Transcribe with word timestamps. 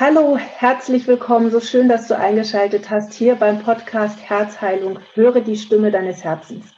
Hallo, 0.00 0.36
herzlich 0.36 1.08
willkommen. 1.08 1.50
So 1.50 1.58
schön, 1.58 1.88
dass 1.88 2.06
du 2.06 2.16
eingeschaltet 2.16 2.88
hast 2.88 3.14
hier 3.14 3.34
beim 3.34 3.58
Podcast 3.64 4.20
Herzheilung. 4.22 5.00
Höre 5.14 5.40
die 5.40 5.56
Stimme 5.56 5.90
deines 5.90 6.22
Herzens. 6.22 6.72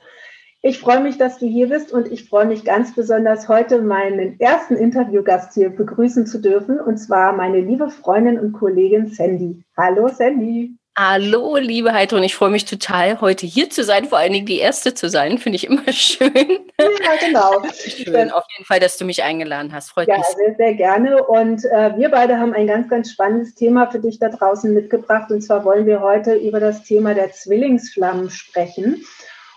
Ich 0.62 0.78
freue 0.78 1.03
mich, 1.03 1.19
dass 1.19 1.37
du 1.37 1.44
hier 1.44 1.69
bist 1.69 1.92
und 1.92 2.10
ich 2.10 2.30
freue 2.30 2.46
mich 2.46 2.64
ganz 2.64 2.94
besonders, 2.94 3.46
heute 3.46 3.83
meinen 3.83 4.40
ersten 4.40 4.74
Interviewgast 4.74 5.53
hier 5.53 5.69
begrüßen 5.69 6.24
zu 6.24 6.40
dürfen 6.40 6.80
und 6.80 6.96
zwar 6.96 7.35
meine 7.35 7.60
liebe 7.60 7.90
Freundin 7.90 8.40
und 8.40 8.53
Kollegin 8.53 9.08
Sandy. 9.08 9.64
Hallo, 9.76 10.08
Sandy. 10.08 10.79
Hallo, 10.98 11.56
liebe 11.56 11.92
Heidrun, 11.92 12.24
ich 12.24 12.34
freue 12.34 12.50
mich 12.50 12.64
total, 12.64 13.20
heute 13.20 13.46
hier 13.46 13.70
zu 13.70 13.84
sein, 13.84 14.06
vor 14.06 14.18
allen 14.18 14.32
Dingen 14.32 14.46
die 14.46 14.58
Erste 14.58 14.92
zu 14.92 15.08
sein, 15.08 15.38
finde 15.38 15.56
ich 15.56 15.66
immer 15.66 15.84
schön. 15.92 16.30
Ja, 16.78 17.16
genau. 17.20 17.62
Schön, 17.72 18.30
auf 18.30 18.45
jeden 18.52 18.64
Fall, 18.64 18.80
dass 18.80 18.96
du 18.98 19.04
mich 19.04 19.22
eingeladen 19.22 19.72
hast, 19.72 19.90
freut 19.90 20.08
ja, 20.08 20.18
mich. 20.18 20.26
Ja, 20.26 20.36
sehr, 20.36 20.54
sehr 20.56 20.74
gerne 20.74 21.22
und 21.22 21.64
äh, 21.64 21.96
wir 21.96 22.10
beide 22.10 22.38
haben 22.38 22.52
ein 22.54 22.66
ganz, 22.66 22.88
ganz 22.88 23.12
spannendes 23.12 23.54
Thema 23.54 23.90
für 23.90 24.00
dich 24.00 24.18
da 24.18 24.28
draußen 24.30 24.74
mitgebracht 24.74 25.30
und 25.30 25.42
zwar 25.42 25.64
wollen 25.64 25.86
wir 25.86 26.00
heute 26.00 26.34
über 26.34 26.58
das 26.58 26.82
Thema 26.82 27.14
der 27.14 27.32
Zwillingsflammen 27.32 28.28
sprechen. 28.30 29.04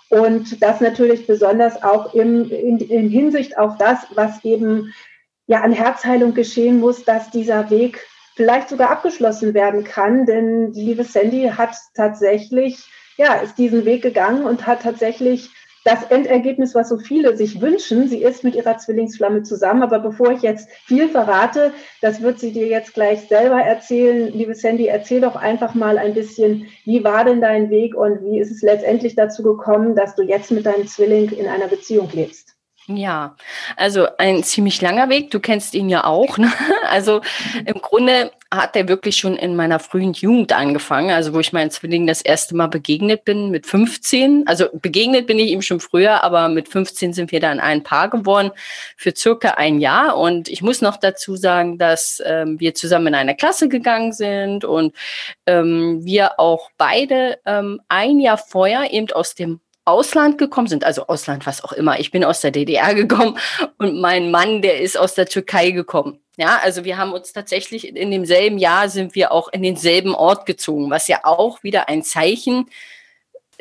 Und 0.09 0.61
das 0.61 0.79
natürlich 0.79 1.25
besonders 1.25 1.81
auch 1.81 2.13
im, 2.13 2.49
in, 2.51 2.77
in 2.77 3.09
Hinsicht 3.09 3.57
auf 3.57 3.77
das, 3.79 3.97
was 4.13 4.45
eben 4.45 4.93
ja 5.47 5.61
an 5.61 5.71
Herzheilung 5.71 6.35
geschehen 6.35 6.79
muss, 6.79 7.03
dass 7.03 7.31
dieser 7.31 7.71
Weg 7.71 8.05
vielleicht 8.35 8.69
sogar 8.69 8.89
abgeschlossen 8.89 9.53
werden 9.53 9.83
kann, 9.83 10.25
denn 10.25 10.71
die 10.71 10.83
liebe 10.83 11.03
Sandy 11.03 11.51
hat 11.55 11.75
tatsächlich, 11.93 12.85
ja, 13.17 13.35
ist 13.35 13.57
diesen 13.57 13.85
Weg 13.85 14.01
gegangen 14.01 14.45
und 14.45 14.65
hat 14.65 14.81
tatsächlich 14.81 15.49
das 15.83 16.03
Endergebnis, 16.03 16.75
was 16.75 16.89
so 16.89 16.97
viele 16.97 17.35
sich 17.35 17.61
wünschen. 17.61 18.07
Sie 18.07 18.23
ist 18.23 18.43
mit 18.43 18.55
ihrer 18.55 18.77
Zwillingsflamme 18.77 19.43
zusammen. 19.43 19.83
Aber 19.83 19.99
bevor 19.99 20.31
ich 20.31 20.41
jetzt 20.41 20.69
viel 20.85 21.09
verrate, 21.09 21.73
das 22.01 22.21
wird 22.21 22.39
sie 22.39 22.53
dir 22.53 22.67
jetzt 22.67 22.93
gleich 22.93 23.27
selber 23.27 23.61
erzählen. 23.61 24.31
Liebe 24.31 24.55
Sandy, 24.55 24.87
erzähl 24.87 25.21
doch 25.21 25.35
einfach 25.35 25.73
mal 25.73 25.97
ein 25.97 26.13
bisschen, 26.13 26.67
wie 26.85 27.03
war 27.03 27.25
denn 27.25 27.41
dein 27.41 27.69
Weg 27.69 27.95
und 27.95 28.23
wie 28.23 28.39
ist 28.39 28.51
es 28.51 28.61
letztendlich 28.61 29.15
dazu 29.15 29.43
gekommen, 29.43 29.95
dass 29.95 30.15
du 30.15 30.23
jetzt 30.23 30.51
mit 30.51 30.65
deinem 30.65 30.87
Zwilling 30.87 31.31
in 31.31 31.47
einer 31.47 31.67
Beziehung 31.67 32.09
lebst? 32.11 32.52
Ja, 32.87 33.37
also 33.77 34.07
ein 34.17 34.43
ziemlich 34.43 34.81
langer 34.81 35.07
Weg. 35.07 35.31
Du 35.31 35.39
kennst 35.39 35.73
ihn 35.73 35.87
ja 35.87 36.03
auch. 36.03 36.37
Ne? 36.37 36.51
Also 36.89 37.21
im 37.65 37.81
Grunde 37.81 38.31
hat 38.51 38.75
er 38.75 38.87
wirklich 38.87 39.15
schon 39.15 39.35
in 39.35 39.55
meiner 39.55 39.79
frühen 39.79 40.13
Jugend 40.13 40.53
angefangen, 40.53 41.09
also 41.09 41.33
wo 41.33 41.39
ich 41.39 41.53
meinen 41.53 41.71
Zwilling 41.71 42.05
das 42.05 42.21
erste 42.21 42.55
Mal 42.55 42.67
begegnet 42.67 43.25
bin 43.25 43.49
mit 43.49 43.65
15. 43.65 44.43
Also 44.45 44.67
begegnet 44.73 45.25
bin 45.25 45.39
ich 45.39 45.51
ihm 45.51 45.63
schon 45.63 45.79
früher, 45.79 46.23
aber 46.23 46.49
mit 46.49 46.69
15 46.69 47.13
sind 47.13 47.31
wir 47.31 47.39
dann 47.39 47.59
ein 47.59 47.81
Paar 47.81 48.09
geworden 48.09 48.51
für 48.95 49.15
circa 49.15 49.51
ein 49.51 49.79
Jahr. 49.79 50.17
Und 50.17 50.49
ich 50.49 50.61
muss 50.61 50.81
noch 50.81 50.97
dazu 50.97 51.35
sagen, 51.35 51.79
dass 51.79 52.21
ähm, 52.23 52.59
wir 52.59 52.75
zusammen 52.75 53.07
in 53.07 53.15
eine 53.15 53.35
Klasse 53.35 53.69
gegangen 53.69 54.13
sind 54.13 54.65
und 54.65 54.93
ähm, 55.47 56.05
wir 56.05 56.39
auch 56.39 56.69
beide 56.77 57.39
ähm, 57.45 57.81
ein 57.87 58.19
Jahr 58.19 58.37
vorher 58.37 58.93
eben 58.93 59.11
aus 59.13 59.33
dem 59.33 59.61
Ausland 59.85 60.37
gekommen 60.37 60.67
sind, 60.67 60.83
also 60.83 61.07
Ausland, 61.07 61.45
was 61.45 61.63
auch 61.63 61.73
immer. 61.73 61.99
Ich 61.99 62.11
bin 62.11 62.23
aus 62.23 62.41
der 62.41 62.51
DDR 62.51 62.93
gekommen 62.95 63.37
und 63.77 63.99
mein 63.99 64.31
Mann, 64.31 64.61
der 64.61 64.81
ist 64.81 64.97
aus 64.97 65.15
der 65.15 65.25
Türkei 65.25 65.71
gekommen. 65.71 66.19
Ja, 66.35 66.59
also 66.63 66.83
wir 66.83 66.97
haben 66.97 67.13
uns 67.13 67.31
tatsächlich 67.31 67.87
in 67.87 68.09
demselben 68.09 68.57
Jahr 68.57 68.89
sind 68.89 69.13
wir 69.13 69.31
auch 69.31 69.49
in 69.49 69.61
denselben 69.61 70.15
Ort 70.15 70.47
gezogen, 70.47 70.89
was 70.89 71.07
ja 71.07 71.19
auch 71.23 71.61
wieder 71.61 71.89
ein 71.89 72.01
Zeichen 72.01 72.65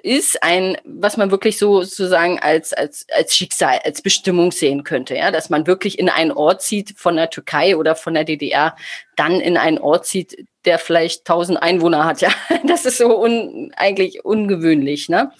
ist 0.02 0.42
ein, 0.42 0.76
was 0.84 1.16
man 1.16 1.30
wirklich 1.30 1.58
so 1.58 1.82
sozusagen 1.82 2.38
als, 2.40 2.72
als, 2.72 3.06
als 3.14 3.36
Schicksal, 3.36 3.80
als 3.84 4.02
Bestimmung 4.02 4.50
sehen 4.50 4.84
könnte, 4.84 5.16
ja, 5.16 5.30
dass 5.30 5.50
man 5.50 5.66
wirklich 5.66 5.98
in 5.98 6.08
einen 6.08 6.32
Ort 6.32 6.62
zieht 6.62 6.98
von 6.98 7.16
der 7.16 7.30
Türkei 7.30 7.76
oder 7.76 7.94
von 7.94 8.14
der 8.14 8.24
DDR, 8.24 8.76
dann 9.16 9.40
in 9.40 9.56
einen 9.56 9.78
Ort 9.78 10.06
zieht, 10.06 10.44
der 10.64 10.78
vielleicht 10.78 11.24
tausend 11.24 11.62
Einwohner 11.62 12.04
hat, 12.04 12.20
ja. 12.20 12.30
Das 12.64 12.84
ist 12.84 12.98
so 12.98 13.20
un, 13.20 13.72
eigentlich 13.76 14.24
ungewöhnlich, 14.24 15.08
ne? 15.08 15.32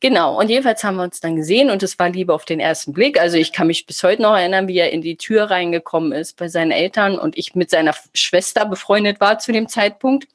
Genau. 0.00 0.38
Und 0.38 0.48
jedenfalls 0.48 0.84
haben 0.84 0.96
wir 0.96 1.02
uns 1.02 1.20
dann 1.20 1.36
gesehen 1.36 1.70
und 1.70 1.82
es 1.82 1.98
war 1.98 2.08
Liebe 2.08 2.32
auf 2.32 2.44
den 2.44 2.60
ersten 2.60 2.92
Blick. 2.92 3.20
Also 3.20 3.36
ich 3.36 3.52
kann 3.52 3.66
mich 3.66 3.86
bis 3.86 4.02
heute 4.02 4.22
noch 4.22 4.36
erinnern, 4.36 4.68
wie 4.68 4.78
er 4.78 4.92
in 4.92 5.02
die 5.02 5.16
Tür 5.16 5.50
reingekommen 5.50 6.12
ist 6.12 6.36
bei 6.36 6.48
seinen 6.48 6.70
Eltern 6.70 7.18
und 7.18 7.36
ich 7.36 7.54
mit 7.54 7.70
seiner 7.70 7.94
Schwester 8.14 8.66
befreundet 8.66 9.20
war 9.20 9.38
zu 9.38 9.52
dem 9.52 9.68
Zeitpunkt 9.68 10.26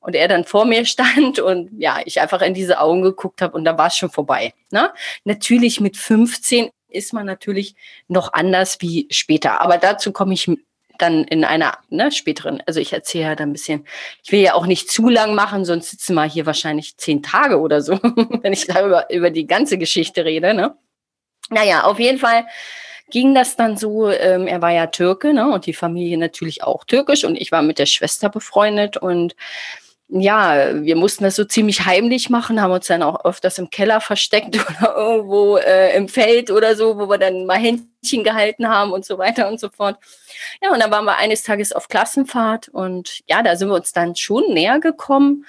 und 0.00 0.14
er 0.14 0.28
dann 0.28 0.44
vor 0.44 0.64
mir 0.64 0.84
stand 0.86 1.38
und 1.38 1.70
ja, 1.78 2.00
ich 2.04 2.20
einfach 2.20 2.42
in 2.42 2.54
diese 2.54 2.80
Augen 2.80 3.02
geguckt 3.02 3.42
habe 3.42 3.56
und 3.56 3.64
da 3.64 3.78
war 3.78 3.88
es 3.88 3.96
schon 3.96 4.10
vorbei. 4.10 4.52
Ne? 4.70 4.92
Natürlich 5.24 5.80
mit 5.80 5.96
15 5.96 6.70
ist 6.90 7.12
man 7.12 7.26
natürlich 7.26 7.74
noch 8.08 8.32
anders 8.32 8.78
wie 8.80 9.06
später, 9.10 9.60
aber 9.60 9.78
dazu 9.78 10.12
komme 10.12 10.34
ich 10.34 10.50
dann 10.98 11.24
in 11.24 11.44
einer 11.44 11.78
ne, 11.88 12.10
späteren, 12.12 12.62
also 12.66 12.80
ich 12.80 12.92
erzähle 12.92 13.24
ja 13.24 13.34
dann 13.34 13.50
ein 13.50 13.52
bisschen, 13.52 13.86
ich 14.22 14.32
will 14.32 14.40
ja 14.40 14.54
auch 14.54 14.66
nicht 14.66 14.90
zu 14.90 15.08
lang 15.08 15.34
machen, 15.34 15.64
sonst 15.64 15.90
sitzen 15.90 16.14
wir 16.14 16.24
hier 16.24 16.46
wahrscheinlich 16.46 16.96
zehn 16.96 17.22
Tage 17.22 17.58
oder 17.58 17.80
so, 17.80 17.98
wenn 18.42 18.52
ich 18.52 18.66
da 18.66 18.84
über, 18.84 19.10
über 19.10 19.30
die 19.30 19.46
ganze 19.46 19.78
Geschichte 19.78 20.24
rede. 20.24 20.54
Ne? 20.54 20.76
Naja, 21.50 21.84
auf 21.84 21.98
jeden 21.98 22.18
Fall 22.18 22.46
ging 23.10 23.34
das 23.34 23.56
dann 23.56 23.76
so, 23.76 24.10
ähm, 24.10 24.46
er 24.46 24.60
war 24.60 24.70
ja 24.70 24.86
Türke 24.86 25.32
ne, 25.32 25.50
und 25.50 25.66
die 25.66 25.72
Familie 25.72 26.18
natürlich 26.18 26.62
auch 26.62 26.84
türkisch 26.84 27.24
und 27.24 27.36
ich 27.36 27.52
war 27.52 27.62
mit 27.62 27.78
der 27.78 27.86
Schwester 27.86 28.28
befreundet 28.28 28.96
und 28.96 29.34
ja, 30.08 30.82
wir 30.82 30.96
mussten 30.96 31.24
das 31.24 31.36
so 31.36 31.44
ziemlich 31.44 31.84
heimlich 31.84 32.30
machen, 32.30 32.62
haben 32.62 32.72
uns 32.72 32.86
dann 32.86 33.02
auch 33.02 33.24
öfters 33.24 33.58
im 33.58 33.68
Keller 33.68 34.00
versteckt 34.00 34.56
oder 34.80 34.96
irgendwo 34.96 35.56
äh, 35.58 35.94
im 35.96 36.08
Feld 36.08 36.50
oder 36.50 36.76
so, 36.76 36.98
wo 36.98 37.08
wir 37.08 37.18
dann 37.18 37.44
mal 37.44 37.58
Händchen 37.58 38.24
gehalten 38.24 38.68
haben 38.68 38.92
und 38.92 39.04
so 39.04 39.18
weiter 39.18 39.48
und 39.48 39.60
so 39.60 39.68
fort. 39.68 39.98
Ja, 40.62 40.72
und 40.72 40.80
dann 40.80 40.90
waren 40.90 41.04
wir 41.04 41.16
eines 41.16 41.42
Tages 41.42 41.72
auf 41.72 41.88
Klassenfahrt 41.88 42.68
und 42.68 43.20
ja, 43.26 43.42
da 43.42 43.56
sind 43.56 43.68
wir 43.68 43.74
uns 43.74 43.92
dann 43.92 44.16
schon 44.16 44.44
näher 44.52 44.80
gekommen. 44.80 45.44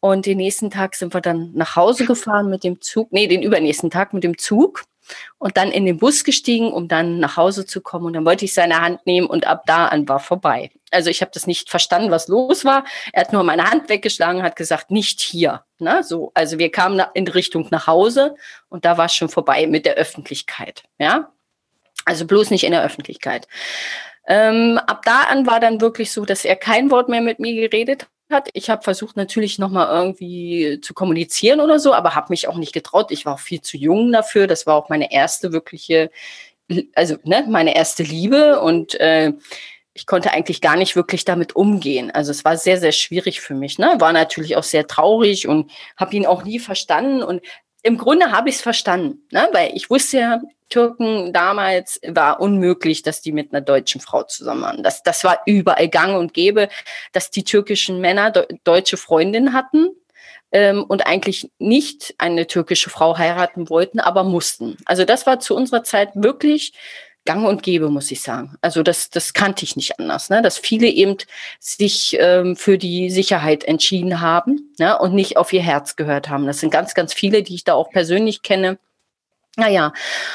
Und 0.00 0.26
den 0.26 0.38
nächsten 0.38 0.68
Tag 0.68 0.96
sind 0.96 1.14
wir 1.14 1.20
dann 1.20 1.52
nach 1.54 1.76
Hause 1.76 2.06
gefahren 2.06 2.50
mit 2.50 2.64
dem 2.64 2.80
Zug, 2.80 3.12
nee, 3.12 3.28
den 3.28 3.40
übernächsten 3.40 3.88
Tag 3.88 4.12
mit 4.12 4.24
dem 4.24 4.36
Zug 4.36 4.82
und 5.38 5.56
dann 5.56 5.70
in 5.70 5.86
den 5.86 5.98
Bus 5.98 6.24
gestiegen, 6.24 6.72
um 6.72 6.88
dann 6.88 7.18
nach 7.18 7.36
Hause 7.36 7.66
zu 7.66 7.80
kommen. 7.80 8.06
Und 8.06 8.12
dann 8.14 8.24
wollte 8.24 8.44
ich 8.44 8.54
seine 8.54 8.80
Hand 8.80 9.06
nehmen 9.06 9.26
und 9.26 9.46
ab 9.46 9.64
da 9.66 9.86
an 9.86 10.08
war 10.08 10.20
vorbei. 10.20 10.70
Also 10.90 11.10
ich 11.10 11.20
habe 11.20 11.30
das 11.32 11.46
nicht 11.46 11.70
verstanden, 11.70 12.10
was 12.10 12.28
los 12.28 12.64
war. 12.64 12.84
Er 13.12 13.22
hat 13.22 13.32
nur 13.32 13.42
meine 13.42 13.70
Hand 13.70 13.88
weggeschlagen, 13.88 14.42
hat 14.42 14.56
gesagt, 14.56 14.90
nicht 14.90 15.20
hier. 15.20 15.64
Ne? 15.78 16.02
So, 16.02 16.32
also 16.34 16.58
wir 16.58 16.70
kamen 16.70 17.02
in 17.14 17.26
Richtung 17.28 17.68
nach 17.70 17.86
Hause 17.86 18.36
und 18.68 18.84
da 18.84 18.98
war 18.98 19.06
es 19.06 19.14
schon 19.14 19.28
vorbei 19.28 19.66
mit 19.66 19.86
der 19.86 19.94
Öffentlichkeit. 19.94 20.84
Ja, 20.98 21.32
also 22.04 22.26
bloß 22.26 22.50
nicht 22.50 22.64
in 22.64 22.72
der 22.72 22.82
Öffentlichkeit. 22.82 23.48
Ähm, 24.26 24.78
ab 24.86 25.02
da 25.04 25.22
an 25.24 25.46
war 25.46 25.60
dann 25.60 25.80
wirklich 25.80 26.12
so, 26.12 26.24
dass 26.24 26.44
er 26.44 26.56
kein 26.56 26.90
Wort 26.90 27.08
mehr 27.08 27.20
mit 27.20 27.38
mir 27.38 27.54
geredet 27.54 28.06
hat. 28.30 28.48
Ich 28.54 28.70
habe 28.70 28.82
versucht 28.82 29.16
natürlich 29.16 29.58
nochmal 29.58 29.88
irgendwie 29.88 30.80
zu 30.80 30.94
kommunizieren 30.94 31.60
oder 31.60 31.78
so, 31.78 31.92
aber 31.94 32.14
habe 32.14 32.28
mich 32.30 32.48
auch 32.48 32.56
nicht 32.56 32.72
getraut. 32.72 33.10
Ich 33.10 33.26
war 33.26 33.34
auch 33.34 33.40
viel 33.40 33.60
zu 33.60 33.76
jung 33.76 34.12
dafür. 34.12 34.46
Das 34.46 34.66
war 34.66 34.76
auch 34.76 34.88
meine 34.88 35.12
erste 35.12 35.52
wirkliche, 35.52 36.10
also 36.94 37.16
ne, 37.24 37.44
meine 37.48 37.74
erste 37.74 38.02
Liebe 38.02 38.60
und 38.60 38.98
äh, 39.00 39.32
ich 39.94 40.06
konnte 40.06 40.32
eigentlich 40.32 40.60
gar 40.62 40.76
nicht 40.76 40.96
wirklich 40.96 41.24
damit 41.24 41.54
umgehen. 41.54 42.10
Also 42.10 42.30
es 42.30 42.44
war 42.44 42.56
sehr, 42.56 42.78
sehr 42.78 42.92
schwierig 42.92 43.40
für 43.42 43.54
mich. 43.54 43.78
Ne? 43.78 43.96
War 43.98 44.12
natürlich 44.12 44.56
auch 44.56 44.62
sehr 44.62 44.86
traurig 44.86 45.46
und 45.48 45.70
habe 45.98 46.16
ihn 46.16 46.24
auch 46.24 46.44
nie 46.44 46.58
verstanden. 46.58 47.22
Und 47.22 47.42
im 47.82 47.98
Grunde 47.98 48.30
habe 48.30 48.48
ich 48.48 48.56
es 48.56 48.62
verstanden, 48.62 49.22
ne? 49.30 49.48
weil 49.52 49.72
ich 49.74 49.90
wusste 49.90 50.18
ja, 50.18 50.40
Türken 50.68 51.32
damals 51.32 52.00
war 52.06 52.40
unmöglich, 52.40 53.02
dass 53.02 53.20
die 53.20 53.32
mit 53.32 53.52
einer 53.52 53.60
deutschen 53.60 54.00
Frau 54.00 54.22
zusammen 54.22 54.62
waren. 54.62 54.82
Das, 54.82 55.02
das 55.02 55.22
war 55.22 55.42
überall 55.44 55.88
gang 55.88 56.16
und 56.16 56.32
gäbe, 56.32 56.68
dass 57.12 57.30
die 57.30 57.44
türkischen 57.44 58.00
Männer 58.00 58.30
de 58.30 58.46
deutsche 58.64 58.96
Freundinnen 58.96 59.52
hatten 59.52 59.90
ähm, 60.50 60.84
und 60.84 61.06
eigentlich 61.06 61.50
nicht 61.58 62.14
eine 62.16 62.46
türkische 62.46 62.88
Frau 62.88 63.18
heiraten 63.18 63.68
wollten, 63.68 64.00
aber 64.00 64.24
mussten. 64.24 64.78
Also 64.86 65.04
das 65.04 65.26
war 65.26 65.40
zu 65.40 65.54
unserer 65.54 65.84
Zeit 65.84 66.10
wirklich 66.14 66.72
gang 67.24 67.46
und 67.46 67.62
gäbe, 67.62 67.88
muss 67.88 68.10
ich 68.10 68.20
sagen. 68.20 68.56
Also 68.60 68.82
das, 68.82 69.10
das 69.10 69.32
kannte 69.32 69.64
ich 69.64 69.76
nicht 69.76 69.98
anders, 69.98 70.30
ne? 70.30 70.42
dass 70.42 70.58
viele 70.58 70.88
eben 70.88 71.16
sich 71.60 72.16
ähm, 72.18 72.56
für 72.56 72.78
die 72.78 73.10
Sicherheit 73.10 73.64
entschieden 73.64 74.20
haben 74.20 74.74
ne? 74.78 74.98
und 74.98 75.14
nicht 75.14 75.36
auf 75.36 75.52
ihr 75.52 75.62
Herz 75.62 75.96
gehört 75.96 76.28
haben. 76.28 76.46
Das 76.46 76.60
sind 76.60 76.70
ganz, 76.70 76.94
ganz 76.94 77.12
viele, 77.12 77.42
die 77.42 77.54
ich 77.54 77.64
da 77.64 77.74
auch 77.74 77.90
persönlich 77.90 78.42
kenne 78.42 78.78
naja, 79.56 79.92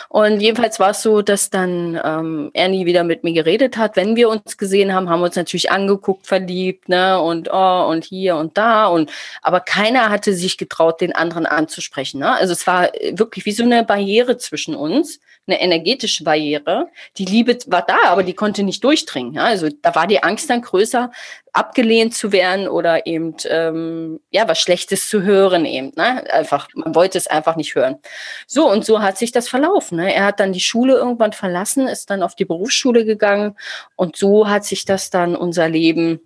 und 0.10 0.42
jedenfalls 0.42 0.80
war 0.80 0.92
es 0.92 1.02
so, 1.02 1.24
dass 1.24 1.50
dann 1.50 2.00
ähm, 2.04 2.52
er 2.54 2.68
nie 2.68 2.86
wieder 2.86 3.04
mit 3.04 3.24
mir 3.24 3.34
geredet 3.34 3.76
hat. 3.76 3.96
Wenn 3.96 4.16
wir 4.16 4.30
uns 4.30 4.58
gesehen 4.58 4.94
haben, 4.94 5.10
haben 5.10 5.22
wir 5.22 5.26
uns 5.26 5.36
natürlich 5.36 5.72
angeguckt, 5.72 6.28
verliebt, 6.28 6.88
ne, 6.88 7.20
und 7.20 7.50
oh, 7.52 7.88
und 7.90 8.06
hier 8.06 8.36
und 8.36 8.58
da. 8.60 8.86
Und 8.86 9.12
aber 9.42 9.60
keiner 9.60 10.10
hatte 10.10 10.34
sich 10.34 10.58
getraut, 10.58 11.02
den 11.02 11.16
anderen 11.16 11.48
anzusprechen. 11.48 12.20
Ne? 12.20 12.32
Also 12.32 12.54
es 12.54 12.68
war 12.68 12.92
wirklich 13.12 13.46
wie 13.46 13.54
so 13.54 13.64
eine 13.64 13.84
Barriere 13.84 14.38
zwischen 14.38 14.76
uns 14.76 15.20
eine 15.48 15.62
energetische 15.62 16.24
Barriere. 16.24 16.90
Die 17.18 17.26
Liebe 17.26 17.58
war 17.68 17.82
da, 17.82 17.98
aber 18.06 18.24
die 18.24 18.34
konnte 18.34 18.64
nicht 18.64 18.84
durchdringen. 18.84 19.34
Ja? 19.34 19.46
Also 19.46 19.70
da 19.82 19.96
war 19.96 20.06
die 20.06 20.22
Angst 20.22 20.50
dann 20.50 20.62
größer, 20.62 21.12
abgelehnt 21.58 22.14
zu 22.14 22.32
werden 22.32 22.68
oder 22.68 23.08
eben 23.08 23.36
ähm, 23.50 24.20
ja 24.32 24.48
was 24.48 24.60
Schlechtes 24.60 25.10
zu 25.10 25.24
hören 25.24 25.66
eben. 25.66 25.92
Ne? 25.96 26.24
Einfach, 26.32 26.68
man 26.76 26.94
wollte 26.94 27.18
es 27.18 27.28
einfach 27.28 27.56
nicht 27.56 27.74
hören. 27.76 27.98
So 28.46 28.70
und 28.70 28.86
so 28.86 29.02
hat 29.02 29.18
sich 29.18 29.32
das 29.32 29.50
verlaufen. 29.50 29.98
Ne? 29.98 30.14
Er 30.14 30.26
hat 30.26 30.40
dann 30.40 30.54
die 30.54 30.60
Schule 30.60 30.94
irgendwann 30.96 31.34
verlassen, 31.34 31.88
ist 31.88 32.10
dann 32.10 32.22
auf 32.22 32.36
die 32.36 32.46
Berufsschule 32.46 33.06
gegangen 33.06 33.56
und 33.96 34.16
so 34.16 34.48
hat 34.48 34.66
sich 34.66 34.86
das 34.86 35.10
dann 35.10 35.36
unser 35.36 35.68
Leben 35.68 36.20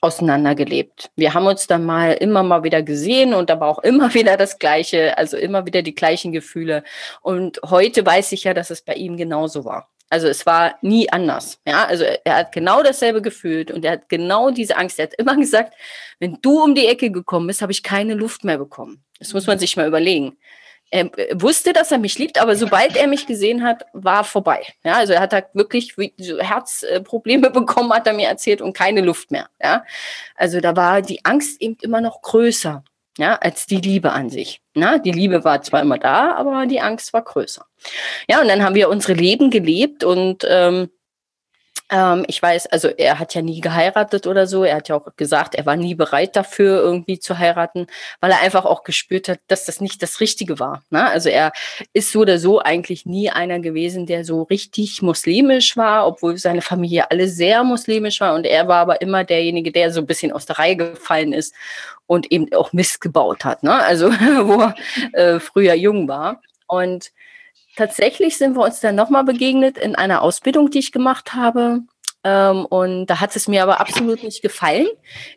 auseinandergelebt. 0.00 1.10
Wir 1.16 1.32
haben 1.34 1.46
uns 1.46 1.66
dann 1.66 1.84
mal 1.84 2.12
immer 2.12 2.42
mal 2.42 2.62
wieder 2.62 2.82
gesehen 2.82 3.32
und 3.32 3.50
aber 3.50 3.68
auch 3.68 3.78
immer 3.78 4.12
wieder 4.14 4.36
das 4.36 4.58
Gleiche, 4.58 5.16
also 5.16 5.36
immer 5.36 5.66
wieder 5.66 5.82
die 5.82 5.94
gleichen 5.94 6.32
Gefühle. 6.32 6.84
Und 7.22 7.60
heute 7.64 8.04
weiß 8.04 8.32
ich 8.32 8.44
ja, 8.44 8.54
dass 8.54 8.70
es 8.70 8.82
bei 8.82 8.94
ihm 8.94 9.16
genauso 9.16 9.64
war. 9.64 9.88
Also 10.14 10.28
es 10.28 10.46
war 10.46 10.78
nie 10.80 11.10
anders. 11.10 11.58
Ja, 11.66 11.86
also 11.86 12.04
er 12.04 12.36
hat 12.36 12.52
genau 12.52 12.84
dasselbe 12.84 13.20
gefühlt 13.20 13.72
und 13.72 13.84
er 13.84 13.94
hat 13.94 14.08
genau 14.08 14.52
diese 14.52 14.76
Angst. 14.76 15.00
Er 15.00 15.06
hat 15.06 15.14
immer 15.14 15.34
gesagt, 15.44 15.74
wenn 16.20 16.38
du 16.40 16.62
um 16.62 16.76
die 16.76 16.86
Ecke 16.86 17.10
gekommen 17.10 17.48
bist, 17.48 17.62
habe 17.62 17.72
ich 17.72 17.82
keine 17.82 18.14
Luft 18.14 18.44
mehr 18.44 18.58
bekommen. 18.58 19.02
Das 19.18 19.32
muss 19.32 19.48
man 19.48 19.58
sich 19.58 19.76
mal 19.76 19.88
überlegen. 19.88 20.36
Er 20.90 21.10
wusste, 21.32 21.72
dass 21.72 21.90
er 21.90 21.98
mich 21.98 22.16
liebt, 22.16 22.40
aber 22.40 22.54
sobald 22.54 22.96
er 22.96 23.08
mich 23.08 23.26
gesehen 23.26 23.64
hat, 23.64 23.86
war 23.92 24.22
vorbei. 24.22 24.64
Ja, 24.84 24.94
also 24.98 25.14
er 25.14 25.20
hat 25.20 25.32
halt 25.32 25.46
wirklich 25.52 25.96
Herzprobleme 26.38 27.50
bekommen, 27.50 27.92
hat 27.92 28.06
er 28.06 28.12
mir 28.12 28.28
erzählt 28.28 28.62
und 28.62 28.72
keine 28.72 29.00
Luft 29.00 29.32
mehr. 29.32 29.48
Ja, 29.60 29.84
also 30.36 30.60
da 30.60 30.76
war 30.76 31.02
die 31.02 31.24
Angst 31.24 31.60
eben 31.60 31.76
immer 31.82 32.00
noch 32.00 32.22
größer 32.22 32.84
ja, 33.18 33.36
als 33.36 33.66
die 33.66 33.76
Liebe 33.76 34.12
an 34.12 34.30
sich. 34.30 34.60
Na, 34.74 34.98
die 34.98 35.12
Liebe 35.12 35.44
war 35.44 35.62
zwar 35.62 35.82
immer 35.82 35.98
da, 35.98 36.34
aber 36.34 36.66
die 36.66 36.80
Angst 36.80 37.12
war 37.12 37.22
größer. 37.22 37.64
Ja, 38.28 38.40
und 38.40 38.48
dann 38.48 38.62
haben 38.62 38.74
wir 38.74 38.88
unsere 38.88 39.14
Leben 39.14 39.50
gelebt 39.50 40.04
und 40.04 40.44
ähm, 40.48 40.90
ähm, 41.90 42.24
ich 42.28 42.40
weiß, 42.40 42.66
also 42.68 42.88
er 42.88 43.18
hat 43.18 43.34
ja 43.34 43.42
nie 43.42 43.60
geheiratet 43.60 44.26
oder 44.26 44.46
so. 44.46 44.64
Er 44.64 44.76
hat 44.76 44.88
ja 44.88 44.96
auch 44.96 45.06
gesagt, 45.16 45.54
er 45.54 45.66
war 45.66 45.76
nie 45.76 45.94
bereit 45.94 46.34
dafür, 46.34 46.80
irgendwie 46.80 47.18
zu 47.18 47.38
heiraten, 47.38 47.86
weil 48.20 48.30
er 48.30 48.40
einfach 48.40 48.64
auch 48.64 48.84
gespürt 48.84 49.28
hat, 49.28 49.40
dass 49.48 49.66
das 49.66 49.80
nicht 49.80 50.02
das 50.02 50.20
Richtige 50.20 50.58
war. 50.58 50.82
Ne? 50.90 51.06
Also 51.06 51.28
er 51.28 51.52
ist 51.92 52.12
so 52.12 52.20
oder 52.20 52.38
so 52.38 52.60
eigentlich 52.60 53.04
nie 53.04 53.30
einer 53.30 53.60
gewesen, 53.60 54.06
der 54.06 54.24
so 54.24 54.42
richtig 54.42 55.02
muslimisch 55.02 55.76
war, 55.76 56.06
obwohl 56.06 56.38
seine 56.38 56.62
Familie 56.62 57.10
alle 57.10 57.28
sehr 57.28 57.62
muslimisch 57.64 58.20
war. 58.20 58.34
Und 58.34 58.46
er 58.46 58.66
war 58.66 58.78
aber 58.78 59.02
immer 59.02 59.24
derjenige, 59.24 59.70
der 59.70 59.92
so 59.92 60.00
ein 60.00 60.06
bisschen 60.06 60.32
aus 60.32 60.46
der 60.46 60.58
Reihe 60.58 60.76
gefallen 60.76 61.34
ist 61.34 61.54
und 62.06 62.32
eben 62.32 62.52
auch 62.54 62.72
Mist 62.72 63.00
gebaut 63.02 63.44
hat. 63.44 63.62
Ne? 63.62 63.74
Also 63.74 64.10
wo 64.12 64.62
er 64.62 64.74
äh, 65.12 65.40
früher 65.40 65.74
jung 65.74 66.08
war. 66.08 66.40
Und 66.66 67.12
tatsächlich 67.76 68.36
sind 68.36 68.56
wir 68.56 68.64
uns 68.64 68.80
dann 68.80 68.94
nochmal 68.94 69.24
begegnet 69.24 69.78
in 69.78 69.94
einer 69.94 70.22
Ausbildung, 70.22 70.70
die 70.70 70.78
ich 70.78 70.92
gemacht 70.92 71.34
habe. 71.34 71.80
Ähm, 72.24 72.64
und 72.66 73.06
da 73.06 73.20
hat 73.20 73.36
es 73.36 73.48
mir 73.48 73.62
aber 73.62 73.80
absolut 73.80 74.22
nicht 74.22 74.40
gefallen. 74.40 74.86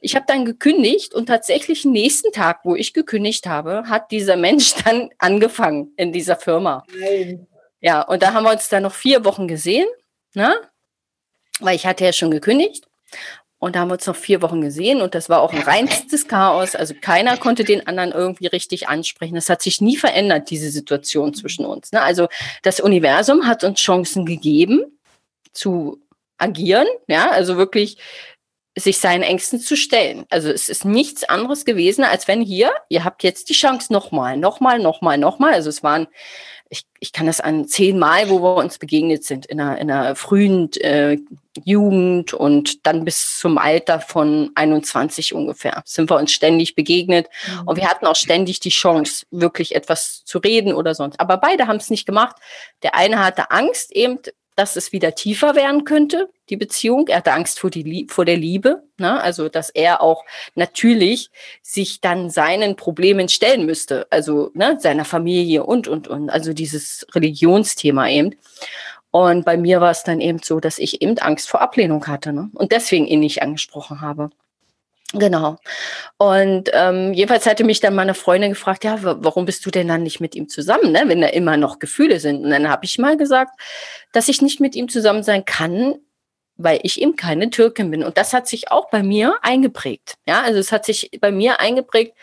Ich 0.01 0.15
habe 0.15 0.25
dann 0.27 0.45
gekündigt 0.45 1.13
und 1.13 1.25
tatsächlich 1.25 1.83
nächsten 1.83 2.31
Tag, 2.31 2.61
wo 2.63 2.75
ich 2.75 2.93
gekündigt 2.93 3.45
habe, 3.45 3.83
hat 3.87 4.11
dieser 4.11 4.37
Mensch 4.37 4.73
dann 4.85 5.09
angefangen 5.19 5.91
in 5.97 6.13
dieser 6.13 6.37
Firma. 6.37 6.83
Nein. 6.97 7.47
Ja, 7.81 8.01
und 8.01 8.23
da 8.23 8.33
haben 8.33 8.43
wir 8.43 8.51
uns 8.51 8.69
dann 8.69 8.83
noch 8.83 8.93
vier 8.93 9.23
Wochen 9.25 9.47
gesehen, 9.47 9.87
ne? 10.33 10.55
weil 11.59 11.75
ich 11.75 11.85
hatte 11.85 12.05
ja 12.05 12.13
schon 12.13 12.31
gekündigt. 12.31 12.87
Und 13.59 13.75
da 13.75 13.80
haben 13.80 13.89
wir 13.89 13.94
uns 13.94 14.06
noch 14.06 14.15
vier 14.15 14.42
Wochen 14.44 14.62
gesehen 14.62 15.01
und 15.01 15.15
das 15.15 15.30
war 15.30 15.42
auch 15.42 15.51
ein 15.51 15.62
reinstes 15.63 16.27
Chaos. 16.27 16.75
Also 16.75 16.94
keiner 17.00 17.38
konnte 17.38 17.63
den 17.63 17.88
anderen 17.88 18.12
irgendwie 18.12 18.48
richtig 18.48 18.88
ansprechen. 18.88 19.33
Das 19.33 19.50
hat 19.50 19.63
sich 19.63 19.81
nie 19.81 19.98
verändert, 19.98 20.51
diese 20.51 20.69
Situation 20.69 21.33
zwischen 21.33 21.65
uns. 21.65 21.92
Ne? 21.92 22.01
Also 22.01 22.27
das 22.62 22.80
Universum 22.80 23.48
hat 23.48 23.63
uns 23.63 23.80
Chancen 23.80 24.25
gegeben 24.25 24.86
zu 25.54 26.00
agieren, 26.38 26.86
ja, 27.07 27.31
also 27.31 27.57
wirklich 27.57 27.98
sich 28.77 29.00
seinen 29.00 29.24
Ängsten 29.24 29.59
zu 29.59 29.75
stellen. 29.75 30.25
Also 30.30 30.50
es 30.50 30.69
ist 30.69 30.86
nichts 30.86 31.24
anderes 31.24 31.65
gewesen, 31.65 32.04
als 32.04 32.27
wenn 32.27 32.42
hier, 32.42 32.71
ihr 32.89 33.04
habt 33.04 33.24
jetzt 33.24 33.50
die 33.50 33.54
Chance 33.54 33.92
nochmal, 33.92 34.38
nochmal, 34.38 34.77
nochmal, 34.77 35.18
nochmal. 35.18 35.54
Also 35.54 35.69
es 35.69 35.81
waren 35.81 36.07
ich, 36.69 36.83
ich 36.99 37.13
kann 37.13 37.27
das 37.27 37.39
an 37.39 37.67
zehnmal, 37.67 38.29
wo 38.29 38.41
wir 38.41 38.55
uns 38.55 38.77
begegnet 38.77 39.23
sind, 39.23 39.45
in 39.45 39.59
einer, 39.59 39.77
in 39.77 39.91
einer 39.91 40.15
frühen 40.15 40.71
äh, 40.73 41.17
Jugend 41.63 42.33
und 42.33 42.85
dann 42.85 43.05
bis 43.05 43.37
zum 43.37 43.57
Alter 43.57 43.99
von 43.99 44.51
21 44.55 45.33
ungefähr 45.33 45.81
sind 45.85 46.09
wir 46.09 46.17
uns 46.17 46.31
ständig 46.31 46.75
begegnet. 46.75 47.27
Mhm. 47.47 47.67
Und 47.67 47.77
wir 47.77 47.89
hatten 47.89 48.05
auch 48.05 48.15
ständig 48.15 48.59
die 48.59 48.69
Chance, 48.69 49.25
wirklich 49.31 49.75
etwas 49.75 50.23
zu 50.25 50.39
reden 50.39 50.73
oder 50.73 50.93
sonst. 50.93 51.19
Aber 51.19 51.37
beide 51.37 51.67
haben 51.67 51.77
es 51.77 51.89
nicht 51.89 52.05
gemacht. 52.05 52.35
Der 52.83 52.95
eine 52.95 53.23
hatte 53.23 53.51
Angst, 53.51 53.91
eben 53.91 54.19
dass 54.57 54.75
es 54.75 54.92
wieder 54.92 55.13
tiefer 55.13 55.56
werden 55.56 55.86
könnte, 55.86 56.30
die 56.50 56.57
Beziehung. 56.57 57.07
Er 57.07 57.18
hatte 57.18 57.31
Angst 57.31 57.59
vor, 57.59 57.69
die, 57.69 58.07
vor 58.09 58.25
der 58.25 58.38
Liebe, 58.38 58.83
ne? 58.98 59.21
also 59.21 59.50
dass 59.50 59.69
er 59.69 60.01
auch 60.01 60.25
natürlich 60.56 61.30
sich 61.62 62.01
dann 62.01 62.31
seinen 62.31 62.75
Problemen 62.75 63.30
stellen 63.30 63.68
müsste, 63.68 64.07
also 64.09 64.50
ne, 64.56 64.77
seiner 64.80 65.06
Familie 65.06 65.63
und, 65.63 65.88
und, 65.88 66.07
und, 66.07 66.31
also 66.31 66.54
dieses 66.54 67.06
Religionsthema 67.13 68.09
eben. 68.09 68.36
Und 69.12 69.45
bei 69.45 69.57
mir 69.57 69.80
war 69.80 69.92
es 69.92 70.04
dann 70.04 70.19
eben 70.19 70.39
so, 70.44 70.59
dass 70.59 70.80
ich 70.80 71.04
eben 71.04 71.18
Angst 71.19 71.50
vor 71.50 71.62
Ablehnung 71.62 72.07
hatte 72.07 72.33
ne? 72.33 72.50
und 72.56 72.71
deswegen 72.71 73.06
ihn 73.06 73.19
nicht 73.19 73.44
angesprochen 73.44 74.01
habe. 74.01 74.31
Genau. 75.13 75.56
Und 76.18 76.69
ähm, 76.74 77.13
jedenfalls 77.13 77.45
hatte 77.45 77.63
mich 77.63 77.80
dann 77.80 77.95
meine 77.95 78.13
Freundin 78.13 78.50
gefragt, 78.51 78.83
ja, 78.83 78.98
warum 79.01 79.45
bist 79.45 79.65
du 79.65 79.71
denn 79.71 79.88
dann 79.88 80.04
nicht 80.04 80.19
mit 80.19 80.36
ihm 80.36 80.50
zusammen, 80.50 80.92
ne, 80.92 81.04
wenn 81.06 81.21
da 81.21 81.27
immer 81.27 81.56
noch 81.56 81.80
Gefühle 81.80 82.19
sind? 82.19 82.44
Und 82.44 82.50
dann 82.50 82.69
habe 82.69 82.83
ich 82.83 83.00
mal 83.00 83.15
gesagt, 83.15 83.57
dass 84.12 84.27
ich 84.27 84.42
nicht 84.42 84.59
mit 84.59 84.75
ihm 84.75 84.89
zusammen 84.89 85.24
sein 85.24 85.45
kann, 85.45 85.95
weil 86.57 86.80
ich 86.83 87.01
eben 87.01 87.15
keine 87.15 87.50
Türkin 87.50 87.89
bin. 87.89 88.04
Und 88.04 88.18
das 88.18 88.33
hat 88.33 88.48
sich 88.48 88.69
auch 88.69 88.89
bei 88.89 89.01
mir 89.01 89.38
eingeprägt. 89.44 90.15
Ja, 90.27 90.42
also 90.42 90.59
es 90.59 90.74
hat 90.74 90.86
sich 90.86 91.09
bei 91.21 91.31
mir 91.31 91.62
eingeprägt 91.62 92.13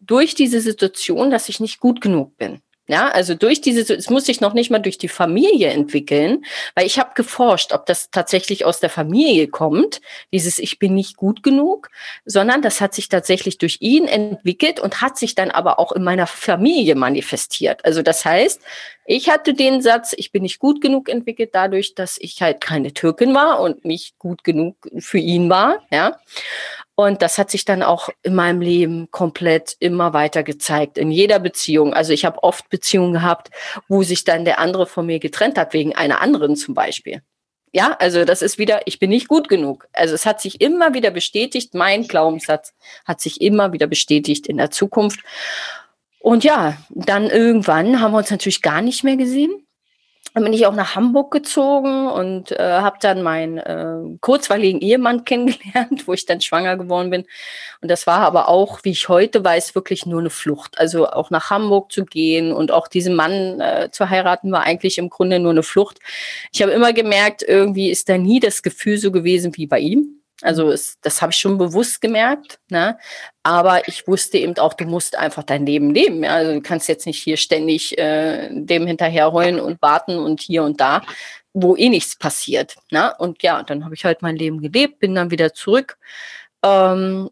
durch 0.00 0.34
diese 0.34 0.60
Situation, 0.60 1.30
dass 1.30 1.48
ich 1.48 1.60
nicht 1.60 1.80
gut 1.80 2.00
genug 2.00 2.36
bin. 2.38 2.62
Ja, 2.86 3.08
also 3.08 3.34
durch 3.34 3.62
diese, 3.62 3.94
es 3.94 4.10
muss 4.10 4.26
sich 4.26 4.42
noch 4.42 4.52
nicht 4.52 4.70
mal 4.70 4.78
durch 4.78 4.98
die 4.98 5.08
Familie 5.08 5.68
entwickeln, 5.68 6.44
weil 6.74 6.84
ich 6.84 6.98
habe 6.98 7.12
geforscht, 7.14 7.72
ob 7.72 7.86
das 7.86 8.10
tatsächlich 8.10 8.66
aus 8.66 8.78
der 8.78 8.90
Familie 8.90 9.48
kommt, 9.48 10.02
dieses 10.34 10.58
Ich 10.58 10.78
bin 10.78 10.92
nicht 10.92 11.16
gut 11.16 11.42
genug, 11.42 11.90
sondern 12.26 12.60
das 12.60 12.82
hat 12.82 12.92
sich 12.92 13.08
tatsächlich 13.08 13.56
durch 13.56 13.78
ihn 13.80 14.06
entwickelt 14.06 14.80
und 14.80 15.00
hat 15.00 15.16
sich 15.16 15.34
dann 15.34 15.50
aber 15.50 15.78
auch 15.78 15.92
in 15.92 16.04
meiner 16.04 16.26
Familie 16.26 16.94
manifestiert. 16.94 17.82
Also 17.86 18.02
das 18.02 18.22
heißt, 18.26 18.60
ich 19.06 19.28
hatte 19.28 19.54
den 19.54 19.82
Satz, 19.82 20.14
ich 20.16 20.32
bin 20.32 20.42
nicht 20.42 20.58
gut 20.58 20.80
genug 20.80 21.08
entwickelt 21.08 21.50
dadurch, 21.52 21.94
dass 21.94 22.16
ich 22.18 22.40
halt 22.40 22.60
keine 22.60 22.92
Türkin 22.92 23.34
war 23.34 23.60
und 23.60 23.84
nicht 23.84 24.18
gut 24.18 24.44
genug 24.44 24.76
für 24.98 25.18
ihn 25.18 25.50
war, 25.50 25.82
ja. 25.90 26.18
Und 26.96 27.22
das 27.22 27.38
hat 27.38 27.50
sich 27.50 27.64
dann 27.64 27.82
auch 27.82 28.08
in 28.22 28.34
meinem 28.34 28.60
Leben 28.60 29.10
komplett 29.10 29.76
immer 29.80 30.12
weiter 30.12 30.42
gezeigt, 30.42 30.96
in 30.96 31.10
jeder 31.10 31.40
Beziehung. 31.40 31.92
Also 31.92 32.12
ich 32.12 32.24
habe 32.24 32.42
oft 32.42 32.70
Beziehungen 32.70 33.12
gehabt, 33.12 33.50
wo 33.88 34.02
sich 34.04 34.24
dann 34.24 34.44
der 34.44 34.58
andere 34.58 34.86
von 34.86 35.06
mir 35.06 35.18
getrennt 35.18 35.58
hat, 35.58 35.72
wegen 35.72 35.94
einer 35.94 36.20
anderen 36.20 36.56
zum 36.56 36.74
Beispiel. 36.74 37.22
Ja, 37.72 37.96
also 37.98 38.24
das 38.24 38.40
ist 38.40 38.56
wieder, 38.56 38.82
ich 38.86 39.00
bin 39.00 39.10
nicht 39.10 39.26
gut 39.26 39.48
genug. 39.48 39.88
Also 39.92 40.14
es 40.14 40.24
hat 40.24 40.40
sich 40.40 40.60
immer 40.60 40.94
wieder 40.94 41.10
bestätigt, 41.10 41.74
mein 41.74 42.06
Glaubenssatz 42.06 42.72
hat 43.04 43.20
sich 43.20 43.40
immer 43.40 43.72
wieder 43.72 43.88
bestätigt 43.88 44.46
in 44.46 44.58
der 44.58 44.70
Zukunft. 44.70 45.18
Und 46.24 46.42
ja, 46.42 46.78
dann 46.88 47.28
irgendwann 47.28 48.00
haben 48.00 48.12
wir 48.12 48.16
uns 48.16 48.30
natürlich 48.30 48.62
gar 48.62 48.80
nicht 48.80 49.04
mehr 49.04 49.18
gesehen. 49.18 49.66
Dann 50.32 50.42
bin 50.42 50.54
ich 50.54 50.64
auch 50.64 50.74
nach 50.74 50.96
Hamburg 50.96 51.30
gezogen 51.30 52.06
und 52.08 52.50
äh, 52.50 52.80
habe 52.80 52.96
dann 52.98 53.20
meinen 53.20 53.58
äh, 53.58 54.16
kurzweiligen 54.22 54.80
Ehemann 54.80 55.24
kennengelernt, 55.26 56.08
wo 56.08 56.14
ich 56.14 56.24
dann 56.24 56.40
schwanger 56.40 56.78
geworden 56.78 57.10
bin. 57.10 57.26
Und 57.82 57.90
das 57.90 58.06
war 58.06 58.20
aber 58.20 58.48
auch, 58.48 58.80
wie 58.84 58.92
ich 58.92 59.10
heute 59.10 59.44
weiß, 59.44 59.74
wirklich 59.74 60.06
nur 60.06 60.20
eine 60.20 60.30
Flucht. 60.30 60.78
Also 60.78 61.06
auch 61.08 61.28
nach 61.28 61.50
Hamburg 61.50 61.92
zu 61.92 62.06
gehen 62.06 62.54
und 62.54 62.72
auch 62.72 62.88
diesen 62.88 63.14
Mann 63.14 63.60
äh, 63.60 63.90
zu 63.92 64.08
heiraten, 64.08 64.50
war 64.50 64.62
eigentlich 64.62 64.96
im 64.96 65.10
Grunde 65.10 65.40
nur 65.40 65.50
eine 65.50 65.62
Flucht. 65.62 65.98
Ich 66.54 66.62
habe 66.62 66.72
immer 66.72 66.94
gemerkt, 66.94 67.42
irgendwie 67.46 67.90
ist 67.90 68.08
da 68.08 68.16
nie 68.16 68.40
das 68.40 68.62
Gefühl 68.62 68.96
so 68.96 69.12
gewesen 69.12 69.54
wie 69.58 69.66
bei 69.66 69.78
ihm. 69.78 70.23
Also 70.42 70.70
es, 70.70 70.98
das 71.00 71.22
habe 71.22 71.32
ich 71.32 71.38
schon 71.38 71.58
bewusst 71.58 72.00
gemerkt. 72.00 72.58
Ne? 72.70 72.98
Aber 73.42 73.86
ich 73.88 74.06
wusste 74.06 74.38
eben 74.38 74.56
auch, 74.58 74.74
du 74.74 74.84
musst 74.84 75.16
einfach 75.16 75.42
dein 75.42 75.66
Leben 75.66 75.94
leben. 75.94 76.24
Also 76.24 76.52
du 76.52 76.60
kannst 76.60 76.88
jetzt 76.88 77.06
nicht 77.06 77.22
hier 77.22 77.36
ständig 77.36 77.96
äh, 77.98 78.48
dem 78.50 78.86
hinterherheulen 78.86 79.60
und 79.60 79.80
warten 79.80 80.18
und 80.18 80.40
hier 80.40 80.64
und 80.64 80.80
da, 80.80 81.02
wo 81.52 81.76
eh 81.76 81.88
nichts 81.88 82.16
passiert. 82.16 82.76
Ne? 82.90 83.14
Und 83.18 83.42
ja, 83.42 83.62
dann 83.62 83.84
habe 83.84 83.94
ich 83.94 84.04
halt 84.04 84.22
mein 84.22 84.36
Leben 84.36 84.60
gelebt, 84.60 84.98
bin 84.98 85.14
dann 85.14 85.30
wieder 85.30 85.54
zurück. 85.54 85.98
Ähm, 86.64 87.30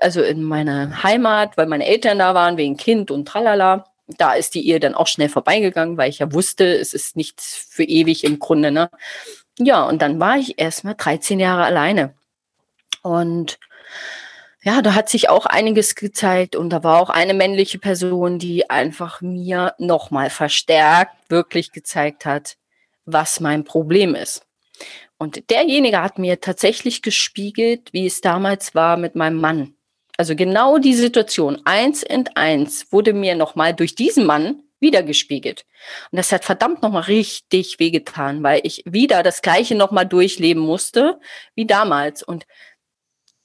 also 0.00 0.22
in 0.22 0.42
meine 0.42 1.02
Heimat, 1.02 1.56
weil 1.56 1.66
meine 1.66 1.86
Eltern 1.86 2.18
da 2.18 2.34
waren, 2.34 2.56
wegen 2.56 2.76
Kind 2.76 3.10
und 3.10 3.26
tralala 3.26 3.84
da 4.18 4.32
ist 4.32 4.54
die 4.54 4.68
Ehe 4.68 4.80
dann 4.80 4.94
auch 4.94 5.06
schnell 5.06 5.28
vorbeigegangen, 5.28 5.96
weil 5.96 6.10
ich 6.10 6.18
ja 6.18 6.32
wusste, 6.32 6.64
es 6.64 6.94
ist 6.94 7.16
nichts 7.16 7.54
für 7.68 7.84
ewig 7.84 8.24
im 8.24 8.38
Grunde. 8.38 8.70
Ne? 8.70 8.90
Ja, 9.58 9.84
und 9.84 10.02
dann 10.02 10.20
war 10.20 10.36
ich 10.36 10.58
erstmal 10.58 10.94
13 10.94 11.40
Jahre 11.40 11.64
alleine. 11.64 12.14
Und 13.02 13.58
ja, 14.62 14.82
da 14.82 14.94
hat 14.94 15.08
sich 15.08 15.28
auch 15.28 15.46
einiges 15.46 15.94
gezeigt 15.94 16.54
und 16.54 16.70
da 16.70 16.84
war 16.84 17.00
auch 17.00 17.08
eine 17.08 17.32
männliche 17.32 17.78
Person, 17.78 18.38
die 18.38 18.68
einfach 18.68 19.22
mir 19.22 19.74
nochmal 19.78 20.28
verstärkt 20.28 21.30
wirklich 21.30 21.72
gezeigt 21.72 22.26
hat, 22.26 22.56
was 23.06 23.40
mein 23.40 23.64
Problem 23.64 24.14
ist. 24.14 24.46
Und 25.16 25.50
derjenige 25.50 26.02
hat 26.02 26.18
mir 26.18 26.40
tatsächlich 26.40 27.02
gespiegelt, 27.02 27.92
wie 27.92 28.06
es 28.06 28.20
damals 28.20 28.74
war 28.74 28.96
mit 28.96 29.14
meinem 29.14 29.40
Mann. 29.40 29.74
Also 30.16 30.36
genau 30.36 30.78
die 30.78 30.94
Situation, 30.94 31.62
eins 31.64 32.02
in 32.02 32.28
eins, 32.34 32.92
wurde 32.92 33.14
mir 33.14 33.34
nochmal 33.34 33.74
durch 33.74 33.94
diesen 33.94 34.26
Mann 34.26 34.62
wiedergespiegelt. 34.78 35.64
Und 36.10 36.16
das 36.16 36.32
hat 36.32 36.44
verdammt 36.44 36.82
nochmal 36.82 37.02
richtig 37.02 37.78
wehgetan, 37.78 38.42
weil 38.42 38.60
ich 38.64 38.82
wieder 38.86 39.22
das 39.22 39.42
Gleiche 39.42 39.74
nochmal 39.74 40.06
durchleben 40.06 40.62
musste 40.62 41.20
wie 41.54 41.66
damals. 41.66 42.22
Und 42.22 42.46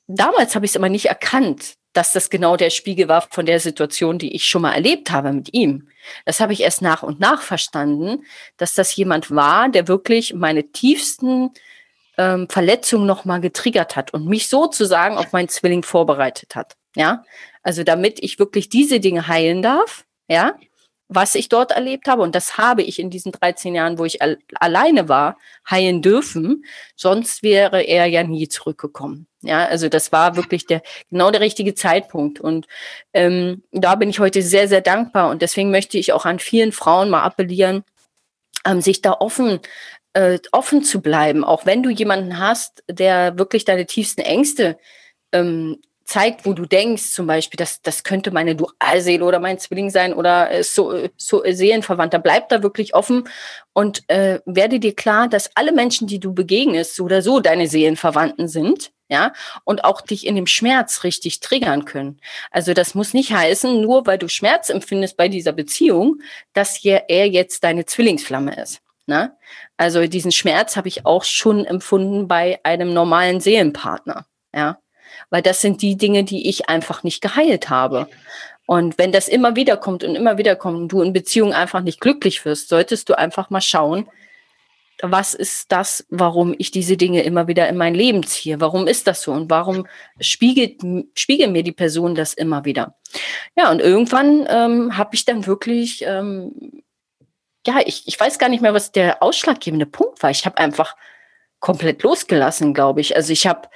damals 0.07 0.55
habe 0.55 0.65
ich 0.65 0.71
es 0.71 0.77
aber 0.77 0.89
nicht 0.89 1.05
erkannt, 1.07 1.75
dass 1.93 2.11
das 2.11 2.29
genau 2.29 2.57
der 2.57 2.69
Spiegel 2.69 3.07
war 3.07 3.21
von 3.29 3.45
der 3.45 3.59
Situation, 3.59 4.17
die 4.19 4.35
ich 4.35 4.45
schon 4.45 4.61
mal 4.63 4.73
erlebt 4.73 5.11
habe 5.11 5.31
mit 5.31 5.53
ihm. 5.53 5.87
Das 6.25 6.41
habe 6.41 6.51
ich 6.51 6.61
erst 6.61 6.81
nach 6.81 7.03
und 7.03 7.19
nach 7.19 7.41
verstanden, 7.41 8.25
dass 8.57 8.73
das 8.73 8.95
jemand 8.95 9.31
war, 9.31 9.69
der 9.69 9.87
wirklich 9.87 10.33
meine 10.33 10.71
tiefsten 10.71 11.51
ähm, 12.17 12.47
Verletzungen 12.49 13.05
nochmal 13.05 13.39
getriggert 13.39 13.95
hat 13.95 14.13
und 14.13 14.25
mich 14.27 14.47
sozusagen 14.49 15.17
auf 15.17 15.31
meinen 15.31 15.47
Zwilling 15.47 15.83
vorbereitet 15.83 16.55
hat. 16.55 16.75
Ja, 16.95 17.23
also 17.63 17.83
damit 17.83 18.19
ich 18.21 18.39
wirklich 18.39 18.69
diese 18.69 18.99
Dinge 18.99 19.27
heilen 19.27 19.61
darf, 19.61 20.05
ja, 20.27 20.55
was 21.07 21.35
ich 21.35 21.49
dort 21.49 21.71
erlebt 21.71 22.07
habe. 22.07 22.21
Und 22.21 22.35
das 22.35 22.57
habe 22.57 22.81
ich 22.81 22.99
in 22.99 23.09
diesen 23.09 23.31
13 23.31 23.75
Jahren, 23.75 23.99
wo 23.99 24.05
ich 24.05 24.21
al 24.21 24.37
alleine 24.55 25.07
war, 25.07 25.37
heilen 25.69 26.01
dürfen. 26.01 26.65
Sonst 26.95 27.43
wäre 27.43 27.81
er 27.81 28.05
ja 28.07 28.23
nie 28.23 28.47
zurückgekommen. 28.47 29.27
Ja, 29.41 29.65
also 29.65 29.89
das 29.89 30.11
war 30.11 30.35
wirklich 30.35 30.65
der, 30.65 30.81
genau 31.11 31.29
der 31.29 31.41
richtige 31.41 31.75
Zeitpunkt. 31.75 32.39
Und 32.39 32.67
ähm, 33.13 33.63
da 33.71 33.95
bin 33.95 34.09
ich 34.09 34.19
heute 34.19 34.41
sehr, 34.41 34.67
sehr 34.67 34.81
dankbar. 34.81 35.29
Und 35.29 35.41
deswegen 35.41 35.71
möchte 35.71 35.97
ich 35.97 36.13
auch 36.13 36.25
an 36.25 36.39
vielen 36.39 36.71
Frauen 36.71 37.09
mal 37.09 37.23
appellieren, 37.23 37.83
ähm, 38.65 38.81
sich 38.81 39.01
da 39.01 39.13
offen 39.13 39.59
äh, 40.13 40.39
offen 40.53 40.83
zu 40.83 41.01
bleiben, 41.01 41.43
auch 41.43 41.65
wenn 41.65 41.83
du 41.83 41.89
jemanden 41.89 42.39
hast, 42.39 42.83
der 42.89 43.37
wirklich 43.37 43.65
deine 43.65 43.85
tiefsten 43.85 44.21
Ängste 44.21 44.77
ähm, 45.33 45.81
zeigt, 46.05 46.45
wo 46.45 46.53
du 46.53 46.65
denkst, 46.65 47.11
zum 47.11 47.27
Beispiel, 47.27 47.57
das, 47.57 47.81
das 47.81 48.03
könnte 48.03 48.31
meine 48.31 48.55
Dualseele 48.55 49.25
oder 49.25 49.39
mein 49.39 49.57
Zwilling 49.57 49.89
sein 49.89 50.13
oder 50.13 50.51
äh, 50.51 50.63
so, 50.63 51.09
so 51.17 51.43
Seelenverwandter. 51.43 52.19
Bleib 52.19 52.49
da 52.49 52.63
wirklich 52.63 52.93
offen 52.93 53.27
und 53.73 54.07
äh, 54.07 54.39
werde 54.45 54.79
dir 54.79 54.95
klar, 54.95 55.27
dass 55.27 55.49
alle 55.55 55.71
Menschen, 55.71 56.07
die 56.07 56.19
du 56.19 56.33
begegnest, 56.33 56.95
so 56.95 57.05
oder 57.05 57.21
so 57.21 57.39
deine 57.39 57.67
Seelenverwandten 57.67 58.47
sind, 58.47 58.91
ja, 59.09 59.33
und 59.63 59.83
auch 59.83 60.01
dich 60.01 60.25
in 60.25 60.35
dem 60.35 60.47
Schmerz 60.47 61.03
richtig 61.03 61.39
triggern 61.39 61.85
können. 61.85 62.19
Also 62.51 62.73
das 62.73 62.95
muss 62.95 63.13
nicht 63.13 63.33
heißen, 63.33 63.81
nur 63.81 64.05
weil 64.05 64.17
du 64.17 64.27
Schmerz 64.29 64.69
empfindest 64.69 65.17
bei 65.17 65.27
dieser 65.27 65.51
Beziehung, 65.51 66.21
dass 66.53 66.75
hier 66.75 67.03
er 67.07 67.27
jetzt 67.27 67.63
deine 67.63 67.85
Zwillingsflamme 67.85 68.55
ist. 68.61 68.81
Ne? 69.07 69.37
Also 69.77 70.07
diesen 70.07 70.31
Schmerz 70.31 70.75
habe 70.75 70.87
ich 70.87 71.05
auch 71.05 71.23
schon 71.23 71.65
empfunden 71.65 72.27
bei 72.27 72.59
einem 72.63 72.93
normalen 72.93 73.39
Seelenpartner, 73.39 74.25
ja 74.55 74.79
weil 75.35 75.41
das 75.41 75.59
sind 75.59 75.81
die 75.81 75.97
Dinge, 75.97 76.23
die 76.23 76.47
ich 76.47 76.69
einfach 76.69 77.03
nicht 77.03 77.19
geheilt 77.19 77.69
habe. 77.69 78.07
Und 78.67 78.97
wenn 78.97 79.11
das 79.11 79.27
immer 79.27 79.57
wieder 79.57 79.75
kommt 79.75 80.01
und 80.05 80.15
immer 80.15 80.37
wieder 80.37 80.55
kommt 80.55 80.77
und 80.77 80.87
du 80.87 81.01
in 81.01 81.11
Beziehung 81.11 81.51
einfach 81.51 81.81
nicht 81.81 81.99
glücklich 81.99 82.45
wirst, 82.45 82.69
solltest 82.69 83.09
du 83.09 83.17
einfach 83.17 83.49
mal 83.49 83.59
schauen, 83.59 84.07
was 85.01 85.33
ist 85.33 85.73
das, 85.73 86.05
warum 86.09 86.55
ich 86.57 86.71
diese 86.71 86.95
Dinge 86.95 87.23
immer 87.23 87.49
wieder 87.49 87.67
in 87.67 87.75
mein 87.75 87.95
Leben 87.95 88.23
ziehe? 88.23 88.61
Warum 88.61 88.87
ist 88.87 89.07
das 89.07 89.23
so? 89.23 89.33
Und 89.33 89.49
warum 89.49 89.87
spiegelt, 90.21 90.79
spiegelt 91.15 91.51
mir 91.51 91.63
die 91.63 91.73
Person 91.73 92.15
das 92.15 92.33
immer 92.33 92.63
wieder? 92.63 92.95
Ja, 93.57 93.69
und 93.71 93.81
irgendwann 93.81 94.47
ähm, 94.49 94.97
habe 94.97 95.15
ich 95.15 95.25
dann 95.25 95.45
wirklich, 95.45 96.01
ähm, 96.07 96.81
ja, 97.67 97.81
ich, 97.85 98.07
ich 98.07 98.17
weiß 98.17 98.39
gar 98.39 98.47
nicht 98.47 98.61
mehr, 98.61 98.73
was 98.73 98.93
der 98.93 99.21
ausschlaggebende 99.21 99.85
Punkt 99.85 100.23
war. 100.23 100.29
Ich 100.29 100.45
habe 100.45 100.59
einfach 100.59 100.95
komplett 101.59 102.03
losgelassen, 102.03 102.73
glaube 102.73 103.01
ich. 103.01 103.17
Also 103.17 103.33
ich 103.33 103.47
habe 103.47 103.67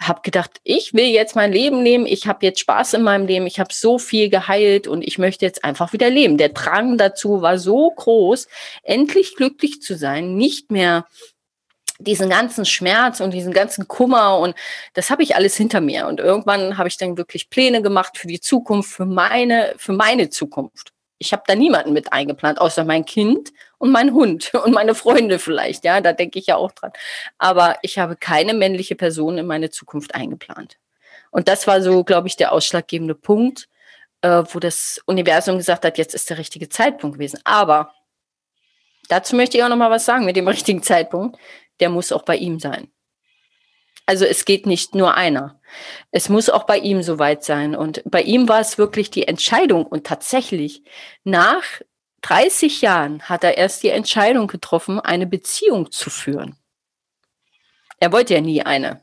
habe 0.00 0.20
gedacht, 0.22 0.60
ich 0.62 0.94
will 0.94 1.06
jetzt 1.06 1.36
mein 1.36 1.52
Leben 1.52 1.82
nehmen, 1.82 2.06
ich 2.06 2.26
habe 2.26 2.44
jetzt 2.44 2.60
Spaß 2.60 2.94
in 2.94 3.02
meinem 3.02 3.26
Leben, 3.26 3.46
ich 3.46 3.58
habe 3.58 3.72
so 3.72 3.98
viel 3.98 4.28
geheilt 4.28 4.86
und 4.86 5.02
ich 5.02 5.18
möchte 5.18 5.44
jetzt 5.44 5.64
einfach 5.64 5.92
wieder 5.92 6.10
leben. 6.10 6.36
Der 6.36 6.50
Drang 6.50 6.98
dazu 6.98 7.42
war 7.42 7.58
so 7.58 7.90
groß, 7.90 8.46
endlich 8.82 9.36
glücklich 9.36 9.80
zu 9.80 9.96
sein, 9.96 10.36
nicht 10.36 10.70
mehr 10.70 11.06
diesen 11.98 12.28
ganzen 12.28 12.66
Schmerz 12.66 13.20
und 13.20 13.32
diesen 13.32 13.52
ganzen 13.52 13.88
Kummer 13.88 14.38
und 14.38 14.54
das 14.92 15.10
habe 15.10 15.22
ich 15.22 15.34
alles 15.34 15.56
hinter 15.56 15.80
mir 15.80 16.06
und 16.06 16.20
irgendwann 16.20 16.76
habe 16.76 16.88
ich 16.88 16.98
dann 16.98 17.16
wirklich 17.16 17.48
Pläne 17.48 17.80
gemacht 17.80 18.18
für 18.18 18.26
die 18.26 18.40
Zukunft, 18.40 18.90
für 18.90 19.06
meine 19.06 19.74
für 19.78 19.94
meine 19.94 20.28
Zukunft 20.28 20.92
ich 21.18 21.32
habe 21.32 21.42
da 21.46 21.54
niemanden 21.54 21.92
mit 21.92 22.12
eingeplant, 22.12 22.60
außer 22.60 22.84
mein 22.84 23.04
Kind 23.04 23.52
und 23.78 23.90
mein 23.90 24.12
Hund 24.12 24.52
und 24.64 24.72
meine 24.72 24.94
Freunde 24.94 25.38
vielleicht. 25.38 25.84
Ja, 25.84 26.00
da 26.00 26.12
denke 26.12 26.38
ich 26.38 26.46
ja 26.46 26.56
auch 26.56 26.72
dran. 26.72 26.92
Aber 27.38 27.78
ich 27.82 27.98
habe 27.98 28.16
keine 28.16 28.54
männliche 28.54 28.96
Person 28.96 29.38
in 29.38 29.46
meine 29.46 29.70
Zukunft 29.70 30.14
eingeplant. 30.14 30.78
Und 31.30 31.48
das 31.48 31.66
war 31.66 31.82
so, 31.82 32.04
glaube 32.04 32.28
ich, 32.28 32.36
der 32.36 32.52
ausschlaggebende 32.52 33.14
Punkt, 33.14 33.68
äh, 34.22 34.44
wo 34.50 34.58
das 34.58 35.00
Universum 35.06 35.58
gesagt 35.58 35.84
hat, 35.84 35.98
jetzt 35.98 36.14
ist 36.14 36.30
der 36.30 36.38
richtige 36.38 36.68
Zeitpunkt 36.68 37.16
gewesen. 37.16 37.40
Aber 37.44 37.94
dazu 39.08 39.36
möchte 39.36 39.56
ich 39.56 39.64
auch 39.64 39.68
noch 39.68 39.76
mal 39.76 39.90
was 39.90 40.04
sagen 40.04 40.24
mit 40.24 40.36
dem 40.36 40.48
richtigen 40.48 40.82
Zeitpunkt. 40.82 41.38
Der 41.80 41.90
muss 41.90 42.12
auch 42.12 42.22
bei 42.22 42.36
ihm 42.36 42.58
sein. 42.58 42.90
Also 44.06 44.24
es 44.24 44.44
geht 44.44 44.66
nicht 44.66 44.94
nur 44.94 45.14
einer. 45.14 45.60
Es 46.10 46.28
muss 46.28 46.50
auch 46.50 46.64
bei 46.64 46.78
ihm 46.78 47.02
soweit 47.02 47.44
sein. 47.44 47.74
Und 47.74 48.02
bei 48.04 48.22
ihm 48.22 48.48
war 48.48 48.60
es 48.60 48.78
wirklich 48.78 49.10
die 49.10 49.28
Entscheidung. 49.28 49.86
Und 49.86 50.06
tatsächlich, 50.06 50.82
nach 51.24 51.62
30 52.22 52.80
Jahren 52.82 53.22
hat 53.22 53.44
er 53.44 53.56
erst 53.56 53.82
die 53.82 53.90
Entscheidung 53.90 54.46
getroffen, 54.46 55.00
eine 55.00 55.26
Beziehung 55.26 55.90
zu 55.90 56.10
führen. 56.10 56.56
Er 58.00 58.12
wollte 58.12 58.34
ja 58.34 58.40
nie 58.40 58.62
eine. 58.62 59.00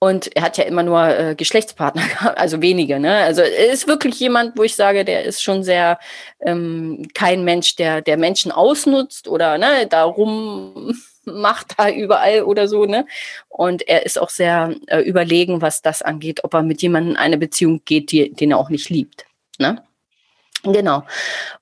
Und 0.00 0.36
er 0.36 0.42
hat 0.42 0.58
ja 0.58 0.64
immer 0.64 0.84
nur 0.84 1.08
äh, 1.08 1.34
Geschlechtspartner 1.34 2.02
gehabt, 2.08 2.38
also 2.38 2.62
wenige. 2.62 3.00
Ne? 3.00 3.16
Also 3.16 3.42
er 3.42 3.72
ist 3.72 3.88
wirklich 3.88 4.20
jemand, 4.20 4.56
wo 4.56 4.62
ich 4.62 4.76
sage, 4.76 5.04
der 5.04 5.24
ist 5.24 5.42
schon 5.42 5.64
sehr 5.64 5.98
ähm, 6.40 7.08
kein 7.14 7.44
Mensch, 7.44 7.76
der, 7.76 8.00
der 8.00 8.16
Menschen 8.16 8.52
ausnutzt 8.52 9.26
oder 9.26 9.58
ne, 9.58 9.86
darum 9.88 10.94
macht 11.34 11.78
da 11.78 11.90
überall 11.90 12.42
oder 12.42 12.68
so, 12.68 12.84
ne? 12.84 13.06
Und 13.48 13.86
er 13.88 14.06
ist 14.06 14.18
auch 14.18 14.30
sehr 14.30 14.74
äh, 14.86 15.00
überlegen, 15.00 15.62
was 15.62 15.82
das 15.82 16.02
angeht, 16.02 16.44
ob 16.44 16.54
er 16.54 16.62
mit 16.62 16.82
jemandem 16.82 17.16
eine 17.16 17.38
Beziehung 17.38 17.82
geht, 17.84 18.12
die, 18.12 18.32
den 18.32 18.50
er 18.52 18.58
auch 18.58 18.70
nicht 18.70 18.90
liebt, 18.90 19.26
ne? 19.58 19.82
Genau. 20.64 21.04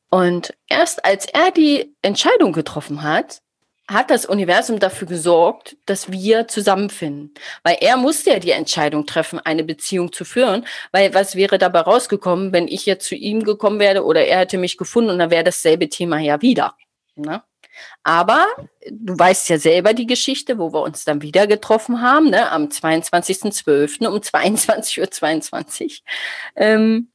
Und 0.08 0.54
erst 0.68 1.04
als 1.04 1.26
er 1.26 1.50
die 1.50 1.94
Entscheidung 2.02 2.52
getroffen 2.52 3.02
hat, 3.02 3.40
hat 3.88 4.10
das 4.10 4.26
Universum 4.26 4.80
dafür 4.80 5.06
gesorgt, 5.06 5.76
dass 5.86 6.10
wir 6.10 6.48
zusammenfinden. 6.48 7.34
Weil 7.62 7.78
er 7.80 7.96
musste 7.96 8.30
ja 8.30 8.38
die 8.40 8.50
Entscheidung 8.50 9.06
treffen, 9.06 9.38
eine 9.38 9.62
Beziehung 9.62 10.12
zu 10.12 10.24
führen. 10.24 10.66
Weil 10.90 11.14
was 11.14 11.36
wäre 11.36 11.58
dabei 11.58 11.80
rausgekommen, 11.80 12.52
wenn 12.52 12.66
ich 12.66 12.86
jetzt 12.86 13.06
zu 13.06 13.14
ihm 13.14 13.44
gekommen 13.44 13.78
wäre 13.78 14.04
oder 14.04 14.26
er 14.26 14.40
hätte 14.40 14.58
mich 14.58 14.76
gefunden 14.76 15.10
und 15.10 15.18
dann 15.18 15.30
wäre 15.30 15.44
dasselbe 15.44 15.88
Thema 15.88 16.18
ja 16.18 16.42
wieder. 16.42 16.74
Ne? 17.14 17.42
Aber 18.02 18.46
du 18.90 19.18
weißt 19.18 19.48
ja 19.48 19.58
selber 19.58 19.94
die 19.94 20.06
Geschichte, 20.06 20.58
wo 20.58 20.72
wir 20.72 20.82
uns 20.82 21.04
dann 21.04 21.22
wieder 21.22 21.46
getroffen 21.46 22.00
haben, 22.00 22.30
ne, 22.30 22.50
am 22.50 22.66
22.12. 22.66 24.06
um 24.06 24.16
22.22 24.16 25.00
Uhr. 25.00 25.10
22, 25.10 26.04
ähm, 26.56 27.10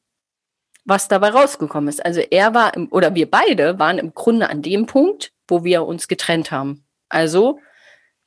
was 0.86 1.08
dabei 1.08 1.30
rausgekommen 1.30 1.90
ist. 1.90 2.04
Also 2.04 2.22
er 2.22 2.54
war, 2.54 2.76
im, 2.76 2.92
oder 2.92 3.16
wir 3.16 3.30
beide 3.30 3.80
waren 3.80 4.00
im 4.00 4.14
Grunde 4.14 4.50
an 4.50 4.62
dem 4.62 4.86
Punkt, 4.86 5.32
wo 5.48 5.64
wir 5.64 5.86
uns 5.86 6.08
getrennt 6.08 6.52
haben. 6.52 6.86
Also 7.10 7.60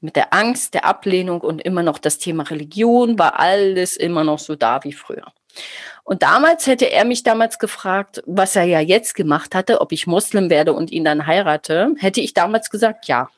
mit 0.00 0.17
der 0.17 0.35
Angst, 0.35 0.75
der 0.75 0.85
Ablehnung 0.85 1.41
und 1.41 1.62
immer 1.62 1.83
noch 1.83 1.99
das 1.99 2.19
Thema 2.19 2.45
Religion 2.45 3.19
war 3.19 3.41
alles 3.41 3.97
immer 3.97 4.23
noch 4.23 4.38
so 4.38 4.55
da 4.55 4.85
wie 4.85 4.93
früher. 4.93 5.33
Und 6.04 6.23
damals 6.23 6.66
hätte 6.66 6.90
er 6.90 7.04
mich 7.04 7.23
damals 7.23 7.58
gefragt, 7.58 8.23
was 8.26 8.56
er 8.56 8.64
ja 8.64 8.80
jetzt 8.80 9.14
gemacht 9.14 9.54
hatte, 9.54 9.80
ob 9.80 9.90
ich 9.92 10.06
Muslim 10.06 10.50
werde 10.50 10.75
und 10.75 10.90
ihn 10.90 11.04
dann 11.04 11.26
heirate, 11.26 11.94
hätte 11.99 12.20
ich 12.20 12.34
damals 12.34 12.70
gesagt, 12.70 13.08
ja. 13.08 13.30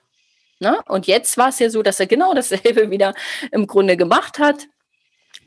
Ne? 0.58 0.80
Und 0.88 1.06
jetzt 1.06 1.36
war 1.36 1.50
es 1.50 1.58
ja 1.58 1.70
so, 1.70 1.82
dass 1.82 2.00
er 2.00 2.06
genau 2.06 2.34
dasselbe 2.34 2.90
wieder 2.90 3.14
im 3.52 3.66
Grunde 3.66 3.96
gemacht 3.96 4.38
hat. 4.38 4.66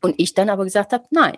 Und 0.02 0.16
ich 0.18 0.34
dann 0.34 0.50
aber 0.50 0.64
gesagt 0.64 0.94
habe, 0.94 1.06
nein. 1.10 1.38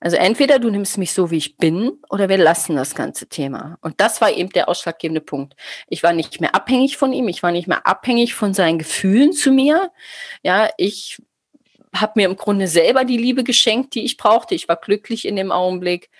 Also 0.00 0.18
entweder 0.18 0.58
du 0.58 0.68
nimmst 0.68 0.98
mich 0.98 1.14
so, 1.14 1.30
wie 1.30 1.38
ich 1.38 1.56
bin, 1.56 1.92
oder 2.10 2.28
wir 2.28 2.36
lassen 2.36 2.76
das 2.76 2.94
ganze 2.94 3.26
Thema. 3.26 3.78
Und 3.80 4.02
das 4.02 4.20
war 4.20 4.30
eben 4.30 4.50
der 4.50 4.68
ausschlaggebende 4.68 5.22
Punkt. 5.22 5.54
Ich 5.88 6.02
war 6.02 6.12
nicht 6.12 6.42
mehr 6.42 6.54
abhängig 6.54 6.98
von 6.98 7.14
ihm, 7.14 7.26
ich 7.28 7.42
war 7.42 7.52
nicht 7.52 7.68
mehr 7.68 7.86
abhängig 7.86 8.34
von 8.34 8.52
seinen 8.52 8.78
Gefühlen 8.78 9.32
zu 9.32 9.50
mir. 9.50 9.90
Ja, 10.42 10.68
ich 10.76 11.22
habe 11.94 12.12
mir 12.16 12.26
im 12.26 12.36
Grunde 12.36 12.68
selber 12.68 13.04
die 13.04 13.16
Liebe 13.16 13.44
geschenkt, 13.44 13.94
die 13.94 14.04
ich 14.04 14.16
brauchte. 14.16 14.54
Ich 14.54 14.68
war 14.68 14.76
glücklich 14.76 15.26
in 15.26 15.36
dem 15.36 15.52
Augenblick. 15.52 16.10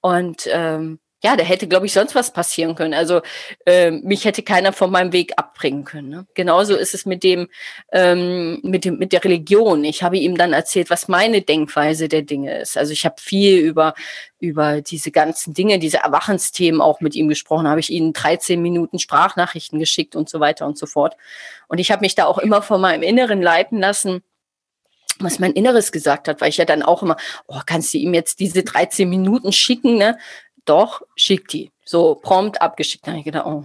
Und 0.00 0.48
ähm, 0.50 0.98
ja, 1.22 1.36
da 1.36 1.44
hätte, 1.44 1.68
glaube 1.68 1.84
ich, 1.84 1.92
sonst 1.92 2.14
was 2.14 2.32
passieren 2.32 2.74
können. 2.74 2.94
Also 2.94 3.20
äh, 3.66 3.90
mich 3.90 4.24
hätte 4.24 4.42
keiner 4.42 4.72
von 4.72 4.90
meinem 4.90 5.12
Weg 5.12 5.32
abbringen 5.36 5.84
können. 5.84 6.08
Ne? 6.08 6.26
Genauso 6.34 6.74
ist 6.74 6.94
es 6.94 7.04
mit 7.04 7.22
dem, 7.22 7.48
ähm, 7.92 8.60
mit 8.62 8.86
dem, 8.86 8.96
mit 8.96 9.12
der 9.12 9.22
Religion. 9.22 9.84
Ich 9.84 10.02
habe 10.02 10.16
ihm 10.16 10.38
dann 10.38 10.54
erzählt, 10.54 10.88
was 10.88 11.08
meine 11.08 11.42
Denkweise 11.42 12.08
der 12.08 12.22
Dinge 12.22 12.58
ist. 12.58 12.78
Also 12.78 12.92
ich 12.92 13.04
habe 13.04 13.16
viel 13.20 13.58
über 13.58 13.94
über 14.38 14.80
diese 14.80 15.10
ganzen 15.10 15.52
Dinge, 15.52 15.78
diese 15.78 15.98
Erwachensthemen 15.98 16.80
auch 16.80 17.02
mit 17.02 17.14
ihm 17.14 17.28
gesprochen. 17.28 17.68
Habe 17.68 17.80
ich 17.80 17.90
ihm 17.90 18.14
13 18.14 18.62
Minuten 18.62 18.98
Sprachnachrichten 18.98 19.78
geschickt 19.78 20.16
und 20.16 20.30
so 20.30 20.40
weiter 20.40 20.66
und 20.66 20.78
so 20.78 20.86
fort. 20.86 21.16
Und 21.68 21.78
ich 21.78 21.90
habe 21.90 22.00
mich 22.00 22.14
da 22.14 22.24
auch 22.24 22.38
immer 22.38 22.62
von 22.62 22.80
meinem 22.80 23.02
Inneren 23.02 23.42
leiten 23.42 23.78
lassen 23.78 24.22
was 25.24 25.38
mein 25.38 25.52
Inneres 25.52 25.92
gesagt 25.92 26.28
hat, 26.28 26.40
weil 26.40 26.48
ich 26.48 26.56
ja 26.56 26.64
dann 26.64 26.82
auch 26.82 27.02
immer, 27.02 27.16
oh, 27.46 27.60
kannst 27.66 27.94
du 27.94 27.98
ihm 27.98 28.14
jetzt 28.14 28.40
diese 28.40 28.62
13 28.62 29.08
Minuten 29.08 29.52
schicken, 29.52 29.96
ne? 29.96 30.18
Doch, 30.64 31.02
schick 31.16 31.48
die. 31.48 31.70
So 31.84 32.14
prompt 32.14 32.60
abgeschickt. 32.62 33.06
Dann 33.06 33.14
habe 33.14 33.20
ich 33.20 33.24
gedacht, 33.24 33.46
oh, 33.46 33.64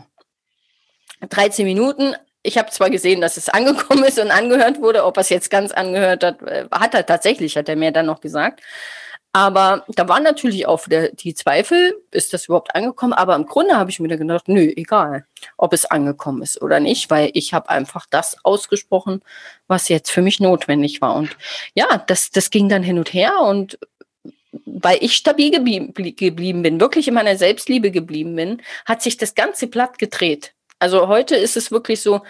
13 1.29 1.65
Minuten, 1.65 2.15
ich 2.45 2.57
habe 2.57 2.69
zwar 2.69 2.89
gesehen, 2.89 3.21
dass 3.21 3.37
es 3.37 3.49
angekommen 3.49 4.03
ist 4.03 4.19
und 4.19 4.31
angehört 4.31 4.79
wurde, 4.79 5.03
ob 5.03 5.17
er 5.17 5.21
es 5.21 5.29
jetzt 5.29 5.49
ganz 5.49 5.71
angehört 5.71 6.23
hat, 6.23 6.41
äh, 6.43 6.65
hat 6.71 6.93
er 6.93 7.05
tatsächlich, 7.05 7.57
hat 7.57 7.69
er 7.69 7.75
mir 7.75 7.91
dann 7.91 8.05
noch 8.05 8.21
gesagt. 8.21 8.61
Aber 9.35 9.83
da 9.89 10.07
waren 10.07 10.23
natürlich 10.23 10.65
auch 10.65 10.87
der, 10.87 11.11
die 11.11 11.33
Zweifel, 11.33 12.01
ist 12.11 12.31
das 12.31 12.45
überhaupt 12.45 12.73
angekommen? 12.73 13.11
Aber 13.11 13.35
im 13.35 13.45
Grunde 13.45 13.75
habe 13.75 13.91
ich 13.91 13.99
mir 13.99 14.07
dann 14.07 14.19
gedacht, 14.19 14.47
nö, 14.47 14.71
egal, 14.77 15.25
ob 15.57 15.73
es 15.73 15.83
angekommen 15.83 16.41
ist 16.41 16.61
oder 16.61 16.79
nicht, 16.79 17.09
weil 17.09 17.31
ich 17.33 17.53
habe 17.53 17.67
einfach 17.67 18.05
das 18.09 18.37
ausgesprochen, 18.45 19.21
was 19.67 19.89
jetzt 19.89 20.09
für 20.09 20.21
mich 20.21 20.39
notwendig 20.39 21.01
war. 21.01 21.15
Und 21.15 21.35
ja, 21.73 22.01
das, 22.07 22.31
das 22.31 22.49
ging 22.49 22.69
dann 22.69 22.81
hin 22.81 22.97
und 22.97 23.13
her 23.13 23.41
und 23.41 23.77
weil 24.65 24.99
ich 25.01 25.17
stabil 25.17 25.51
geblieben, 25.51 25.93
geblieben 25.93 26.61
bin, 26.61 26.79
wirklich 26.79 27.09
in 27.09 27.13
meiner 27.13 27.35
Selbstliebe 27.35 27.91
geblieben 27.91 28.37
bin, 28.37 28.61
hat 28.85 29.01
sich 29.01 29.17
das 29.17 29.35
ganze 29.35 29.67
Blatt 29.67 29.99
gedreht. 29.99 30.53
Also 30.79 31.09
heute 31.09 31.35
ist 31.35 31.57
es 31.57 31.71
wirklich 31.71 31.99
so, 32.01 32.21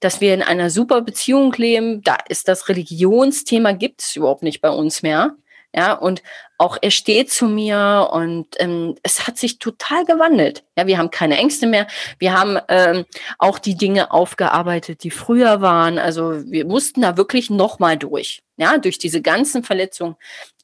dass 0.00 0.22
wir 0.22 0.32
in 0.32 0.42
einer 0.42 0.70
super 0.70 1.02
Beziehung 1.02 1.52
leben. 1.52 2.00
Da 2.00 2.16
ist 2.26 2.48
das 2.48 2.70
Religionsthema 2.70 3.72
gibt 3.72 4.00
es 4.00 4.16
überhaupt 4.16 4.42
nicht 4.42 4.62
bei 4.62 4.70
uns 4.70 5.02
mehr. 5.02 5.36
Ja, 5.76 5.94
und 5.94 6.22
auch 6.56 6.78
er 6.80 6.92
steht 6.92 7.32
zu 7.32 7.46
mir 7.46 8.08
und 8.12 8.46
ähm, 8.60 8.94
es 9.02 9.26
hat 9.26 9.38
sich 9.38 9.58
total 9.58 10.04
gewandelt. 10.04 10.62
Ja, 10.78 10.86
wir 10.86 10.98
haben 10.98 11.10
keine 11.10 11.36
Ängste 11.36 11.66
mehr. 11.66 11.88
Wir 12.20 12.32
haben 12.32 12.58
ähm, 12.68 13.04
auch 13.40 13.58
die 13.58 13.76
Dinge 13.76 14.12
aufgearbeitet, 14.12 15.02
die 15.02 15.10
früher 15.10 15.62
waren. 15.62 15.98
Also 15.98 16.48
wir 16.48 16.64
mussten 16.64 17.00
da 17.00 17.16
wirklich 17.16 17.50
nochmal 17.50 17.96
durch. 17.96 18.44
Ja, 18.56 18.78
durch 18.78 18.98
diese 18.98 19.20
ganzen 19.20 19.64
Verletzungen, 19.64 20.14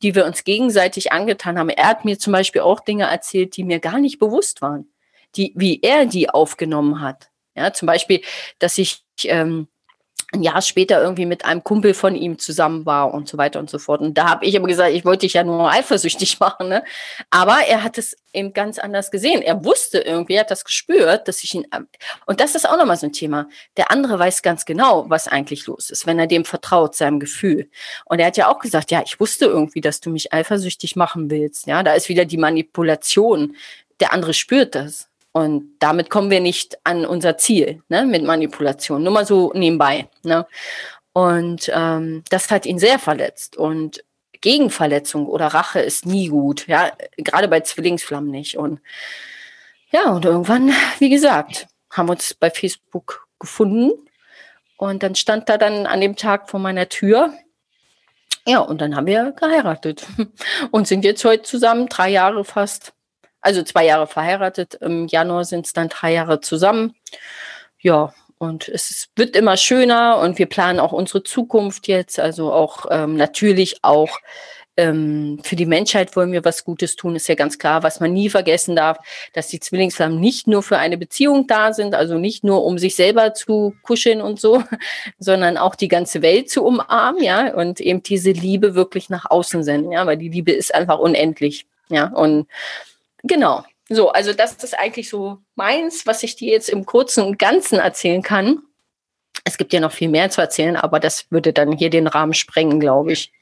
die 0.00 0.14
wir 0.14 0.26
uns 0.26 0.44
gegenseitig 0.44 1.10
angetan 1.10 1.58
haben. 1.58 1.70
Er 1.70 1.88
hat 1.88 2.04
mir 2.04 2.16
zum 2.16 2.32
Beispiel 2.32 2.60
auch 2.60 2.78
Dinge 2.78 3.10
erzählt, 3.10 3.56
die 3.56 3.64
mir 3.64 3.80
gar 3.80 3.98
nicht 3.98 4.20
bewusst 4.20 4.62
waren, 4.62 4.92
die, 5.34 5.52
wie 5.56 5.80
er 5.82 6.06
die 6.06 6.30
aufgenommen 6.30 7.00
hat. 7.00 7.30
Ja, 7.56 7.72
zum 7.72 7.86
Beispiel, 7.86 8.22
dass 8.60 8.78
ich 8.78 9.02
ähm, 9.24 9.66
ein 10.32 10.42
Jahr 10.42 10.62
später 10.62 11.02
irgendwie 11.02 11.26
mit 11.26 11.44
einem 11.44 11.64
Kumpel 11.64 11.92
von 11.92 12.14
ihm 12.14 12.38
zusammen 12.38 12.87
war 12.87 13.12
und 13.12 13.28
so 13.28 13.37
weiter 13.37 13.58
und 13.58 13.68
so 13.68 13.78
fort. 13.78 14.00
Und 14.00 14.14
da 14.16 14.30
habe 14.30 14.44
ich 14.44 14.56
aber 14.56 14.68
gesagt, 14.68 14.92
ich 14.92 15.04
wollte 15.04 15.26
dich 15.26 15.34
ja 15.34 15.42
nur 15.42 15.70
eifersüchtig 15.70 16.38
machen. 16.40 16.68
Ne? 16.68 16.84
Aber 17.30 17.58
er 17.66 17.82
hat 17.82 17.99
es 17.99 18.16
eben 18.32 18.52
ganz 18.52 18.78
anders 18.78 19.10
gesehen. 19.10 19.42
Er 19.42 19.64
wusste 19.64 19.99
irgendwie, 19.99 20.34
er 20.34 20.40
hat 20.40 20.50
das 20.50 20.64
gespürt, 20.64 21.26
dass 21.26 21.42
ich 21.42 21.54
ihn. 21.54 21.66
Und 22.26 22.40
das 22.40 22.54
ist 22.54 22.68
auch 22.68 22.76
nochmal 22.76 22.96
so 22.96 23.06
ein 23.06 23.12
Thema. 23.12 23.49
Der 23.76 23.90
andere 23.90 24.18
weiß 24.18 24.42
ganz 24.42 24.64
genau, 24.64 25.06
was 25.08 25.26
eigentlich 25.26 25.66
los 25.66 25.90
ist, 25.90 26.06
wenn 26.06 26.18
er 26.18 26.28
dem 26.28 26.44
vertraut, 26.44 26.94
seinem 26.94 27.18
Gefühl. 27.18 27.68
Und 28.04 28.20
er 28.20 28.26
hat 28.26 28.37
ja 28.37 28.49
auch 28.49 28.60
gesagt, 28.60 28.92
ja, 28.92 29.02
ich 29.04 29.18
wusste 29.18 29.46
irgendwie, 29.46 29.80
dass 29.80 30.00
du 30.00 30.10
mich 30.10 30.32
eifersüchtig 30.32 30.94
machen 30.94 31.30
willst. 31.30 31.66
Ja, 31.66 31.82
da 31.82 31.94
ist 31.94 32.08
wieder 32.08 32.25
die 32.25 32.38
Manipulation. 32.38 33.56
Der 33.99 34.12
andere 34.12 34.32
spürt 34.32 34.75
das. 34.76 35.09
Und 35.32 35.76
damit 35.78 36.10
kommen 36.10 36.30
wir 36.30 36.40
nicht 36.40 36.78
an 36.84 37.06
unser 37.06 37.38
Ziel 37.38 37.82
ne, 37.88 38.04
mit 38.04 38.25
Manipulation. 38.25 39.02
Nur 39.02 39.12
mal 39.12 39.26
so 39.26 39.52
nebenbei. 39.54 40.08
Ne? 40.22 40.46
Und 41.12 41.70
ähm, 41.72 42.25
das 42.30 42.50
hat 42.50 42.66
ihn 42.66 42.78
sehr 42.78 42.99
verletzt. 42.99 43.56
Und 43.56 44.04
Gegenverletzung 44.40 45.26
oder 45.26 45.49
Rache 45.49 45.80
ist 45.80 46.06
nie 46.06 46.28
gut. 46.28 46.66
Ja, 46.66 46.92
gerade 47.16 47.49
bei 47.49 47.60
Zwillingsflammen 47.60 48.30
nicht. 48.30 48.56
Und 48.56 48.80
ja, 49.90 50.10
und 50.10 50.25
irgendwann, 50.25 50.72
wie 50.99 51.10
gesagt, 51.10 51.68
haben 51.90 52.08
wir 52.08 52.12
uns 52.12 52.34
bei 52.34 52.50
Facebook 52.50 53.26
gefunden. 53.38 53.92
Und 54.76 55.02
dann 55.02 55.14
stand 55.14 55.49
er 55.49 55.58
dann 55.58 55.87
an 55.87 56.00
dem 56.00 56.16
Tag 56.16 56.49
vor 56.49 56.58
meiner 56.58 56.88
Tür. 56.88 57.34
Ja, 58.46 58.60
und 58.60 58.80
dann 58.80 58.96
haben 58.96 59.06
wir 59.06 59.32
geheiratet 59.32 60.06
und 60.70 60.88
sind 60.88 61.04
jetzt 61.04 61.25
heute 61.25 61.42
zusammen, 61.42 61.88
drei 61.88 62.08
Jahre 62.08 62.44
fast 62.44 62.94
also 63.40 63.62
zwei 63.62 63.87
Jahre 63.87 64.06
verheiratet. 64.06 64.75
Im 64.75 65.06
Januar 65.06 65.44
sind 65.44 65.66
es 65.66 65.73
dann 65.73 65.88
drei 65.88 66.12
Jahre 66.12 66.40
zusammen. 66.40 66.94
Ja, 67.78 68.12
und 68.38 68.68
es 68.68 69.09
wird 69.16 69.37
immer 69.37 69.56
schöner 69.56 70.18
und 70.18 70.38
wir 70.38 70.47
planen 70.47 70.80
auch 70.80 70.92
unsere 70.92 71.23
Zukunft 71.23 71.88
jetzt. 71.88 72.18
Also 72.18 72.52
auch 72.52 72.87
ähm, 72.90 73.16
natürlich 73.16 73.78
auch 73.82 74.18
ähm, 74.80 75.40
für 75.42 75.56
die 75.56 75.66
Menschheit 75.66 76.16
wollen 76.16 76.32
wir 76.32 76.43
was 76.43 76.64
Gutes 76.64 76.97
tun, 76.97 77.14
ist 77.14 77.28
ja 77.28 77.34
ganz 77.34 77.58
klar. 77.58 77.82
Was 77.82 78.00
man 78.00 78.14
nie 78.14 78.30
vergessen 78.30 78.76
darf, 78.76 78.99
dass 79.34 79.49
die 79.49 79.60
Zwillingsflammen 79.60 80.19
nicht 80.19 80.47
nur 80.47 80.62
für 80.62 80.78
eine 80.78 80.97
Beziehung 80.97 81.47
da 81.47 81.75
sind, 81.75 81.95
also 81.95 82.17
nicht 82.17 82.45
nur 82.45 82.64
um 82.64 82.78
sich 82.78 82.97
selber 82.97 83.34
zu 83.34 83.75
kuscheln 83.82 84.23
und 84.23 84.41
so, 84.41 84.62
sondern 85.19 85.58
auch 85.58 85.75
die 85.75 85.88
ganze 85.88 86.23
Welt 86.23 86.49
zu 86.49 86.64
umarmen, 86.64 87.23
ja, 87.23 87.52
und 87.54 87.80
eben 87.80 88.02
diese 88.02 88.30
Liebe 88.30 88.75
wirklich 88.75 89.10
nach 89.10 89.30
außen 89.30 89.62
senden, 89.64 89.93
ja, 89.93 90.06
weil 90.06 90.17
die 90.17 90.30
Liebe 90.30 90.52
ist 90.52 90.75
einfach 90.75 90.99
unendlich, 90.99 91.67
ja, 91.91 92.06
und 92.06 92.47
Genau. 93.23 93.65
So, 93.89 94.11
also 94.11 94.33
das 94.33 94.52
ist 94.63 94.78
eigentlich 94.78 95.09
so 95.09 95.39
meins, 95.56 96.06
was 96.06 96.23
ich 96.23 96.37
dir 96.37 96.52
jetzt 96.52 96.69
im 96.69 96.87
Kurzen 96.87 97.25
und 97.25 97.39
Ganzen 97.39 97.78
erzählen 97.78 98.23
kann. 98.23 98.63
Es 99.45 99.59
gibt 99.59 99.73
ja 99.73 99.80
noch 99.80 99.93
viel 99.93 100.09
mehr 100.09 100.30
zu 100.30 100.41
erzählen, 100.41 100.76
aber 100.76 101.00
das 101.00 101.26
würde 101.30 101.52
dann 101.52 101.73
hier 101.73 101.91
den 101.91 102.06
Rahmen 102.06 102.35
sprengen, 102.35 102.78
glaube 102.78 103.13
ich. 103.13 103.33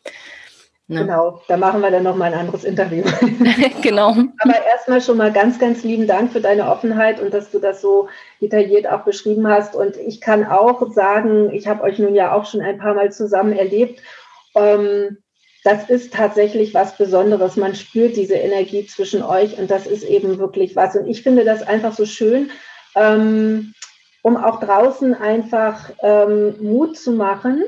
Ne? 0.91 1.01
Genau, 1.01 1.43
da 1.49 1.59
machen 1.59 1.83
wir 1.83 1.91
dann 1.91 2.05
noch 2.05 2.17
mal 2.17 2.33
ein 2.33 2.38
anderes 2.38 2.64
Interview. 2.64 3.05
genau. 3.83 4.14
Aber 4.38 4.64
erstmal 4.67 5.03
schon 5.03 5.19
mal 5.19 5.31
ganz, 5.31 5.59
ganz 5.59 5.85
lieben 5.85 6.07
Dank 6.07 6.33
für 6.33 6.41
deine 6.41 6.71
Offenheit 6.71 7.21
und 7.21 7.35
dass 7.35 7.51
du 7.51 7.59
das 7.59 7.83
so 7.83 8.09
detailliert 8.41 8.87
auch 8.87 9.05
beschrieben 9.05 9.47
hast. 9.47 9.75
Und 9.75 9.99
ich 9.99 10.23
kann 10.23 10.47
auch 10.47 10.91
sagen, 10.95 11.53
ich 11.53 11.69
habe 11.69 11.83
euch 11.83 11.99
nun 11.99 12.14
ja 12.14 12.33
auch 12.33 12.47
schon 12.47 12.62
ein 12.62 12.79
paar 12.79 12.95
Mal 12.95 13.12
zusammen 13.12 13.53
erlebt. 13.53 14.01
Ähm, 14.55 15.19
das 15.68 15.90
ist 15.90 16.14
tatsächlich 16.14 16.72
was 16.72 16.96
Besonderes. 16.96 17.57
Man 17.57 17.74
spürt 17.74 18.16
diese 18.16 18.37
Energie 18.37 18.87
zwischen 18.87 19.22
euch 19.22 19.59
und 19.59 19.70
das 19.70 19.87
ist 19.87 20.02
eben 20.02 20.38
wirklich 20.38 20.74
was. 20.76 20.96
Und 20.96 21.07
ich 21.07 21.22
finde 21.22 21.44
das 21.44 21.62
einfach 21.62 21.92
so 21.92 22.07
schön, 22.07 22.50
ähm, 22.96 23.74
um 24.22 24.38
auch 24.38 24.61
draußen 24.61 25.12
einfach 25.12 25.90
ähm, 26.02 26.54
Mut 26.62 26.96
zu 26.96 27.12
machen 27.12 27.64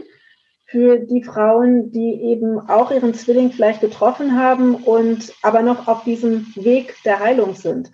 für 0.64 0.98
die 0.98 1.22
Frauen, 1.22 1.92
die 1.92 2.22
eben 2.22 2.58
auch 2.70 2.90
ihren 2.90 3.12
Zwilling 3.12 3.52
vielleicht 3.52 3.82
getroffen 3.82 4.40
haben 4.40 4.76
und 4.76 5.34
aber 5.42 5.60
noch 5.60 5.86
auf 5.86 6.02
diesem 6.04 6.46
Weg 6.54 6.94
der 7.04 7.20
Heilung 7.20 7.54
sind. 7.54 7.90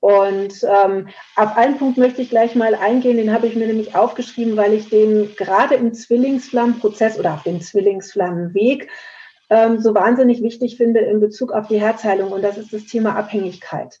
Und 0.00 0.52
ähm, 0.64 1.08
auf 1.34 1.56
einen 1.56 1.78
Punkt 1.78 1.96
möchte 1.96 2.20
ich 2.20 2.28
gleich 2.28 2.54
mal 2.54 2.74
eingehen, 2.74 3.16
den 3.16 3.32
habe 3.32 3.46
ich 3.46 3.56
mir 3.56 3.66
nämlich 3.66 3.94
aufgeschrieben, 3.94 4.54
weil 4.58 4.74
ich 4.74 4.90
den 4.90 5.34
gerade 5.34 5.76
im 5.76 5.94
Zwillingsflammenprozess 5.94 7.18
oder 7.18 7.32
auf 7.32 7.42
dem 7.44 7.62
Zwillingsflammenweg 7.62 8.90
ähm, 9.50 9.80
so 9.80 9.94
wahnsinnig 9.94 10.42
wichtig 10.42 10.76
finde 10.76 11.00
in 11.00 11.20
Bezug 11.20 11.52
auf 11.52 11.68
die 11.68 11.80
Herzheilung. 11.80 12.32
Und 12.32 12.42
das 12.42 12.58
ist 12.58 12.72
das 12.72 12.86
Thema 12.86 13.16
Abhängigkeit. 13.16 14.00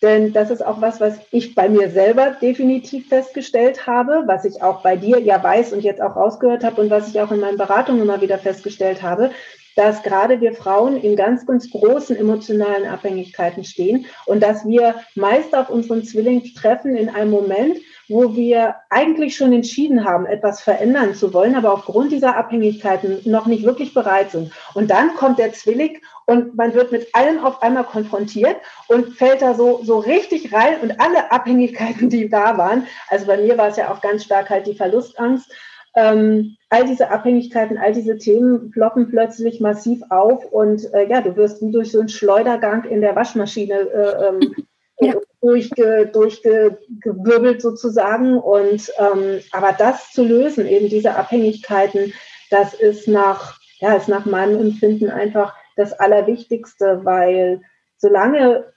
Denn 0.00 0.32
das 0.32 0.50
ist 0.50 0.64
auch 0.64 0.80
was, 0.80 1.00
was 1.00 1.18
ich 1.32 1.56
bei 1.56 1.68
mir 1.68 1.90
selber 1.90 2.36
definitiv 2.40 3.08
festgestellt 3.08 3.86
habe, 3.86 4.22
was 4.26 4.44
ich 4.44 4.62
auch 4.62 4.82
bei 4.82 4.96
dir 4.96 5.18
ja 5.18 5.42
weiß 5.42 5.72
und 5.72 5.80
jetzt 5.80 6.00
auch 6.00 6.14
rausgehört 6.14 6.62
habe 6.62 6.80
und 6.80 6.90
was 6.90 7.08
ich 7.08 7.20
auch 7.20 7.32
in 7.32 7.40
meinen 7.40 7.58
Beratungen 7.58 8.02
immer 8.02 8.20
wieder 8.20 8.38
festgestellt 8.38 9.02
habe, 9.02 9.32
dass 9.74 10.02
gerade 10.04 10.40
wir 10.40 10.54
Frauen 10.54 10.96
in 10.96 11.16
ganz, 11.16 11.46
ganz 11.46 11.70
großen 11.70 12.16
emotionalen 12.16 12.86
Abhängigkeiten 12.86 13.64
stehen 13.64 14.06
und 14.26 14.40
dass 14.40 14.66
wir 14.66 14.96
meist 15.14 15.54
auf 15.56 15.68
unseren 15.68 16.04
Zwilling 16.04 16.44
treffen 16.54 16.96
in 16.96 17.08
einem 17.08 17.30
Moment, 17.30 17.78
wo 18.08 18.34
wir 18.34 18.76
eigentlich 18.90 19.36
schon 19.36 19.52
entschieden 19.52 20.04
haben, 20.04 20.26
etwas 20.26 20.60
verändern 20.60 21.14
zu 21.14 21.34
wollen, 21.34 21.54
aber 21.54 21.72
aufgrund 21.72 22.12
dieser 22.12 22.36
Abhängigkeiten 22.36 23.20
noch 23.24 23.46
nicht 23.46 23.64
wirklich 23.64 23.92
bereit 23.92 24.30
sind. 24.30 24.52
Und 24.74 24.90
dann 24.90 25.14
kommt 25.14 25.38
der 25.38 25.52
Zwillig 25.52 26.02
und 26.26 26.56
man 26.56 26.74
wird 26.74 26.92
mit 26.92 27.14
allem 27.14 27.44
auf 27.44 27.62
einmal 27.62 27.84
konfrontiert 27.84 28.56
und 28.88 29.14
fällt 29.14 29.42
da 29.42 29.54
so, 29.54 29.80
so 29.82 29.98
richtig 29.98 30.52
rein 30.52 30.80
und 30.80 31.00
alle 31.00 31.30
Abhängigkeiten, 31.30 32.08
die 32.10 32.28
da 32.28 32.56
waren, 32.56 32.86
also 33.08 33.26
bei 33.26 33.36
mir 33.36 33.58
war 33.58 33.68
es 33.68 33.76
ja 33.76 33.92
auch 33.92 34.00
ganz 34.00 34.24
stark 34.24 34.50
halt 34.50 34.66
die 34.66 34.74
Verlustangst, 34.74 35.50
ähm, 35.94 36.56
all 36.70 36.84
diese 36.84 37.10
Abhängigkeiten, 37.10 37.78
all 37.78 37.92
diese 37.92 38.18
Themen 38.18 38.70
ploppen 38.70 39.08
plötzlich 39.08 39.60
massiv 39.60 40.02
auf 40.10 40.44
und 40.44 40.92
äh, 40.94 41.08
ja, 41.08 41.20
du 41.20 41.36
wirst 41.36 41.62
wie 41.62 41.72
durch 41.72 41.92
so 41.92 41.98
einen 41.98 42.08
Schleudergang 42.08 42.84
in 42.84 43.00
der 43.00 43.16
Waschmaschine 43.16 43.74
äh, 43.74 44.28
ähm, 44.28 44.54
ja. 45.00 45.14
Durchge, 45.40 46.10
durchgewirbelt 46.12 47.62
sozusagen. 47.62 48.38
Und 48.38 48.92
ähm, 48.98 49.40
aber 49.52 49.72
das 49.72 50.12
zu 50.12 50.24
lösen, 50.24 50.66
eben 50.66 50.88
diese 50.88 51.14
Abhängigkeiten, 51.16 52.12
das 52.50 52.74
ist 52.74 53.08
nach, 53.08 53.58
ja, 53.80 53.94
ist 53.94 54.08
nach 54.08 54.24
meinem 54.24 54.60
Empfinden 54.60 55.10
einfach 55.10 55.54
das 55.76 55.92
Allerwichtigste, 55.92 57.00
weil 57.04 57.62
solange 57.96 58.72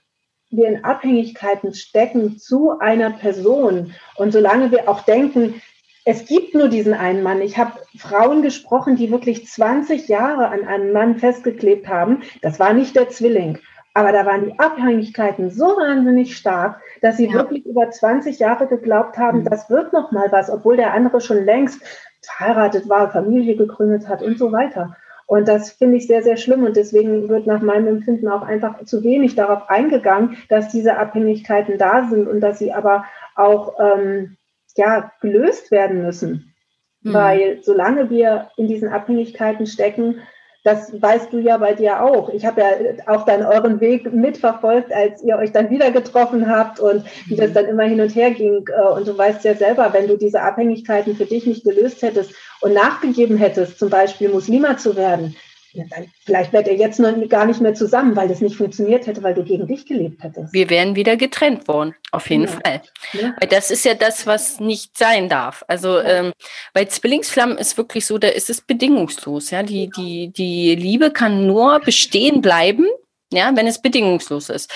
wir 0.50 0.68
in 0.68 0.84
Abhängigkeiten 0.84 1.74
stecken 1.74 2.38
zu 2.38 2.78
einer 2.78 3.10
Person 3.10 3.94
und 4.16 4.32
solange 4.32 4.70
wir 4.70 4.88
auch 4.88 5.00
denken, 5.00 5.62
es 6.04 6.26
gibt 6.26 6.54
nur 6.54 6.68
diesen 6.68 6.94
einen 6.94 7.22
Mann. 7.22 7.40
Ich 7.40 7.58
habe 7.58 7.78
Frauen 7.96 8.42
gesprochen, 8.42 8.96
die 8.96 9.10
wirklich 9.10 9.46
20 9.46 10.08
Jahre 10.08 10.48
an 10.48 10.64
einem 10.66 10.92
Mann 10.92 11.18
festgeklebt 11.18 11.86
haben. 11.86 12.22
Das 12.42 12.58
war 12.58 12.72
nicht 12.72 12.96
der 12.96 13.08
Zwilling. 13.08 13.60
Aber 13.94 14.12
da 14.12 14.24
waren 14.24 14.46
die 14.46 14.58
Abhängigkeiten 14.58 15.50
so 15.50 15.66
wahnsinnig 15.66 16.36
stark, 16.36 16.80
dass 17.02 17.18
sie 17.18 17.26
ja. 17.26 17.34
wirklich 17.34 17.66
über 17.66 17.90
20 17.90 18.38
Jahre 18.38 18.66
geglaubt 18.66 19.18
haben, 19.18 19.40
mhm. 19.40 19.44
das 19.44 19.68
wird 19.68 19.92
noch 19.92 20.12
mal 20.12 20.32
was, 20.32 20.50
obwohl 20.50 20.76
der 20.76 20.94
andere 20.94 21.20
schon 21.20 21.44
längst 21.44 21.82
verheiratet 22.22 22.88
war, 22.88 23.10
Familie 23.10 23.56
gegründet 23.56 24.08
hat 24.08 24.22
und 24.22 24.38
so 24.38 24.52
weiter. 24.52 24.96
Und 25.26 25.48
das 25.48 25.72
finde 25.72 25.96
ich 25.96 26.06
sehr, 26.06 26.22
sehr 26.22 26.36
schlimm. 26.36 26.64
Und 26.64 26.76
deswegen 26.76 27.28
wird 27.28 27.46
nach 27.46 27.62
meinem 27.62 27.86
Empfinden 27.86 28.28
auch 28.28 28.42
einfach 28.42 28.84
zu 28.84 29.02
wenig 29.02 29.34
darauf 29.34 29.70
eingegangen, 29.70 30.36
dass 30.48 30.68
diese 30.68 30.96
Abhängigkeiten 30.98 31.78
da 31.78 32.06
sind 32.08 32.28
und 32.28 32.40
dass 32.40 32.58
sie 32.58 32.72
aber 32.72 33.06
auch 33.34 33.78
ähm, 33.80 34.36
ja, 34.76 35.10
gelöst 35.20 35.70
werden 35.70 36.02
müssen. 36.02 36.54
Mhm. 37.02 37.14
Weil 37.14 37.58
solange 37.62 38.10
wir 38.10 38.50
in 38.56 38.68
diesen 38.68 38.88
Abhängigkeiten 38.88 39.66
stecken, 39.66 40.20
das 40.64 40.92
weißt 41.00 41.32
du 41.32 41.38
ja 41.40 41.56
bei 41.56 41.74
dir 41.74 42.02
auch. 42.02 42.28
Ich 42.28 42.46
habe 42.46 42.60
ja 42.60 42.68
auch 43.06 43.24
dann 43.24 43.44
euren 43.44 43.80
Weg 43.80 44.12
mitverfolgt, 44.12 44.92
als 44.92 45.22
ihr 45.22 45.36
euch 45.36 45.50
dann 45.50 45.70
wieder 45.70 45.90
getroffen 45.90 46.48
habt 46.48 46.78
und 46.78 47.04
wie 47.26 47.34
das 47.34 47.50
mhm. 47.50 47.54
dann 47.54 47.66
immer 47.66 47.82
hin 47.82 48.00
und 48.00 48.14
her 48.14 48.30
ging. 48.30 48.64
Äh, 48.68 48.94
und 48.94 49.08
du 49.08 49.16
weißt 49.16 49.44
ja 49.44 49.54
selber, 49.54 49.92
wenn 49.92 50.06
du 50.06 50.16
diese 50.16 50.40
Abhängigkeiten 50.40 51.16
für 51.16 51.26
dich 51.26 51.46
nicht 51.46 51.64
gelöst 51.64 52.02
hättest 52.02 52.32
und 52.60 52.74
nachgegeben 52.74 53.36
hättest, 53.36 53.78
zum 53.78 53.90
Beispiel 53.90 54.28
Muslima 54.28 54.76
zu 54.76 54.94
werden, 54.94 55.34
dann, 55.74 56.06
vielleicht 56.24 56.52
wärt 56.52 56.66
ihr 56.66 56.76
jetzt 56.76 57.00
noch 57.00 57.12
gar 57.28 57.46
nicht 57.46 57.60
mehr 57.60 57.74
zusammen, 57.74 58.16
weil 58.16 58.28
das 58.28 58.40
nicht 58.40 58.56
funktioniert 58.56 59.06
hätte, 59.06 59.22
weil 59.22 59.34
du 59.34 59.42
gegen 59.42 59.66
dich 59.66 59.86
gelebt 59.86 60.22
hättest. 60.22 60.52
Wir 60.52 60.70
wären 60.70 60.96
wieder 60.96 61.16
getrennt 61.16 61.68
worden, 61.68 61.94
auf 62.10 62.28
jeden 62.30 62.44
ja. 62.44 62.48
Fall. 62.48 62.82
Ja. 63.12 63.34
Weil 63.40 63.48
das 63.48 63.70
ist 63.70 63.84
ja 63.84 63.94
das, 63.94 64.26
was 64.26 64.60
nicht 64.60 64.96
sein 64.96 65.28
darf. 65.28 65.64
Also 65.68 65.98
ja. 65.98 66.04
ähm, 66.04 66.32
bei 66.74 66.84
Zwillingsflammen 66.84 67.58
ist 67.58 67.76
wirklich 67.76 68.06
so, 68.06 68.18
da 68.18 68.28
ist 68.28 68.50
es 68.50 68.60
bedingungslos. 68.60 69.50
Ja, 69.50 69.62
die, 69.62 69.90
die, 69.90 70.32
die 70.32 70.74
Liebe 70.74 71.10
kann 71.10 71.46
nur 71.46 71.80
bestehen 71.80 72.42
bleiben, 72.42 72.86
ja, 73.32 73.50
wenn 73.54 73.66
es 73.66 73.82
bedingungslos 73.82 74.48
ist. 74.48 74.70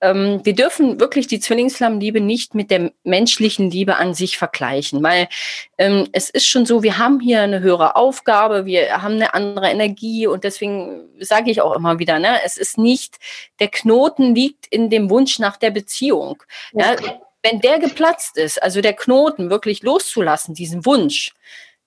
Ähm, 0.00 0.40
wir 0.44 0.54
dürfen 0.54 1.00
wirklich 1.00 1.26
die 1.26 1.40
Zwillingsflammenliebe 1.40 2.20
nicht 2.20 2.54
mit 2.54 2.70
der 2.70 2.92
menschlichen 3.04 3.70
Liebe 3.70 3.96
an 3.96 4.14
sich 4.14 4.38
vergleichen, 4.38 5.02
weil 5.02 5.28
ähm, 5.78 6.08
es 6.12 6.30
ist 6.30 6.46
schon 6.46 6.66
so, 6.66 6.82
wir 6.82 6.98
haben 6.98 7.20
hier 7.20 7.42
eine 7.42 7.60
höhere 7.60 7.96
Aufgabe, 7.96 8.66
wir 8.66 9.02
haben 9.02 9.14
eine 9.14 9.34
andere 9.34 9.68
Energie 9.70 10.26
und 10.26 10.44
deswegen 10.44 11.08
sage 11.20 11.50
ich 11.50 11.60
auch 11.60 11.74
immer 11.74 11.98
wieder, 11.98 12.18
ne, 12.18 12.38
es 12.44 12.56
ist 12.56 12.78
nicht, 12.78 13.16
der 13.60 13.68
Knoten 13.68 14.34
liegt 14.34 14.66
in 14.66 14.90
dem 14.90 15.10
Wunsch 15.10 15.38
nach 15.38 15.56
der 15.56 15.70
Beziehung. 15.70 16.42
Ja, 16.72 16.96
wenn 17.42 17.60
der 17.60 17.78
geplatzt 17.78 18.36
ist, 18.38 18.60
also 18.60 18.80
der 18.80 18.94
Knoten 18.94 19.50
wirklich 19.50 19.82
loszulassen, 19.82 20.54
diesen 20.54 20.84
Wunsch, 20.84 21.32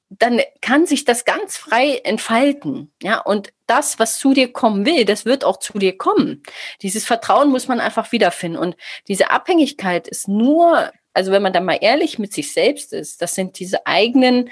dann 0.10 0.42
kann 0.62 0.88
sich 0.88 1.06
das 1.06 1.24
ganz 1.24 1.56
frei 1.56 2.02
entfalten. 2.04 2.92
Ja, 3.02 3.20
und 3.20 3.54
das, 3.68 4.00
was 4.00 4.18
zu 4.18 4.34
dir 4.34 4.52
kommen 4.52 4.86
will, 4.86 5.06
das 5.06 5.26
wird 5.26 5.44
auch 5.44 5.58
zu 5.58 5.78
dir 5.78 5.98
kommen. 5.98 6.42
Dieses 6.82 7.06
Vertrauen 7.06 7.50
muss 7.50 7.68
man 7.68 7.80
einfach 7.80 8.12
wiederfinden. 8.12 8.58
Und 8.58 8.76
diese 9.08 9.30
Abhängigkeit 9.30 10.08
ist 10.08 10.28
nur, 10.28 10.92
also 11.14 11.32
wenn 11.32 11.44
man 11.44 11.54
da 11.54 11.60
mal 11.60 11.78
ehrlich 11.80 12.18
mit 12.18 12.34
sich 12.34 12.54
selbst 12.54 12.92
ist, 12.92 13.22
das 13.22 13.36
sind 13.36 13.60
diese 13.60 13.86
eigenen, 13.86 14.50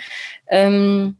ähm, 0.48 1.18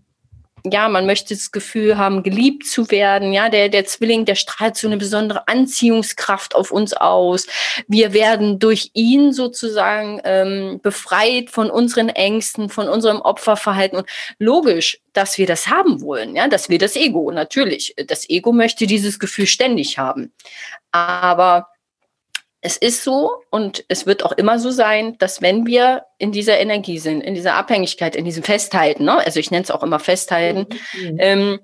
ja, 0.66 0.90
man 0.90 1.06
möchte 1.06 1.34
das 1.34 1.52
Gefühl 1.52 1.98
haben, 1.98 2.24
geliebt 2.24 2.66
zu 2.66 2.90
werden. 2.92 3.34
Ja, 3.34 3.50
der, 3.50 3.70
der 3.70 3.86
Zwilling, 3.86 4.26
der 4.26 4.36
strahlt 4.36 4.76
so 4.76 4.88
eine 4.88 4.98
besondere 4.98 5.48
Anziehungskraft 5.48 6.56
auf 6.56 6.72
uns 6.72 6.94
aus. 6.94 7.48
Wir 7.88 8.14
werden 8.14 8.60
durch 8.60 8.92
ihn 8.94 9.34
sozusagen 9.34 10.20
ähm, 10.24 10.80
befreit 10.82 11.50
von 11.50 11.70
unseren 11.70 12.10
Ängsten, 12.10 12.70
von 12.70 12.88
unserem 12.90 13.22
Opferverhalten. 13.22 14.00
Und 14.00 14.10
logisch, 14.40 15.00
dass 15.14 15.38
wir 15.38 15.48
das 15.48 15.68
haben 15.68 16.02
wollen. 16.02 16.36
Ja, 16.36 16.48
dass 16.48 16.70
wir 16.70 16.80
das 16.80 16.96
Ego, 16.96 17.32
natürlich. 17.32 17.96
Das 18.08 18.30
Ego 18.30 18.52
möchte 18.52 18.88
dieses 18.88 19.20
Gefühl 19.20 19.48
ständig 19.48 19.98
haben. 19.98 20.34
Aber 20.92 21.68
es 22.62 22.78
ist 22.78 23.04
so 23.04 23.32
und 23.52 23.86
es 23.88 24.06
wird 24.06 24.26
auch 24.26 24.32
immer 24.32 24.60
so 24.60 24.72
sein, 24.72 25.18
dass 25.20 25.42
wenn 25.42 25.66
wir 25.66 26.06
in 26.18 26.32
dieser 26.32 26.60
Energie 26.60 26.98
sind, 26.98 27.22
in 27.22 27.36
dieser 27.36 27.56
Abhängigkeit, 27.56 28.16
in 28.16 28.26
diesem 28.26 28.44
Festhalten, 28.44 29.06
ne? 29.06 29.20
also 29.26 29.40
ich 29.40 29.52
nenne 29.52 29.64
es 29.64 29.72
auch 29.72 29.84
immer 29.84 30.00
Festhalten, 30.00 30.68
mhm. 30.94 31.18
ähm, 31.20 31.60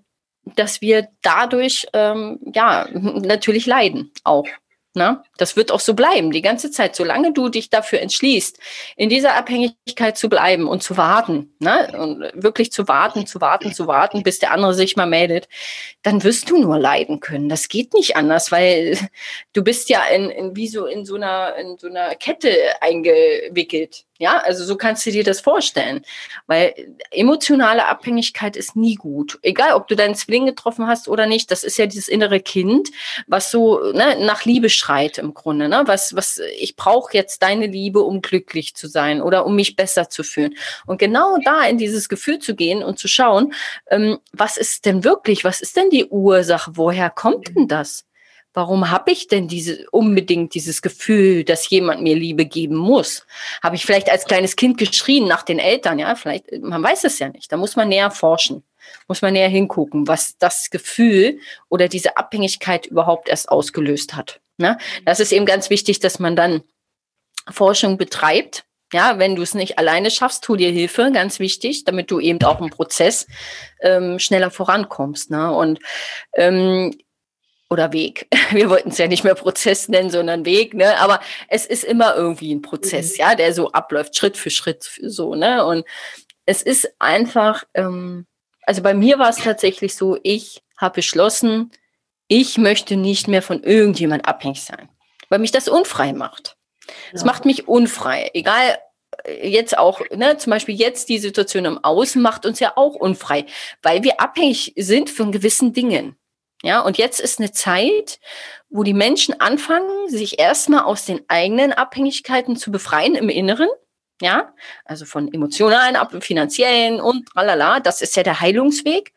dass 0.56 0.82
wir 0.82 1.08
dadurch 1.22 1.88
ähm, 1.94 2.40
ja 2.54 2.88
natürlich 2.92 3.66
leiden 3.66 4.12
auch. 4.24 4.48
Ne? 4.96 5.24
Das 5.38 5.56
wird 5.56 5.72
auch 5.72 5.80
so 5.80 5.96
bleiben, 5.96 6.32
die 6.32 6.44
ganze 6.44 6.70
Zeit. 6.70 6.96
Solange 6.96 7.34
du 7.34 7.50
dich 7.50 7.72
dafür 7.72 8.00
entschließt, 8.00 8.60
in 8.96 9.10
dieser 9.10 9.36
Abhängigkeit 9.36 10.18
zu 10.18 10.30
bleiben 10.30 10.68
und 10.68 10.84
zu 10.84 10.98
warten, 10.98 11.52
ne? 11.58 11.92
und 11.98 12.32
wirklich 12.36 12.72
zu 12.72 12.88
warten, 12.88 13.26
zu 13.26 13.42
warten, 13.42 13.74
zu 13.74 13.88
warten, 13.88 14.22
bis 14.22 14.38
der 14.38 14.52
andere 14.52 14.76
sich 14.76 14.96
mal 14.96 15.08
meldet, 15.08 15.50
dann 16.04 16.24
wirst 16.24 16.50
du 16.52 16.58
nur 16.58 16.78
leiden 16.78 17.20
können. 17.22 17.50
Das 17.50 17.70
geht 17.70 17.96
nicht 17.96 18.16
anders, 18.16 18.52
weil 18.52 19.00
du 19.54 19.64
bist 19.64 19.90
ja 19.90 20.04
in, 20.06 20.30
in 20.30 20.56
wie 20.56 20.68
so 20.68 20.86
in 20.86 21.06
so 21.06 21.16
einer, 21.16 21.56
in 21.56 21.78
so 21.80 21.88
einer 21.88 22.14
Kette 22.14 22.56
eingewickelt. 22.80 24.06
Ja, 24.20 24.38
also 24.38 24.64
so 24.64 24.78
kannst 24.78 25.06
du 25.08 25.12
dir 25.12 25.24
das 25.24 25.42
vorstellen. 25.42 26.06
Weil 26.46 26.74
emotionale 27.10 27.88
Abhängigkeit 27.88 28.56
ist 28.56 28.76
nie 28.76 28.94
gut. 28.94 29.40
Egal, 29.42 29.74
ob 29.74 29.88
du 29.88 29.96
deinen 29.96 30.14
Zwilling 30.14 30.46
getroffen 30.46 30.88
hast 30.88 31.08
oder 31.08 31.26
nicht, 31.26 31.50
das 31.50 31.64
ist 31.64 31.78
ja 31.78 31.88
dieses 31.88 32.08
innere 32.08 32.40
Kind, 32.40 32.92
was 33.26 33.50
so 33.50 33.80
ne, 33.92 34.24
nach 34.24 34.46
Liebe 34.46 34.70
schreit 34.70 35.18
im 35.18 35.34
Grunde. 35.34 35.68
Ne? 35.68 35.84
Was, 35.88 36.16
was, 36.16 36.40
ich 36.60 36.76
brauche 36.76 37.14
jetzt 37.18 37.42
deine 37.42 37.66
Liebe, 37.66 38.02
um 38.02 38.22
glücklich 38.22 38.76
zu 38.76 38.88
sein 38.88 39.20
oder 39.20 39.48
um 39.48 39.56
mich 39.56 39.76
besser 39.76 40.10
zu 40.10 40.24
fühlen. 40.24 40.56
Und 40.86 41.00
genau 41.00 41.38
da 41.44 41.66
in 41.66 41.80
dieses 41.80 42.08
Gefühl 42.08 42.38
zu 42.38 42.56
gehen 42.56 42.84
und 42.84 43.00
zu 43.00 43.08
schauen, 43.08 43.54
ähm, 43.90 44.20
was 44.32 44.58
ist 44.58 44.86
denn 44.86 45.04
wirklich, 45.04 45.44
was 45.44 45.60
ist 45.60 45.76
denn 45.76 45.90
die 45.90 46.06
Ursache? 46.06 46.72
Woher 46.76 47.10
kommt 47.10 47.48
denn 47.56 47.68
das? 47.68 48.06
Warum 48.54 48.92
habe 48.92 49.12
ich 49.12 49.28
denn 49.28 49.48
diese 49.48 49.90
unbedingt 49.90 50.54
dieses 50.54 50.82
Gefühl, 50.82 51.44
dass 51.44 51.70
jemand 51.70 52.02
mir 52.02 52.16
Liebe 52.16 52.46
geben 52.46 52.76
muss? 52.76 53.26
Habe 53.64 53.76
ich 53.76 53.86
vielleicht 53.86 54.12
als 54.12 54.26
kleines 54.26 54.56
Kind 54.56 54.78
geschrien 54.78 55.28
nach 55.28 55.44
den 55.44 55.60
Eltern? 55.60 55.98
Ja, 55.98 56.16
vielleicht, 56.16 56.52
man 56.62 56.84
weiß 56.84 57.04
es 57.04 57.18
ja 57.20 57.30
nicht. 57.30 57.52
Da 57.52 57.58
muss 57.58 57.76
man 57.76 57.90
näher 57.90 58.12
forschen, 58.12 58.64
muss 59.08 59.22
man 59.24 59.34
näher 59.34 59.50
hingucken, 59.50 60.08
was 60.08 60.38
das 60.38 60.70
Gefühl 60.70 61.40
oder 61.68 61.88
diese 61.88 62.16
Abhängigkeit 62.18 62.86
überhaupt 62.86 63.28
erst 63.28 63.50
ausgelöst 63.50 64.16
hat. 64.16 64.40
Ne? 64.58 64.78
Das 65.04 65.20
ist 65.20 65.32
eben 65.32 65.48
ganz 65.48 65.70
wichtig, 65.72 66.00
dass 66.00 66.20
man 66.20 66.36
dann 66.36 66.62
Forschung 67.50 67.98
betreibt. 67.98 68.66
Ja, 68.94 69.18
wenn 69.18 69.36
du 69.36 69.42
es 69.42 69.56
nicht 69.56 69.80
alleine 69.80 70.12
schaffst, 70.12 70.44
tu 70.44 70.56
dir 70.56 70.70
Hilfe, 70.70 71.10
ganz 71.12 71.40
wichtig, 71.40 71.84
damit 71.84 72.12
du 72.12 72.20
eben 72.20 72.40
auch 72.44 72.62
im 72.62 72.70
Prozess 72.70 73.26
ähm, 73.82 74.20
schneller 74.20 74.52
vorankommst. 74.52 75.32
Ne? 75.32 75.52
Und 75.52 75.80
ähm, 76.36 76.96
oder 77.74 77.92
Weg. 77.92 78.28
Wir 78.52 78.70
wollten 78.70 78.90
es 78.90 78.98
ja 78.98 79.08
nicht 79.08 79.24
mehr 79.24 79.36
Prozess 79.36 79.90
nennen, 79.90 80.10
sondern 80.10 80.46
Weg, 80.46 80.74
ne? 80.74 80.98
Aber 81.00 81.20
es 81.50 81.66
ist 81.66 81.84
immer 81.84 82.16
irgendwie 82.16 82.54
ein 82.54 82.62
Prozess, 82.62 83.14
mhm. 83.14 83.20
ja, 83.20 83.36
der 83.36 83.54
so 83.54 83.72
abläuft, 83.72 84.16
Schritt 84.16 84.38
für 84.38 84.50
Schritt, 84.50 84.90
so, 85.02 85.36
ne? 85.36 85.66
Und 85.66 85.86
es 86.46 86.62
ist 86.62 86.94
einfach, 87.00 87.64
ähm, 87.74 88.26
also 88.62 88.82
bei 88.82 88.94
mir 88.94 89.20
war 89.20 89.30
es 89.30 89.38
tatsächlich 89.38 89.96
so, 89.96 90.18
ich 90.24 90.62
habe 90.78 90.96
beschlossen, 90.96 91.72
ich 92.28 92.58
möchte 92.58 92.96
nicht 92.96 93.28
mehr 93.28 93.42
von 93.42 93.64
irgendjemand 93.64 94.28
abhängig 94.28 94.62
sein, 94.62 94.90
weil 95.30 95.40
mich 95.40 95.52
das 95.52 95.68
unfrei 95.68 96.14
macht. 96.14 96.56
Es 97.12 97.22
ja. 97.22 97.28
macht 97.28 97.46
mich 97.46 97.68
unfrei, 97.68 98.30
egal 98.34 98.78
äh, 99.24 99.48
jetzt 99.48 99.78
auch, 99.78 100.02
ne, 100.12 100.38
zum 100.38 100.52
Beispiel 100.52 100.76
jetzt 100.76 101.10
die 101.10 101.20
Situation 101.20 101.66
im 101.66 101.84
Außen 101.84 102.22
macht 102.22 102.46
uns 102.46 102.60
ja 102.60 102.74
auch 102.76 102.96
unfrei, 102.96 103.46
weil 103.82 104.04
wir 104.04 104.22
abhängig 104.22 104.74
sind 104.78 105.10
von 105.10 105.32
gewissen 105.32 105.74
Dingen. 105.74 106.18
Ja, 106.64 106.80
und 106.80 106.98
jetzt 106.98 107.20
ist 107.20 107.40
eine 107.40 107.52
Zeit, 107.52 108.20
wo 108.70 108.84
die 108.84 108.94
Menschen 108.94 109.40
anfangen, 109.42 110.08
sich 110.08 110.40
erstmal 110.40 110.84
aus 110.84 111.06
den 111.06 111.22
eigenen 111.28 111.74
Abhängigkeiten 111.74 112.56
zu 112.56 112.72
befreien 112.72 113.16
im 113.16 113.28
Inneren. 113.28 113.68
Ja, 114.22 114.54
also 114.86 115.04
von 115.06 115.32
emotionalen, 115.34 115.98
finanziellen 116.22 117.02
und 117.02 117.28
tralala. 117.28 117.82
Das 117.82 118.02
ist 118.02 118.16
ja 118.16 118.24
der 118.24 118.40
Heilungsweg. 118.40 119.14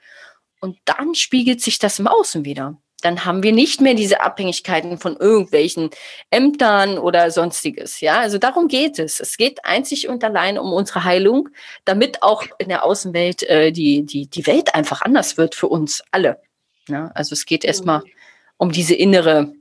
Und 0.61 0.79
dann 0.87 1.15
spiegelt 1.15 1.61
sich 1.61 1.79
das 1.79 2.01
im 2.01 2.09
Außen 2.09 2.45
wieder. 2.45 2.79
Dann 3.03 3.25
haben 3.25 3.45
wir 3.45 3.53
nicht 3.53 3.81
mehr 3.81 3.95
diese 3.95 4.23
Abhängigkeiten 4.23 4.99
von 4.99 5.17
irgendwelchen 5.17 5.91
Ämtern 6.31 6.99
oder 6.99 7.31
sonstiges. 7.31 8.01
Ja, 8.01 8.19
also 8.19 8.39
darum 8.39 8.67
geht 8.67 8.99
es. 8.99 9.21
Es 9.21 9.37
geht 9.37 9.65
einzig 9.65 10.09
und 10.09 10.25
allein 10.25 10.59
um 10.59 10.73
unsere 10.73 11.05
Heilung, 11.05 11.51
damit 11.85 12.23
auch 12.25 12.45
in 12.59 12.69
der 12.71 12.85
Außenwelt 12.85 13.45
äh, 13.45 13.71
die, 13.71 14.05
die, 14.05 14.29
die 14.29 14.47
Welt 14.49 14.75
einfach 14.75 15.03
anders 15.03 15.37
wird 15.37 15.55
für 15.55 15.69
uns 15.69 16.03
alle. 16.11 16.41
Ja, 16.89 17.11
also 17.15 17.33
es 17.33 17.47
geht 17.47 17.65
erstmal 17.65 18.01
mhm. 18.01 18.11
um 18.59 18.73
diese 18.73 18.95
innere 18.95 19.53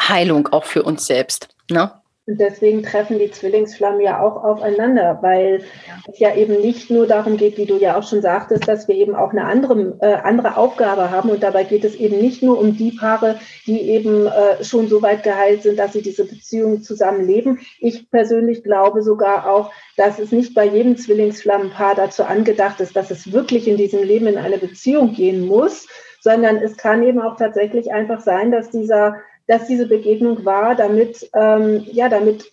Heilung 0.00 0.48
auch 0.48 0.64
für 0.64 0.82
uns 0.82 1.06
selbst. 1.06 1.48
Ne? 1.70 1.90
Und 2.28 2.40
deswegen 2.40 2.82
treffen 2.82 3.20
die 3.20 3.30
Zwillingsflammen 3.30 4.00
ja 4.00 4.20
auch 4.20 4.42
aufeinander, 4.42 5.18
weil 5.22 5.62
es 6.08 6.18
ja 6.18 6.34
eben 6.34 6.60
nicht 6.60 6.90
nur 6.90 7.06
darum 7.06 7.36
geht, 7.36 7.56
wie 7.56 7.66
du 7.66 7.78
ja 7.78 7.96
auch 7.96 8.02
schon 8.02 8.20
sagtest, 8.20 8.66
dass 8.66 8.88
wir 8.88 8.96
eben 8.96 9.14
auch 9.14 9.30
eine 9.30 9.44
andere, 9.44 9.96
äh, 10.00 10.14
andere 10.14 10.56
Aufgabe 10.56 11.12
haben. 11.12 11.30
Und 11.30 11.44
dabei 11.44 11.62
geht 11.62 11.84
es 11.84 11.94
eben 11.94 12.18
nicht 12.18 12.42
nur 12.42 12.58
um 12.58 12.76
die 12.76 12.90
Paare, 12.90 13.38
die 13.66 13.80
eben 13.80 14.26
äh, 14.26 14.64
schon 14.64 14.88
so 14.88 15.02
weit 15.02 15.22
geheilt 15.22 15.62
sind, 15.62 15.78
dass 15.78 15.92
sie 15.92 16.02
diese 16.02 16.24
Beziehung 16.24 16.82
zusammenleben. 16.82 17.60
Ich 17.78 18.10
persönlich 18.10 18.64
glaube 18.64 19.02
sogar 19.02 19.48
auch, 19.48 19.70
dass 19.96 20.18
es 20.18 20.32
nicht 20.32 20.52
bei 20.52 20.66
jedem 20.66 20.96
Zwillingsflammenpaar 20.96 21.94
dazu 21.94 22.24
angedacht 22.24 22.80
ist, 22.80 22.96
dass 22.96 23.12
es 23.12 23.32
wirklich 23.32 23.68
in 23.68 23.76
diesem 23.76 24.02
Leben 24.02 24.26
in 24.26 24.36
eine 24.36 24.58
Beziehung 24.58 25.14
gehen 25.14 25.46
muss, 25.46 25.86
sondern 26.26 26.56
es 26.56 26.76
kann 26.76 27.04
eben 27.04 27.22
auch 27.22 27.36
tatsächlich 27.36 27.92
einfach 27.92 28.20
sein, 28.20 28.50
dass 28.50 28.68
dieser, 28.70 29.20
dass 29.46 29.68
diese 29.68 29.86
Begegnung 29.86 30.44
war, 30.44 30.74
damit, 30.74 31.30
ähm, 31.34 31.86
ja, 31.86 32.08
damit, 32.08 32.50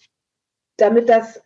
damit 0.78 1.10
das 1.10 1.42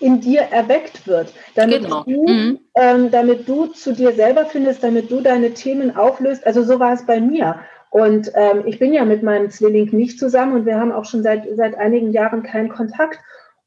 in 0.00 0.22
dir 0.22 0.40
erweckt 0.40 1.06
wird, 1.06 1.34
damit, 1.54 1.82
genau. 1.82 2.02
du, 2.04 2.26
mhm. 2.26 2.60
ähm, 2.74 3.10
damit 3.10 3.46
du 3.46 3.66
zu 3.66 3.92
dir 3.92 4.12
selber 4.12 4.46
findest, 4.46 4.82
damit 4.82 5.10
du 5.10 5.20
deine 5.20 5.52
Themen 5.52 5.94
auflöst. 5.94 6.46
Also 6.46 6.62
so 6.62 6.80
war 6.80 6.94
es 6.94 7.04
bei 7.04 7.20
mir. 7.20 7.60
Und 7.90 8.32
ähm, 8.34 8.62
ich 8.64 8.78
bin 8.78 8.94
ja 8.94 9.04
mit 9.04 9.22
meinem 9.22 9.50
Zwilling 9.50 9.94
nicht 9.94 10.18
zusammen 10.18 10.54
und 10.54 10.64
wir 10.64 10.80
haben 10.80 10.92
auch 10.92 11.04
schon 11.04 11.22
seit, 11.22 11.46
seit 11.56 11.76
einigen 11.76 12.10
Jahren 12.10 12.42
keinen 12.42 12.70
Kontakt. 12.70 13.18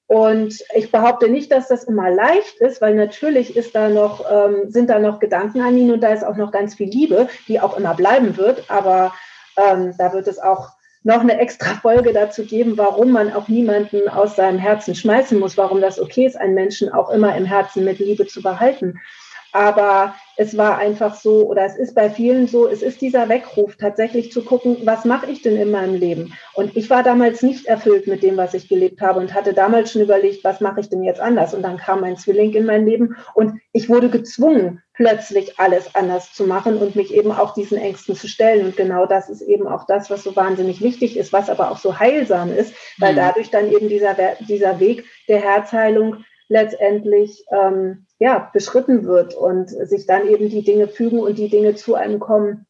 Und 0.08 0.64
ich 0.74 0.90
behaupte 0.90 1.28
nicht, 1.28 1.52
dass 1.52 1.68
das 1.68 1.84
immer 1.84 2.10
leicht 2.10 2.60
ist, 2.60 2.82
weil 2.82 2.96
natürlich 2.96 3.58
ist 3.58 3.76
da 3.76 3.90
noch, 3.90 4.26
ähm, 4.32 4.70
sind 4.70 4.90
da 4.90 5.00
noch 5.00 5.20
Gedanken 5.20 5.62
an 5.62 5.78
ihn 5.78 5.92
und 5.92 6.02
da 6.02 6.14
ist 6.14 6.24
auch 6.24 6.38
noch 6.38 6.52
ganz 6.52 6.76
viel 6.76 6.90
Liebe, 6.90 7.28
die 7.48 7.60
auch 7.60 7.78
immer 7.78 7.94
bleiben 7.94 8.38
wird. 8.38 8.64
Aber 8.70 9.14
ähm, 9.58 9.94
da 9.98 10.14
wird 10.14 10.28
es 10.28 10.40
auch 10.40 10.70
noch 11.04 11.20
eine 11.20 11.40
extra 11.40 11.76
Folge 11.82 12.14
dazu 12.14 12.46
geben, 12.46 12.78
warum 12.78 13.12
man 13.12 13.34
auch 13.34 13.50
niemanden 13.50 14.08
aus 14.08 14.38
seinem 14.38 14.60
Herzen 14.60 14.96
schmeißen 14.96 15.40
muss, 15.40 15.58
warum 15.58 15.82
das 15.82 16.00
okay 16.00 16.26
ist, 16.26 16.38
einen 16.38 16.54
Menschen 16.54 16.92
auch 16.92 17.10
immer 17.10 17.36
im 17.36 17.46
Herzen 17.46 17.84
mit 17.84 18.00
Liebe 18.00 18.28
zu 18.28 18.42
behalten. 18.42 19.00
Aber 19.52 20.16
es 20.38 20.56
war 20.56 20.78
einfach 20.78 21.16
so, 21.16 21.48
oder 21.48 21.66
es 21.66 21.76
ist 21.76 21.96
bei 21.96 22.12
vielen 22.12 22.48
so, 22.48 22.68
es 22.68 22.84
ist 22.84 23.02
dieser 23.02 23.28
Weckruf, 23.28 23.76
tatsächlich 23.76 24.32
zu 24.32 24.44
gucken, 24.44 24.78
was 24.84 25.04
mache 25.04 25.30
ich 25.30 25.42
denn 25.42 25.58
in 25.58 25.72
meinem 25.72 25.96
Leben? 25.96 26.34
Und 26.54 26.78
ich 26.78 26.92
war 26.92 27.02
damals 27.02 27.42
nicht 27.42 27.66
erfüllt 27.66 28.06
mit 28.06 28.22
dem, 28.22 28.38
was 28.38 28.54
ich 28.54 28.70
gelebt 28.70 29.02
habe 29.02 29.20
und 29.20 29.34
hatte 29.34 29.54
damals 29.54 29.92
schon 29.92 30.04
überlegt, 30.04 30.44
was 30.44 30.62
mache 30.62 30.80
ich 30.80 30.90
denn 30.90 31.04
jetzt 31.04 31.20
anders? 31.20 31.56
Und 31.56 31.64
dann 31.64 31.78
kam 31.78 32.02
mein 32.02 32.18
Zwilling 32.18 32.54
in 32.54 32.66
mein 32.66 32.86
Leben 32.86 33.16
und 33.34 33.60
ich 33.74 33.90
wurde 33.90 34.10
gezwungen, 34.10 34.84
plötzlich 34.94 35.60
alles 35.60 35.96
anders 35.96 36.34
zu 36.34 36.46
machen 36.46 36.78
und 36.78 36.96
mich 36.96 37.14
eben 37.14 37.32
auch 37.32 37.54
diesen 37.54 37.78
Ängsten 37.78 38.16
zu 38.16 38.28
stellen. 38.28 38.66
Und 38.66 38.78
genau 38.78 39.06
das 39.06 39.30
ist 39.30 39.42
eben 39.42 39.68
auch 39.68 39.86
das, 39.86 40.10
was 40.10 40.24
so 40.24 40.36
wahnsinnig 40.36 40.82
wichtig 40.82 41.18
ist, 41.18 41.34
was 41.34 41.50
aber 41.50 41.72
auch 41.72 41.78
so 41.78 42.00
heilsam 42.00 42.52
ist, 42.52 42.74
weil 43.00 43.14
mhm. 43.14 43.18
dadurch 43.18 43.50
dann 43.50 43.72
eben 43.72 43.90
dieser, 43.90 44.16
dieser 44.40 44.80
Weg 44.80 45.06
der 45.28 45.40
Herzheilung 45.40 46.24
letztendlich 46.50 47.44
ähm, 47.52 48.06
ja, 48.20 48.50
beschritten 48.54 49.06
wird 49.06 49.36
und 49.36 49.70
sich 49.70 50.06
dann 50.06 50.28
eben 50.28 50.50
die 50.50 50.64
Dinge 50.64 50.88
fügen 50.88 51.20
und 51.20 51.38
die 51.38 51.50
Dinge 51.50 51.76
zu 51.76 51.96
einem 51.96 52.20
kommen, 52.20 52.66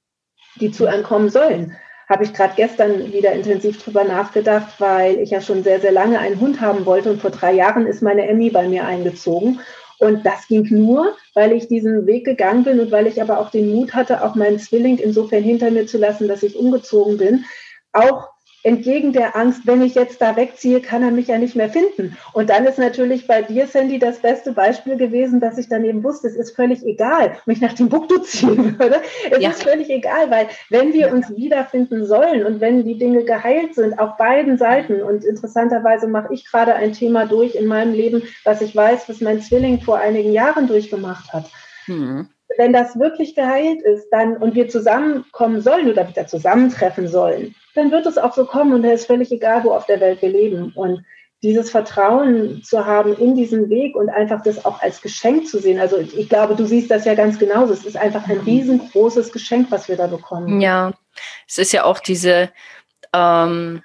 die 0.59 0.71
zu 0.71 0.87
einem 0.87 1.03
kommen 1.03 1.29
sollen. 1.29 1.75
Habe 2.09 2.23
ich 2.23 2.33
gerade 2.33 2.53
gestern 2.55 3.11
wieder 3.11 3.33
intensiv 3.33 3.83
drüber 3.83 4.03
nachgedacht, 4.03 4.79
weil 4.79 5.19
ich 5.19 5.31
ja 5.31 5.41
schon 5.41 5.63
sehr, 5.63 5.81
sehr 5.81 5.91
lange 5.91 6.19
einen 6.19 6.39
Hund 6.39 6.61
haben 6.61 6.85
wollte 6.85 7.09
und 7.09 7.21
vor 7.21 7.31
drei 7.31 7.53
Jahren 7.53 7.85
ist 7.85 8.01
meine 8.01 8.27
Emmy 8.27 8.49
bei 8.49 8.67
mir 8.67 8.85
eingezogen. 8.85 9.59
Und 9.99 10.25
das 10.25 10.47
ging 10.47 10.67
nur, 10.69 11.15
weil 11.33 11.51
ich 11.53 11.67
diesen 11.67 12.05
Weg 12.05 12.25
gegangen 12.25 12.63
bin 12.63 12.79
und 12.79 12.91
weil 12.91 13.07
ich 13.07 13.21
aber 13.21 13.39
auch 13.39 13.49
den 13.49 13.73
Mut 13.73 13.93
hatte, 13.93 14.23
auch 14.23 14.35
meinen 14.35 14.59
Zwilling 14.59 14.99
insofern 14.99 15.43
hinter 15.43 15.71
mir 15.71 15.87
zu 15.87 15.97
lassen, 15.97 16.27
dass 16.27 16.43
ich 16.43 16.55
umgezogen 16.55 17.17
bin. 17.17 17.45
Auch 17.93 18.29
entgegen 18.67 19.13
der 19.13 19.37
Angst, 19.37 19.61
wenn 19.65 19.81
ich 19.81 19.95
jetzt 19.95 20.21
da 20.21 20.35
wegziehe, 20.35 20.81
kann 20.81 21.01
er 21.01 21.11
mich 21.11 21.27
ja 21.27 21.37
nicht 21.37 21.55
mehr 21.55 21.69
finden. 21.69 22.17
Und 22.33 22.49
dann 22.49 22.65
ist 22.65 22.77
natürlich 22.77 23.25
bei 23.25 23.41
dir, 23.41 23.65
Sandy, 23.65 23.97
das 23.97 24.19
beste 24.19 24.51
Beispiel 24.51 24.97
gewesen, 24.97 25.39
dass 25.39 25.57
ich 25.57 25.69
dann 25.69 25.85
eben 25.85 26.03
wusste, 26.03 26.27
es 26.27 26.35
ist 26.35 26.53
völlig 26.53 26.85
egal, 26.85 27.37
mich 27.45 27.61
nach 27.61 27.71
dem 27.71 27.87
Buktu 27.87 28.17
ziehen 28.19 28.77
würde. 28.77 29.01
Es 29.31 29.41
ja. 29.41 29.51
ist 29.51 29.63
völlig 29.63 29.89
egal, 29.89 30.29
weil 30.29 30.47
wenn 30.69 30.91
wir 30.91 31.13
uns 31.13 31.33
wiederfinden 31.33 32.05
sollen 32.05 32.45
und 32.45 32.59
wenn 32.59 32.83
die 32.83 32.97
Dinge 32.97 33.23
geheilt 33.23 33.73
sind, 33.73 33.97
auf 33.99 34.17
beiden 34.17 34.57
Seiten, 34.57 35.01
und 35.01 35.23
interessanterweise 35.23 36.07
mache 36.07 36.33
ich 36.33 36.45
gerade 36.45 36.75
ein 36.75 36.91
Thema 36.91 37.25
durch 37.25 37.55
in 37.55 37.67
meinem 37.67 37.93
Leben, 37.93 38.23
was 38.43 38.61
ich 38.61 38.75
weiß, 38.75 39.07
was 39.07 39.21
mein 39.21 39.41
Zwilling 39.41 39.79
vor 39.79 39.97
einigen 39.97 40.33
Jahren 40.33 40.67
durchgemacht 40.67 41.31
hat. 41.31 41.49
Mhm 41.87 42.27
wenn 42.55 42.71
das 42.71 42.97
wirklich 42.97 43.35
geheilt 43.35 43.81
ist, 43.81 44.07
dann 44.09 44.37
und 44.37 44.55
wir 44.55 44.69
zusammenkommen 44.69 45.61
sollen 45.61 45.89
oder 45.89 46.07
wieder 46.07 46.27
zusammentreffen 46.27 47.07
sollen, 47.07 47.55
dann 47.75 47.91
wird 47.91 48.05
es 48.05 48.17
auch 48.17 48.33
so 48.33 48.45
kommen 48.45 48.73
und 48.73 48.85
es 48.85 49.01
ist 49.01 49.07
völlig 49.07 49.31
egal, 49.31 49.63
wo 49.63 49.71
auf 49.71 49.85
der 49.85 49.99
Welt 49.99 50.21
wir 50.21 50.29
leben. 50.29 50.71
Und 50.75 51.03
dieses 51.43 51.69
Vertrauen 51.69 52.63
zu 52.63 52.85
haben 52.85 53.15
in 53.15 53.35
diesen 53.35 53.69
Weg 53.69 53.95
und 53.95 54.09
einfach 54.09 54.41
das 54.41 54.65
auch 54.65 54.81
als 54.81 55.01
Geschenk 55.01 55.47
zu 55.47 55.59
sehen. 55.59 55.79
Also 55.79 55.97
ich 55.97 56.29
glaube, 56.29 56.55
du 56.55 56.65
siehst 56.65 56.89
das 56.89 57.05
ja 57.05 57.13
ganz 57.13 57.37
genauso. 57.37 57.73
Es 57.73 57.85
ist 57.85 57.97
einfach 57.97 58.27
ein 58.27 58.39
riesengroßes 58.39 59.31
Geschenk, 59.31 59.67
was 59.69 59.87
wir 59.87 59.97
da 59.97 60.07
bekommen. 60.07 60.61
Ja, 60.61 60.93
es 61.47 61.59
ist 61.59 61.73
ja 61.73 61.83
auch 61.83 61.99
diese, 61.99 62.49
ähm, 63.13 63.83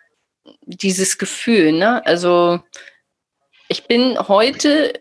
dieses 0.62 1.18
Gefühl, 1.18 1.72
ne? 1.72 2.05
Also 2.07 2.61
ich 3.68 3.87
bin 3.87 4.18
heute 4.29 4.94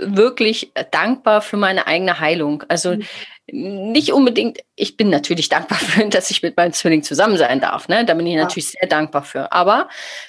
wirklich 0.00 0.72
dankbar 0.90 1.42
für 1.42 1.56
meine 1.56 1.86
eigene 1.86 2.20
Heilung. 2.20 2.64
Also 2.68 2.96
mhm 2.96 3.04
nicht 3.50 4.12
unbedingt, 4.12 4.58
ich 4.76 4.96
bin 4.96 5.10
natürlich 5.10 5.48
dankbar 5.48 5.78
für, 5.78 6.08
dass 6.08 6.30
ich 6.30 6.42
mit 6.42 6.56
meinem 6.56 6.72
Zwilling 6.72 7.02
zusammen 7.02 7.36
sein 7.36 7.60
darf. 7.60 7.88
Ne? 7.88 8.04
Da 8.04 8.14
bin 8.14 8.26
ich 8.26 8.34
ja. 8.34 8.42
natürlich 8.42 8.70
sehr 8.70 8.88
dankbar 8.88 9.22
für. 9.24 9.52
Aber 9.52 9.88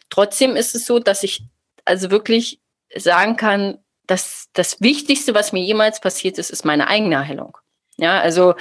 trotzdem 0.09 0.55
ist 0.55 0.75
es 0.75 0.85
so, 0.85 0.99
dass 0.99 1.23
ich 1.23 1.43
also 1.85 2.11
wirklich 2.11 2.59
sagen 2.95 3.35
kann, 3.35 3.79
dass 4.07 4.47
das 4.53 4.81
Wichtigste, 4.81 5.35
was 5.35 5.51
mir 5.51 5.61
jemals 5.61 5.99
passiert 5.99 6.37
ist, 6.37 6.49
ist 6.49 6.65
meine 6.65 6.87
eigene 6.87 7.27
Heilung. 7.27 7.57
Ja, 7.97 8.19
also 8.19 8.55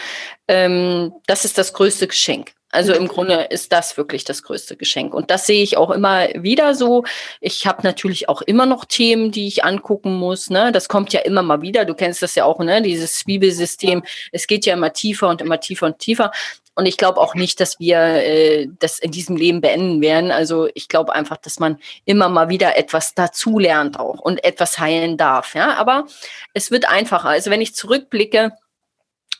ähm, 0.48 1.12
das 1.26 1.44
ist 1.44 1.56
das 1.58 1.72
größte 1.72 2.08
Geschenk. 2.08 2.52
Also 2.70 2.92
im 2.92 3.09
Grunde 3.09 3.46
ist 3.50 3.72
das 3.72 3.96
wirklich 3.96 4.24
das 4.24 4.42
größte 4.42 4.76
Geschenk. 4.76 5.14
Und 5.14 5.31
das 5.31 5.46
sehe 5.46 5.62
ich 5.62 5.76
auch 5.78 5.90
immer 5.90 6.28
wieder 6.35 6.74
so. 6.74 7.04
Ich 7.40 7.66
habe 7.66 7.83
natürlich 7.83 8.28
auch 8.28 8.42
immer 8.42 8.66
noch 8.66 8.85
Themen, 8.85 9.31
die 9.31 9.46
ich 9.46 9.64
angucken 9.64 10.14
muss. 10.14 10.50
Ne? 10.50 10.70
Das 10.70 10.88
kommt 10.88 11.12
ja 11.12 11.20
immer 11.20 11.42
mal 11.42 11.62
wieder. 11.62 11.87
Du 11.87 11.94
kennst 11.94 12.22
das 12.22 12.35
ja 12.35 12.44
auch, 12.44 12.59
ne? 12.59 12.83
dieses 12.83 13.20
Zwiebelsystem. 13.20 14.02
Es 14.33 14.46
geht 14.46 14.66
ja 14.66 14.74
immer 14.74 14.92
tiefer 14.92 15.28
und 15.28 15.40
immer 15.40 15.61
tiefer 15.61 15.87
und 15.87 15.98
tiefer. 15.98 16.31
Und 16.74 16.87
ich 16.87 16.96
glaube 16.96 17.20
auch 17.20 17.35
nicht, 17.35 17.59
dass 17.59 17.81
wir 17.81 17.98
äh, 17.98 18.68
das 18.78 19.00
in 19.00 19.11
diesem 19.11 19.35
Leben 19.35 19.61
beenden 19.61 20.00
werden. 20.00 20.31
Also 20.31 20.68
ich 20.74 20.88
glaube 20.88 21.12
einfach, 21.12 21.38
dass 21.38 21.59
man 21.59 21.78
immer 22.04 22.28
mal 22.28 22.50
wieder 22.50 22.76
etwas 22.76 23.14
dazu 23.14 23.59
lernt 23.59 23.98
auch 23.98 24.20
und 24.20 24.44
etwas 24.44 24.78
heilen 24.78 25.16
darf. 25.16 25.54
Ja, 25.57 25.74
aber 25.74 26.07
es 26.54 26.70
wird 26.70 26.88
einfacher. 26.88 27.31
Also 27.31 27.50
wenn 27.50 27.62
ich 27.62 27.74
zurückblicke, 27.74 28.52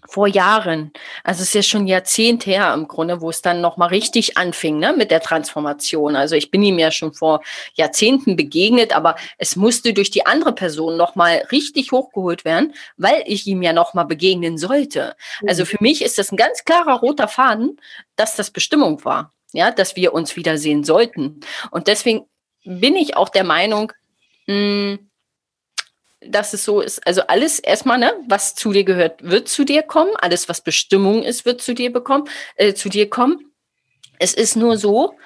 vor 0.07 0.29
Jahren, 0.29 0.93
also 1.25 1.43
es 1.43 1.49
ist 1.49 1.55
ja 1.55 1.63
schon 1.63 1.87
Jahrzehnte 1.87 2.51
her 2.51 2.73
im 2.73 2.87
Grunde, 2.87 3.21
wo 3.21 3.31
es 3.31 3.43
dann 3.43 3.61
nochmal 3.61 3.89
richtig 3.89 4.37
anfing 4.37 4.79
ne, 4.79 4.93
mit 4.97 5.11
der 5.11 5.21
Transformation. 5.21 6.15
Also 6.15 6.37
ich 6.37 6.51
bin 6.51 6.63
ihm 6.63 6.79
ja 6.79 6.91
schon 6.91 7.13
vor 7.13 7.43
Jahrzehnten 7.75 8.37
begegnet, 8.37 8.95
aber 8.95 9.17
es 9.39 9.57
musste 9.57 9.93
durch 9.93 10.11
die 10.11 10.25
andere 10.25 10.55
Person 10.55 10.97
nochmal 10.97 11.43
richtig 11.51 11.91
hochgeholt 11.91 12.45
werden, 12.45 12.75
weil 12.97 13.23
ich 13.27 13.47
ihm 13.47 13.63
ja 13.63 13.73
nochmal 13.73 14.07
begegnen 14.07 14.57
sollte. 14.57 15.17
Also 15.47 15.63
mhm. 15.63 15.67
für 15.67 15.79
mich 15.81 16.03
ist 16.03 16.19
das 16.19 16.31
ein 16.33 16.37
ganz 16.37 16.65
klarer 16.65 17.01
roter 17.01 17.29
Faden, 17.29 17.81
dass 18.17 18.37
das 18.37 18.51
Bestimmung 18.51 19.05
war, 19.05 19.33
ja, 19.53 19.71
dass 19.71 19.97
wir 19.97 20.15
uns 20.15 20.37
wiedersehen 20.37 20.85
sollten. 20.85 21.41
Und 21.71 21.89
deswegen 21.89 22.27
bin 22.65 22.95
ich 22.95 23.17
auch 23.17 23.29
der 23.29 23.45
Meinung, 23.45 23.93
mh, 24.47 24.55
hm, 24.55 25.09
dass 26.21 26.53
es 26.53 26.65
so 26.65 26.81
ist. 26.81 27.07
Also 27.07 27.23
alles 27.23 27.59
erstmal, 27.59 27.99
ne, 27.99 28.13
was 28.29 28.55
zu 28.55 28.73
dir 28.73 28.85
gehört, 28.85 29.23
wird 29.23 29.49
zu 29.49 29.65
dir 29.65 29.83
kommen. 29.83 30.11
Alles, 30.17 30.49
was 30.49 30.61
Bestimmung 30.61 31.23
ist, 31.23 31.45
wird 31.45 31.61
zu 31.61 31.75
dir 31.75 31.93
bekommen, 31.93 32.29
äh, 32.57 32.75
zu 32.75 32.89
dir 32.89 33.09
kommen. 33.09 33.53
Es 34.19 34.35
ist 34.35 34.57
nur 34.57 34.77
so, 34.79 35.17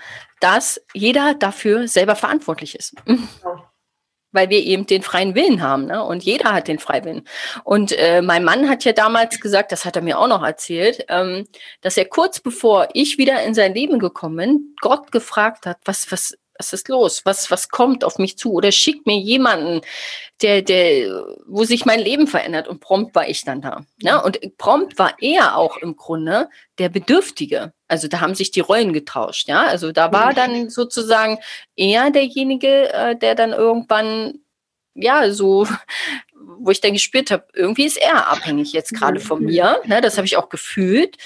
dass 0.40 0.80
jeder 0.92 1.34
dafür 1.34 1.88
selber 1.88 2.16
verantwortlich 2.16 2.74
ist. 2.74 2.94
Weil 4.34 4.48
wir 4.48 4.60
eben 4.60 4.86
den 4.86 5.02
freien 5.02 5.34
Willen 5.34 5.60
haben, 5.60 5.84
ne? 5.84 6.02
Und 6.02 6.24
jeder 6.24 6.54
hat 6.54 6.66
den 6.66 6.78
freien 6.78 7.04
Willen. 7.04 7.28
Und 7.64 7.92
äh, 7.92 8.22
mein 8.22 8.44
Mann 8.44 8.66
hat 8.66 8.82
ja 8.82 8.92
damals 8.92 9.38
gesagt, 9.40 9.72
das 9.72 9.84
hat 9.84 9.94
er 9.94 10.00
mir 10.00 10.18
auch 10.18 10.26
noch 10.26 10.42
erzählt, 10.42 11.04
ähm, 11.08 11.46
dass 11.82 11.98
er 11.98 12.06
kurz 12.06 12.40
bevor 12.40 12.88
ich 12.94 13.18
wieder 13.18 13.42
in 13.42 13.52
sein 13.52 13.74
Leben 13.74 13.98
gekommen 13.98 14.36
bin, 14.36 14.74
Gott 14.80 15.12
gefragt 15.12 15.66
hat, 15.66 15.76
was, 15.84 16.10
was, 16.10 16.34
was 16.58 16.72
ist 16.72 16.88
los? 16.88 17.22
Was, 17.24 17.50
was 17.50 17.68
kommt 17.68 18.04
auf 18.04 18.18
mich 18.18 18.38
zu? 18.38 18.52
Oder 18.52 18.72
schickt 18.72 19.06
mir 19.06 19.18
jemanden, 19.18 19.80
der, 20.42 20.62
der, 20.62 21.24
wo 21.46 21.64
sich 21.64 21.84
mein 21.84 22.00
Leben 22.00 22.26
verändert. 22.26 22.68
Und 22.68 22.80
prompt 22.80 23.14
war 23.14 23.28
ich 23.28 23.44
dann 23.44 23.60
da. 23.60 23.84
Ne? 24.02 24.22
Und 24.22 24.38
prompt 24.58 24.98
war 24.98 25.14
er 25.20 25.56
auch 25.56 25.76
im 25.78 25.96
Grunde 25.96 26.48
der 26.78 26.88
Bedürftige. 26.88 27.72
Also 27.88 28.08
da 28.08 28.20
haben 28.20 28.34
sich 28.34 28.50
die 28.50 28.60
Rollen 28.60 28.92
getauscht. 28.92 29.48
Ja, 29.48 29.62
also 29.62 29.92
da 29.92 30.12
war 30.12 30.34
dann 30.34 30.70
sozusagen 30.70 31.38
er 31.76 32.10
derjenige, 32.10 32.92
äh, 32.92 33.16
der 33.16 33.34
dann 33.34 33.52
irgendwann 33.52 34.42
ja, 34.94 35.32
so, 35.32 35.66
wo 36.34 36.70
ich 36.70 36.80
dann 36.80 36.92
gespürt 36.92 37.30
habe, 37.30 37.46
irgendwie 37.54 37.86
ist 37.86 37.96
er 37.96 38.28
abhängig 38.28 38.72
jetzt 38.72 38.92
gerade 38.92 39.20
von 39.20 39.42
mir. 39.42 39.80
Ne, 39.84 40.00
das 40.00 40.16
habe 40.16 40.26
ich 40.26 40.36
auch 40.36 40.48
gefühlt. 40.48 41.16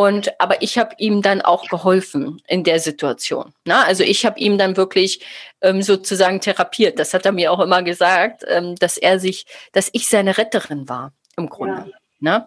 Und 0.00 0.40
aber 0.40 0.62
ich 0.62 0.78
habe 0.78 0.94
ihm 0.96 1.20
dann 1.20 1.42
auch 1.42 1.68
geholfen 1.68 2.40
in 2.48 2.64
der 2.64 2.80
Situation. 2.80 3.52
Na, 3.66 3.84
also 3.84 4.02
ich 4.02 4.24
habe 4.24 4.40
ihm 4.40 4.56
dann 4.56 4.78
wirklich 4.78 5.20
ähm, 5.60 5.82
sozusagen 5.82 6.40
therapiert. 6.40 6.98
Das 6.98 7.12
hat 7.12 7.26
er 7.26 7.32
mir 7.32 7.52
auch 7.52 7.60
immer 7.60 7.82
gesagt, 7.82 8.42
ähm, 8.48 8.76
dass 8.76 8.96
er 8.96 9.18
sich, 9.18 9.44
dass 9.72 9.90
ich 9.92 10.08
seine 10.08 10.38
Retterin 10.38 10.88
war 10.88 11.12
im 11.36 11.50
Grunde. 11.50 11.90
Ja. 11.90 11.98
Na? 12.18 12.46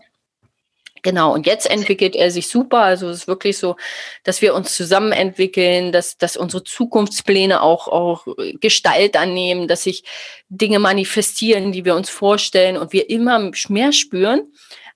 Genau, 1.04 1.32
und 1.32 1.46
jetzt 1.46 1.70
entwickelt 1.70 2.16
er 2.16 2.32
sich 2.32 2.48
super. 2.48 2.80
Also 2.80 3.10
es 3.10 3.20
ist 3.20 3.28
wirklich 3.28 3.60
so, 3.60 3.76
dass 4.24 4.42
wir 4.42 4.56
uns 4.56 4.74
zusammen 4.76 5.12
entwickeln, 5.12 5.92
dass, 5.92 6.18
dass 6.18 6.36
unsere 6.36 6.64
Zukunftspläne 6.64 7.62
auch, 7.62 7.88
auch 7.88 8.26
Gestalt 8.62 9.16
annehmen, 9.16 9.68
dass 9.68 9.84
sich 9.84 10.06
Dinge 10.50 10.80
manifestieren, 10.80 11.72
die 11.72 11.86
wir 11.86 11.96
uns 11.96 12.10
vorstellen 12.10 12.78
und 12.78 12.94
wir 12.94 13.12
immer 13.12 13.52
mehr 13.68 13.92
spüren, 13.92 14.52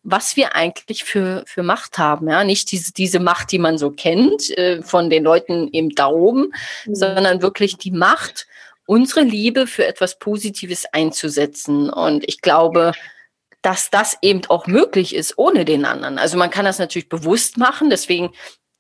was 0.10 0.38
wir 0.38 0.56
eigentlich 0.56 1.04
für, 1.04 1.43
für 1.46 1.63
Macht 1.63 1.98
haben. 1.98 2.30
Ja, 2.30 2.46
nicht 2.46 2.72
diese, 2.72 2.93
diese 2.93 3.20
Macht, 3.20 3.52
die 3.52 3.60
man 3.60 3.78
so 3.78 3.91
kennt 3.91 4.58
äh, 4.58 4.82
von 4.82 5.10
den 5.10 5.24
Leuten 5.24 5.67
eben 5.74 5.89
da 5.89 6.08
oben, 6.08 6.54
mhm. 6.86 6.96
sondern 6.96 7.41
wirklich 7.41 7.78
die 7.78 7.91
Macht, 7.91 8.48
unsere 8.86 9.22
Liebe 9.22 9.67
für 9.67 9.86
etwas 9.86 10.17
Positives 10.17 10.86
einzusetzen. 10.93 11.89
Und 11.89 12.24
ich 12.26 12.39
glaube, 12.39 12.93
dass 13.62 13.89
das 13.89 14.17
eben 14.22 14.41
auch 14.48 14.65
möglich 14.65 15.13
ist 15.13 15.38
ohne 15.38 15.65
den 15.65 15.84
anderen. 15.84 16.20
Also 16.20 16.38
man 16.38 16.52
kann 16.52 16.63
das 16.63 16.80
natürlich 16.80 17.10
bewusst 17.10 17.58
machen. 17.58 17.89
Deswegen 17.89 18.32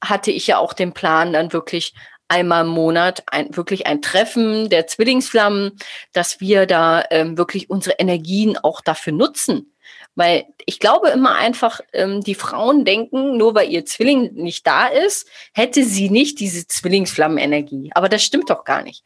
hatte 0.01 0.31
ich 0.31 0.47
ja 0.47 0.59
auch 0.59 0.71
den 0.71 0.93
Plan, 0.93 1.33
dann 1.33 1.51
wirklich 1.51 1.93
einmal 2.29 2.63
im 2.63 2.71
Monat 2.71 3.23
ein, 3.27 3.55
wirklich 3.55 3.85
ein 3.85 4.01
Treffen 4.01 4.69
der 4.69 4.87
Zwillingsflammen, 4.87 5.77
dass 6.13 6.39
wir 6.39 6.67
da 6.67 7.03
ähm, 7.11 7.37
wirklich 7.37 7.69
unsere 7.69 7.97
Energien 7.99 8.57
auch 8.57 8.79
dafür 8.79 9.11
nutzen. 9.11 9.73
Weil 10.17 10.47
ich 10.65 10.79
glaube 10.79 11.09
immer 11.09 11.35
einfach, 11.35 11.79
ähm, 11.93 12.23
die 12.23 12.33
Frauen 12.33 12.85
denken, 12.85 13.37
nur 13.37 13.53
weil 13.53 13.69
ihr 13.69 13.85
Zwilling 13.85 14.33
nicht 14.33 14.65
da 14.65 14.87
ist, 14.87 15.29
hätte 15.53 15.83
sie 15.83 16.09
nicht 16.09 16.39
diese 16.39 16.65
Zwillingsflammenenergie. 16.65 17.91
Aber 17.93 18.09
das 18.09 18.23
stimmt 18.23 18.49
doch 18.49 18.63
gar 18.65 18.81
nicht. 18.81 19.03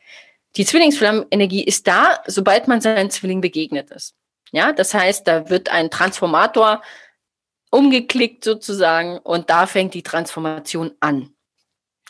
Die 0.56 0.66
Zwillingsflammenenergie 0.66 1.66
ist 1.66 1.86
da, 1.86 2.24
sobald 2.28 2.70
man 2.70 2.80
seinen 2.80 3.12
Zwilling 3.12 3.42
begegnet 3.42 3.92
ist. 3.92 4.16
Ja, 4.54 4.72
das 4.72 4.94
heißt, 4.94 5.28
da 5.28 5.50
wird 5.50 5.70
ein 5.70 5.92
Transformator 5.92 6.82
umgeklickt 7.72 8.46
sozusagen 8.46 9.18
und 9.18 9.50
da 9.50 9.68
fängt 9.68 9.94
die 9.94 10.04
Transformation 10.04 10.92
an. 11.02 11.34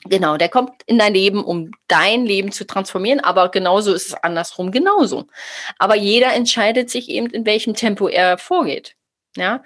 Genau, 0.05 0.37
der 0.37 0.49
kommt 0.49 0.71
in 0.87 0.97
dein 0.97 1.13
Leben, 1.13 1.43
um 1.43 1.71
dein 1.87 2.25
Leben 2.25 2.51
zu 2.51 2.65
transformieren, 2.65 3.19
aber 3.19 3.49
genauso 3.49 3.93
ist 3.93 4.07
es 4.07 4.13
andersrum 4.15 4.71
genauso. 4.71 5.27
Aber 5.77 5.95
jeder 5.95 6.33
entscheidet 6.33 6.89
sich 6.89 7.09
eben, 7.09 7.27
in 7.27 7.45
welchem 7.45 7.75
Tempo 7.75 8.07
er 8.07 8.37
vorgeht. 8.37 8.95
Ja. 9.37 9.63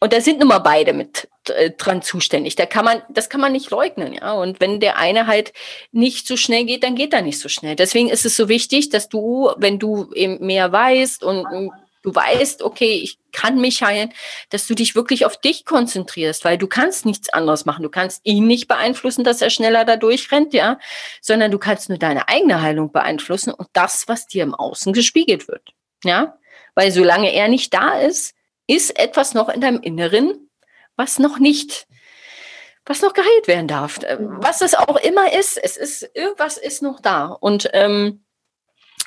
Und 0.00 0.12
da 0.12 0.20
sind 0.20 0.38
nun 0.38 0.48
mal 0.48 0.58
beide 0.58 0.92
mit 0.92 1.28
äh, 1.48 1.70
dran 1.70 2.02
zuständig. 2.02 2.56
Da 2.56 2.66
kann 2.66 2.84
man, 2.84 3.02
das 3.08 3.28
kann 3.28 3.40
man 3.40 3.52
nicht 3.52 3.70
leugnen, 3.70 4.14
ja. 4.14 4.32
Und 4.32 4.60
wenn 4.60 4.80
der 4.80 4.96
eine 4.96 5.26
halt 5.26 5.52
nicht 5.92 6.26
so 6.26 6.36
schnell 6.36 6.64
geht, 6.64 6.82
dann 6.82 6.94
geht 6.94 7.12
er 7.12 7.22
nicht 7.22 7.38
so 7.38 7.48
schnell. 7.48 7.76
Deswegen 7.76 8.08
ist 8.08 8.24
es 8.24 8.36
so 8.36 8.48
wichtig, 8.48 8.88
dass 8.90 9.08
du, 9.08 9.52
wenn 9.56 9.78
du 9.78 10.12
eben 10.14 10.44
mehr 10.44 10.72
weißt 10.72 11.22
und 11.22 11.70
du 12.04 12.14
weißt, 12.14 12.62
okay, 12.62 13.00
ich 13.02 13.18
kann 13.32 13.60
mich 13.60 13.82
heilen, 13.82 14.12
dass 14.50 14.66
du 14.66 14.74
dich 14.74 14.94
wirklich 14.94 15.26
auf 15.26 15.40
dich 15.40 15.64
konzentrierst, 15.64 16.44
weil 16.44 16.58
du 16.58 16.68
kannst 16.68 17.06
nichts 17.06 17.30
anderes 17.30 17.64
machen. 17.64 17.82
Du 17.82 17.88
kannst 17.88 18.20
ihn 18.24 18.46
nicht 18.46 18.68
beeinflussen, 18.68 19.24
dass 19.24 19.42
er 19.42 19.50
schneller 19.50 19.84
da 19.84 19.96
durchrennt, 19.96 20.52
ja, 20.52 20.78
sondern 21.20 21.50
du 21.50 21.58
kannst 21.58 21.88
nur 21.88 21.98
deine 21.98 22.28
eigene 22.28 22.62
Heilung 22.62 22.92
beeinflussen 22.92 23.52
und 23.52 23.68
das, 23.72 24.06
was 24.06 24.26
dir 24.26 24.44
im 24.44 24.54
Außen 24.54 24.92
gespiegelt 24.92 25.48
wird, 25.48 25.72
ja. 26.04 26.38
Weil 26.76 26.92
solange 26.92 27.32
er 27.32 27.48
nicht 27.48 27.72
da 27.72 27.98
ist, 27.98 28.34
ist 28.66 28.98
etwas 28.98 29.34
noch 29.34 29.48
in 29.48 29.60
deinem 29.60 29.80
Inneren, 29.80 30.50
was 30.96 31.18
noch 31.18 31.38
nicht 31.38 31.86
was 32.86 33.00
noch 33.00 33.14
geheilt 33.14 33.48
werden 33.48 33.66
darf. 33.66 33.98
Was 34.18 34.60
es 34.60 34.74
auch 34.74 34.96
immer 34.96 35.32
ist, 35.32 35.56
es 35.56 35.78
ist, 35.78 36.10
irgendwas 36.14 36.58
ist 36.58 36.82
noch 36.82 37.00
da. 37.00 37.26
Und 37.28 37.70
ähm, 37.72 38.23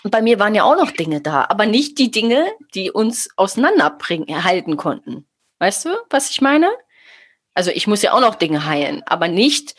bei 0.03 0.21
mir 0.21 0.39
waren 0.39 0.55
ja 0.55 0.63
auch 0.63 0.77
noch 0.77 0.91
Dinge 0.91 1.21
da, 1.21 1.45
aber 1.49 1.65
nicht 1.65 1.97
die 1.97 2.11
Dinge, 2.11 2.45
die 2.73 2.91
uns 2.91 3.29
auseinanderbringen, 3.35 4.27
erhalten 4.27 4.77
konnten. 4.77 5.27
Weißt 5.59 5.85
du, 5.85 5.89
was 6.09 6.29
ich 6.29 6.41
meine? 6.41 6.69
Also 7.53 7.71
ich 7.71 7.87
muss 7.87 8.03
ja 8.03 8.13
auch 8.13 8.21
noch 8.21 8.35
Dinge 8.35 8.65
heilen, 8.65 9.01
aber 9.05 9.27
nicht 9.27 9.75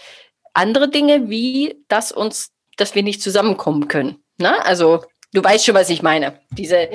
andere 0.55 0.89
Dinge, 0.89 1.31
wie 1.31 1.85
dass 1.89 2.11
uns, 2.11 2.53
dass 2.77 2.95
wir 2.95 3.03
nicht 3.03 3.23
zusammenkommen 3.23 3.87
können. 3.87 4.23
Ne? 4.39 4.65
Also 4.65 5.05
du 5.33 5.43
weißt 5.43 5.65
schon, 5.65 5.75
was 5.75 5.91
ich 5.91 6.03
meine. 6.03 6.41
Diese, 6.51 6.89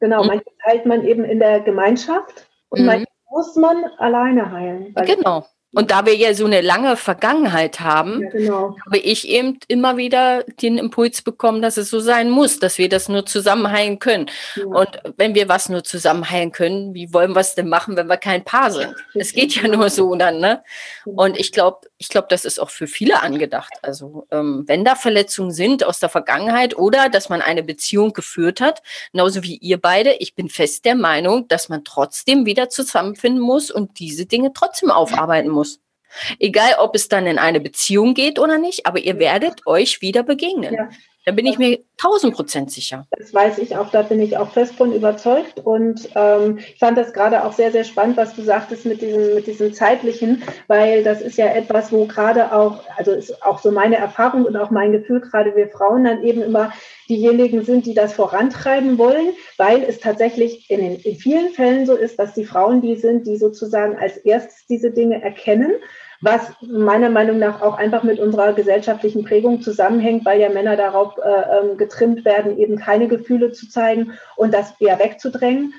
genau, 0.00 0.22
hm? 0.22 0.28
manches 0.28 0.54
heilt 0.64 0.86
man 0.86 1.06
eben 1.06 1.24
in 1.24 1.38
der 1.38 1.60
Gemeinschaft 1.60 2.46
und 2.70 2.80
mhm. 2.80 2.86
manches 2.86 3.06
muss 3.30 3.56
man 3.56 3.84
alleine 3.98 4.50
heilen. 4.50 4.94
Genau. 5.04 5.46
Und 5.76 5.90
da 5.90 6.06
wir 6.06 6.16
ja 6.16 6.32
so 6.32 6.46
eine 6.46 6.62
lange 6.62 6.96
Vergangenheit 6.96 7.80
haben, 7.80 8.22
ja, 8.22 8.30
genau. 8.30 8.76
habe 8.86 8.96
ich 8.96 9.28
eben 9.28 9.58
immer 9.68 9.98
wieder 9.98 10.42
den 10.62 10.78
Impuls 10.78 11.20
bekommen, 11.20 11.60
dass 11.60 11.76
es 11.76 11.90
so 11.90 12.00
sein 12.00 12.30
muss, 12.30 12.58
dass 12.58 12.78
wir 12.78 12.88
das 12.88 13.10
nur 13.10 13.26
zusammen 13.26 13.70
heilen 13.70 13.98
können. 13.98 14.30
Ja. 14.54 14.64
Und 14.64 14.88
wenn 15.18 15.34
wir 15.34 15.50
was 15.50 15.68
nur 15.68 15.84
zusammen 15.84 16.30
heilen 16.30 16.50
können, 16.50 16.94
wie 16.94 17.12
wollen 17.12 17.34
wir 17.34 17.40
es 17.40 17.54
denn 17.54 17.68
machen, 17.68 17.94
wenn 17.94 18.06
wir 18.06 18.16
kein 18.16 18.42
Paar 18.42 18.70
sind? 18.70 18.94
Es 19.12 19.34
geht 19.34 19.54
ja 19.54 19.68
nur 19.68 19.90
so 19.90 20.14
dann, 20.14 20.38
ne? 20.40 20.62
Und 21.04 21.38
ich 21.38 21.52
glaube, 21.52 21.88
ich 21.98 22.08
glaube, 22.08 22.28
das 22.30 22.44
ist 22.44 22.58
auch 22.58 22.70
für 22.70 22.86
viele 22.86 23.22
angedacht. 23.22 23.72
Also 23.82 24.26
ähm, 24.30 24.64
wenn 24.66 24.84
da 24.84 24.94
Verletzungen 24.94 25.50
sind 25.50 25.84
aus 25.84 25.98
der 25.98 26.08
Vergangenheit 26.08 26.76
oder 26.76 27.08
dass 27.08 27.28
man 27.28 27.40
eine 27.40 27.62
Beziehung 27.62 28.12
geführt 28.12 28.60
hat, 28.60 28.82
genauso 29.12 29.42
wie 29.42 29.56
ihr 29.56 29.80
beide, 29.80 30.14
ich 30.14 30.34
bin 30.34 30.48
fest 30.48 30.84
der 30.84 30.94
Meinung, 30.94 31.48
dass 31.48 31.68
man 31.68 31.84
trotzdem 31.84 32.44
wieder 32.46 32.68
zusammenfinden 32.68 33.40
muss 33.40 33.70
und 33.70 33.98
diese 33.98 34.26
Dinge 34.26 34.52
trotzdem 34.52 34.90
aufarbeiten 34.90 35.50
muss. 35.50 35.65
Egal, 36.38 36.74
ob 36.78 36.94
es 36.94 37.08
dann 37.08 37.26
in 37.26 37.38
eine 37.38 37.60
Beziehung 37.60 38.14
geht 38.14 38.38
oder 38.38 38.58
nicht, 38.58 38.86
aber 38.86 38.98
ihr 38.98 39.18
werdet 39.18 39.66
euch 39.66 40.00
wieder 40.00 40.22
begegnen. 40.22 40.74
Ja. 40.74 40.88
Da 41.28 41.32
bin 41.32 41.44
ich 41.44 41.58
mir 41.58 41.80
tausend 41.96 42.34
Prozent 42.34 42.70
sicher. 42.70 43.04
Das 43.10 43.34
weiß 43.34 43.58
ich 43.58 43.76
auch, 43.76 43.90
da 43.90 44.02
bin 44.02 44.20
ich 44.20 44.36
auch 44.36 44.52
fest 44.52 44.76
von 44.76 44.92
überzeugt. 44.92 45.58
Und 45.58 46.08
ähm, 46.14 46.58
ich 46.58 46.78
fand 46.78 46.96
das 46.96 47.12
gerade 47.12 47.44
auch 47.44 47.52
sehr, 47.52 47.72
sehr 47.72 47.82
spannend, 47.82 48.16
was 48.16 48.36
du 48.36 48.42
sagtest 48.42 48.86
mit 48.86 49.02
diesem, 49.02 49.34
mit 49.34 49.48
diesem 49.48 49.74
zeitlichen, 49.74 50.44
weil 50.68 51.02
das 51.02 51.20
ist 51.20 51.36
ja 51.36 51.46
etwas, 51.46 51.90
wo 51.90 52.06
gerade 52.06 52.54
auch, 52.54 52.84
also 52.96 53.10
ist 53.10 53.42
auch 53.42 53.58
so 53.58 53.72
meine 53.72 53.96
Erfahrung 53.96 54.44
und 54.44 54.56
auch 54.56 54.70
mein 54.70 54.92
Gefühl, 54.92 55.20
gerade 55.20 55.56
wir 55.56 55.66
Frauen 55.66 56.04
dann 56.04 56.22
eben 56.22 56.42
immer 56.42 56.72
diejenigen 57.08 57.64
sind, 57.64 57.86
die 57.86 57.94
das 57.94 58.12
vorantreiben 58.12 58.96
wollen, 58.96 59.30
weil 59.56 59.82
es 59.82 59.98
tatsächlich 59.98 60.70
in, 60.70 60.78
den, 60.78 60.94
in 61.00 61.16
vielen 61.16 61.52
Fällen 61.54 61.86
so 61.86 61.96
ist, 61.96 62.20
dass 62.20 62.34
die 62.34 62.44
Frauen 62.44 62.82
die 62.82 62.94
sind, 62.94 63.26
die 63.26 63.36
sozusagen 63.36 63.96
als 63.96 64.16
erstes 64.18 64.64
diese 64.68 64.92
Dinge 64.92 65.20
erkennen 65.20 65.72
was 66.26 66.50
meiner 66.60 67.08
Meinung 67.08 67.38
nach 67.38 67.62
auch 67.62 67.78
einfach 67.78 68.02
mit 68.02 68.18
unserer 68.18 68.52
gesellschaftlichen 68.52 69.24
Prägung 69.24 69.62
zusammenhängt, 69.62 70.24
weil 70.24 70.40
ja 70.40 70.48
Männer 70.48 70.76
darauf 70.76 71.16
äh, 71.18 71.20
ähm, 71.22 71.76
getrimmt 71.78 72.24
werden, 72.24 72.58
eben 72.58 72.76
keine 72.78 73.06
Gefühle 73.06 73.52
zu 73.52 73.68
zeigen 73.68 74.12
und 74.34 74.52
das 74.52 74.74
eher 74.80 74.98
wegzudrängen. 74.98 75.72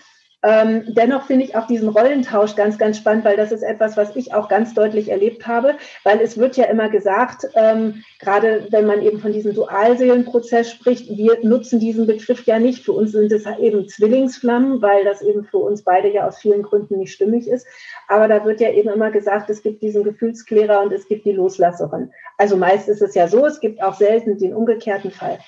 Ähm, 0.43 0.84
dennoch 0.89 1.26
finde 1.26 1.45
ich 1.45 1.56
auch 1.56 1.65
diesen 1.65 1.89
Rollentausch 1.89 2.56
ganz, 2.56 2.78
ganz 2.78 2.97
spannend, 2.97 3.26
weil 3.26 3.38
das 3.38 3.52
ist 3.52 3.63
etwas, 3.63 3.97
was 3.97 4.15
ich 4.15 4.36
auch 4.36 4.50
ganz 4.50 4.76
deutlich 4.76 5.10
erlebt 5.10 5.47
habe, 5.47 5.76
weil 6.04 6.21
es 6.21 6.38
wird 6.38 6.58
ja 6.58 6.65
immer 6.65 6.89
gesagt, 6.89 7.47
ähm, 7.56 8.04
gerade 8.19 8.67
wenn 8.69 8.86
man 8.86 9.02
eben 9.02 9.19
von 9.19 9.34
diesem 9.34 9.56
Dualseelenprozess 9.56 10.69
spricht, 10.69 11.10
wir 11.10 11.39
nutzen 11.41 11.80
diesen 11.80 12.06
Begriff 12.06 12.45
ja 12.45 12.60
nicht. 12.60 12.86
Für 12.86 12.91
uns 12.91 13.13
sind 13.13 13.32
es 13.32 13.45
eben 13.60 13.88
Zwillingsflammen, 13.88 14.80
weil 14.82 15.04
das 15.06 15.23
eben 15.23 15.43
für 15.43 15.58
uns 15.58 15.84
beide 15.84 16.13
ja 16.13 16.28
aus 16.28 16.38
vielen 16.38 16.62
Gründen 16.62 17.00
nicht 17.00 17.13
stimmig 17.13 17.47
ist. 17.47 17.65
Aber 18.08 18.28
da 18.28 18.45
wird 18.45 18.62
ja 18.62 18.71
eben 18.71 18.89
immer 18.89 19.10
gesagt, 19.10 19.50
es 19.50 19.63
gibt 19.63 19.82
diesen 19.82 20.04
Gefühlsklärer 20.04 20.82
und 20.82 20.93
es 20.93 21.08
gibt 21.08 21.26
die 21.26 21.32
Loslasserin. 21.32 22.12
Also 22.38 22.58
meist 22.58 22.88
ist 22.89 23.02
es 23.02 23.15
ja 23.15 23.28
so, 23.28 23.43
es 23.45 23.60
gibt 23.60 23.82
auch 23.82 23.95
selten 23.95 24.38
den 24.38 24.54
umgekehrten 24.54 25.10
Fall. 25.10 25.39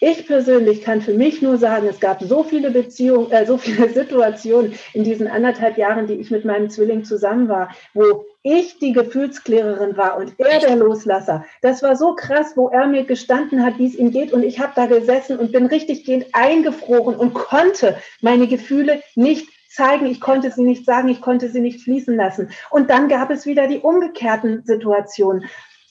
Ich 0.00 0.26
persönlich 0.26 0.82
kann 0.82 1.00
für 1.00 1.14
mich 1.14 1.40
nur 1.40 1.56
sagen, 1.56 1.86
es 1.86 2.00
gab 2.00 2.22
so 2.22 2.42
viele 2.42 2.70
Beziehungen, 2.70 3.30
äh, 3.32 3.46
so 3.46 3.56
viele 3.56 3.88
Situationen 3.92 4.74
in 4.92 5.04
diesen 5.04 5.26
anderthalb 5.26 5.78
Jahren, 5.78 6.06
die 6.06 6.14
ich 6.14 6.30
mit 6.30 6.44
meinem 6.44 6.68
Zwilling 6.68 7.04
zusammen 7.04 7.48
war, 7.48 7.70
wo 7.94 8.26
ich 8.42 8.78
die 8.78 8.92
Gefühlsklärerin 8.92 9.96
war 9.96 10.18
und 10.18 10.34
er 10.38 10.60
der 10.60 10.76
Loslasser. 10.76 11.44
Das 11.62 11.82
war 11.82 11.96
so 11.96 12.14
krass, 12.14 12.52
wo 12.56 12.68
er 12.68 12.86
mir 12.86 13.04
gestanden 13.04 13.64
hat, 13.64 13.78
wie 13.78 13.86
es 13.86 13.94
ihm 13.94 14.10
geht 14.10 14.32
und 14.32 14.42
ich 14.42 14.60
habe 14.60 14.72
da 14.76 14.86
gesessen 14.86 15.38
und 15.38 15.52
bin 15.52 15.66
richtig 15.66 16.04
gehend 16.04 16.26
eingefroren 16.32 17.16
und 17.16 17.32
konnte 17.32 17.96
meine 18.20 18.46
Gefühle 18.46 19.02
nicht 19.14 19.48
zeigen, 19.76 20.06
ich 20.06 20.20
konnte 20.20 20.50
sie 20.50 20.62
nicht 20.62 20.84
sagen, 20.84 21.08
ich 21.08 21.20
konnte 21.20 21.50
sie 21.50 21.60
nicht 21.60 21.82
fließen 21.82 22.16
lassen. 22.16 22.50
Und 22.70 22.90
dann 22.90 23.08
gab 23.08 23.30
es 23.30 23.46
wieder 23.46 23.66
die 23.66 23.78
umgekehrten 23.78 24.64
Situationen. 24.64 25.44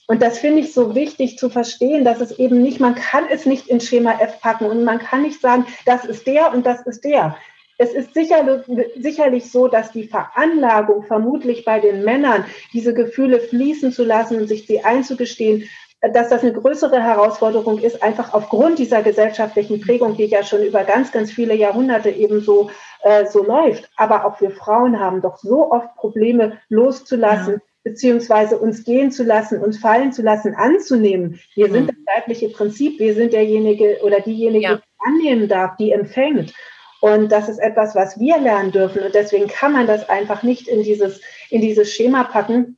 Und 0.08 0.22
das 0.22 0.38
finde 0.38 0.60
ich 0.60 0.72
so 0.72 0.94
wichtig 0.94 1.36
zu 1.36 1.50
verstehen, 1.50 2.04
dass 2.04 2.20
es 2.20 2.38
eben 2.38 2.62
nicht, 2.62 2.78
man 2.78 2.94
kann 2.94 3.24
es 3.28 3.44
nicht 3.44 3.68
in 3.68 3.80
Schema 3.80 4.20
F 4.20 4.40
packen 4.40 4.66
und 4.66 4.84
man 4.84 4.98
kann 4.98 5.22
nicht 5.22 5.40
sagen, 5.40 5.66
das 5.84 6.04
ist 6.04 6.26
der 6.26 6.52
und 6.52 6.64
das 6.64 6.86
ist 6.86 7.04
der. 7.04 7.36
Es 7.78 7.92
ist 7.92 8.14
sicherlich, 8.14 8.62
sicherlich 8.96 9.50
so, 9.50 9.68
dass 9.68 9.92
die 9.92 10.04
Veranlagung 10.04 11.02
vermutlich 11.02 11.64
bei 11.64 11.80
den 11.80 12.04
Männern, 12.04 12.44
diese 12.72 12.94
Gefühle 12.94 13.40
fließen 13.40 13.92
zu 13.92 14.04
lassen 14.04 14.38
und 14.40 14.48
sich 14.48 14.66
sie 14.66 14.82
einzugestehen, 14.82 15.68
dass 16.00 16.28
das 16.28 16.42
eine 16.42 16.52
größere 16.52 17.02
Herausforderung 17.02 17.78
ist, 17.78 18.02
einfach 18.02 18.32
aufgrund 18.32 18.78
dieser 18.78 19.02
gesellschaftlichen 19.02 19.80
Prägung, 19.80 20.16
die 20.16 20.26
ja 20.26 20.42
schon 20.42 20.62
über 20.62 20.84
ganz, 20.84 21.10
ganz 21.10 21.32
viele 21.32 21.54
Jahrhunderte 21.54 22.10
eben 22.10 22.40
so, 22.40 22.70
äh, 23.02 23.26
so 23.26 23.44
läuft. 23.44 23.90
Aber 23.96 24.24
auch 24.24 24.40
wir 24.40 24.52
Frauen 24.52 25.00
haben 25.00 25.20
doch 25.20 25.38
so 25.38 25.70
oft 25.72 25.94
Probleme 25.96 26.58
loszulassen, 26.68 27.54
ja 27.54 27.75
beziehungsweise 27.86 28.58
uns 28.58 28.82
gehen 28.82 29.12
zu 29.12 29.22
lassen, 29.22 29.60
uns 29.60 29.78
fallen 29.78 30.12
zu 30.12 30.20
lassen, 30.20 30.56
anzunehmen. 30.56 31.38
Wir 31.54 31.70
sind 31.70 31.84
mhm. 31.84 31.86
das 31.86 32.16
weibliche 32.16 32.48
Prinzip, 32.48 32.98
wir 32.98 33.14
sind 33.14 33.32
derjenige 33.32 34.00
oder 34.02 34.18
diejenige, 34.18 34.64
ja. 34.64 34.74
die 34.74 34.82
annehmen 34.98 35.46
darf, 35.46 35.76
die 35.76 35.92
empfängt. 35.92 36.52
Und 37.00 37.30
das 37.30 37.48
ist 37.48 37.58
etwas, 37.58 37.94
was 37.94 38.18
wir 38.18 38.38
lernen 38.38 38.72
dürfen. 38.72 39.04
Und 39.04 39.14
deswegen 39.14 39.46
kann 39.46 39.72
man 39.72 39.86
das 39.86 40.08
einfach 40.08 40.42
nicht 40.42 40.66
in 40.66 40.82
dieses, 40.82 41.20
in 41.48 41.60
dieses 41.60 41.92
Schema 41.92 42.24
packen, 42.24 42.76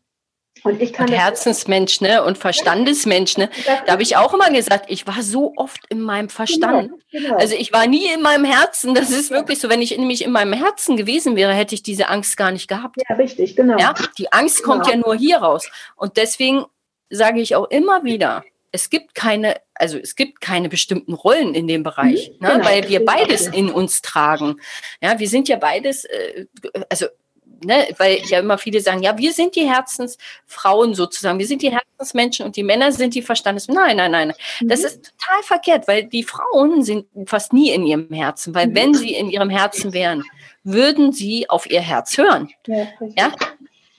und 0.65 0.83
ich 0.83 0.93
kann 0.93 1.09
und 1.09 1.15
Herzensmensch, 1.15 2.01
ne? 2.01 2.23
Und 2.23 2.39
Verstandesmensch, 2.39 3.37
ne? 3.37 3.51
Da 3.87 3.93
habe 3.93 4.03
ich 4.03 4.17
auch 4.17 4.35
immer 4.35 4.51
gesagt, 4.51 4.87
ich 4.89 5.07
war 5.07 5.23
so 5.23 5.53
oft 5.57 5.81
in 5.89 6.01
meinem 6.01 6.29
Verstand. 6.29 6.91
Genau, 7.11 7.27
genau. 7.27 7.37
Also 7.37 7.55
ich 7.55 7.73
war 7.73 7.87
nie 7.87 8.07
in 8.13 8.23
meinem 8.23 8.45
Herzen. 8.45 8.95
Das 8.95 9.11
ist 9.11 9.31
wirklich 9.31 9.59
so. 9.59 9.69
Wenn 9.69 9.83
ich 9.83 9.97
nämlich 9.97 10.25
in 10.25 10.33
meinem 10.33 10.53
Herzen 10.53 10.97
gewesen 10.97 11.37
wäre, 11.37 11.53
hätte 11.53 11.75
ich 11.75 11.83
diese 11.83 12.09
Angst 12.09 12.37
gar 12.37 12.51
nicht 12.51 12.69
gehabt. 12.69 12.97
Ja, 13.09 13.17
richtig, 13.17 13.57
genau. 13.57 13.79
Ja, 13.79 13.95
die 14.19 14.33
Angst 14.33 14.63
genau. 14.63 14.75
kommt 14.75 14.87
ja 14.89 14.97
nur 14.97 15.15
hier 15.15 15.39
raus. 15.39 15.71
Und 15.97 16.17
deswegen 16.17 16.65
sage 17.11 17.41
ich 17.41 17.57
auch 17.57 17.69
immer 17.71 18.05
wieder, 18.05 18.45
es 18.71 18.91
gibt 18.91 19.15
keine, 19.15 19.57
also 19.75 19.99
es 19.99 20.15
gibt 20.15 20.41
keine 20.41 20.69
bestimmten 20.69 21.15
Rollen 21.15 21.55
in 21.55 21.67
dem 21.67 21.83
Bereich, 21.83 22.31
mhm, 22.39 22.47
ne? 22.47 22.53
Genau, 22.55 22.65
weil 22.67 22.89
wir 22.89 23.05
beides 23.05 23.47
in 23.47 23.71
uns 23.71 24.03
tragen. 24.03 24.61
Ja, 25.01 25.19
wir 25.19 25.29
sind 25.29 25.49
ja 25.49 25.57
beides, 25.57 26.05
äh, 26.05 26.47
also 26.91 27.07
ne, 27.65 27.89
weil 27.99 28.21
ja 28.27 28.41
immer 28.41 28.59
viele 28.59 28.81
sagen, 28.81 29.03
ja, 29.03 29.17
wir 29.17 29.33
sind 29.33 29.57
die 29.57 29.69
Herzensfrauen 29.69 30.95
sozusagen, 30.95 31.39
wir 31.39 31.47
sind 31.47 31.63
die 31.63 31.73
Herzensmenschen 31.73 32.47
und 32.47 32.57
die 32.57 32.63
Männer 32.63 32.93
sind 32.93 33.15
die 33.15 33.23
Verstandes. 33.23 33.69
Nein, 33.69 33.97
nein, 33.97 34.11
nein. 34.11 34.33
Mhm. 34.61 34.69
Das 34.69 34.81
ist 34.81 35.13
total 35.19 35.43
verkehrt, 35.43 35.89
weil 35.89 36.05
die 36.05 36.23
Frauen 36.23 36.83
sind 36.83 37.07
fast 37.27 37.53
nie 37.53 37.71
in 37.71 37.87
ihrem 37.87 38.13
Herzen, 38.13 38.55
weil 38.55 38.69
mhm. 38.69 38.75
wenn 38.75 38.95
sie 38.95 39.15
in 39.15 39.31
ihrem 39.31 39.51
Herzen 39.51 39.93
wären, 39.93 40.25
würden 40.65 41.13
sie 41.13 41.49
auf 41.49 41.69
ihr 41.71 41.81
Herz 41.81 42.17
hören. 42.19 42.51
Ja, 42.67 42.87
ja? 43.17 43.33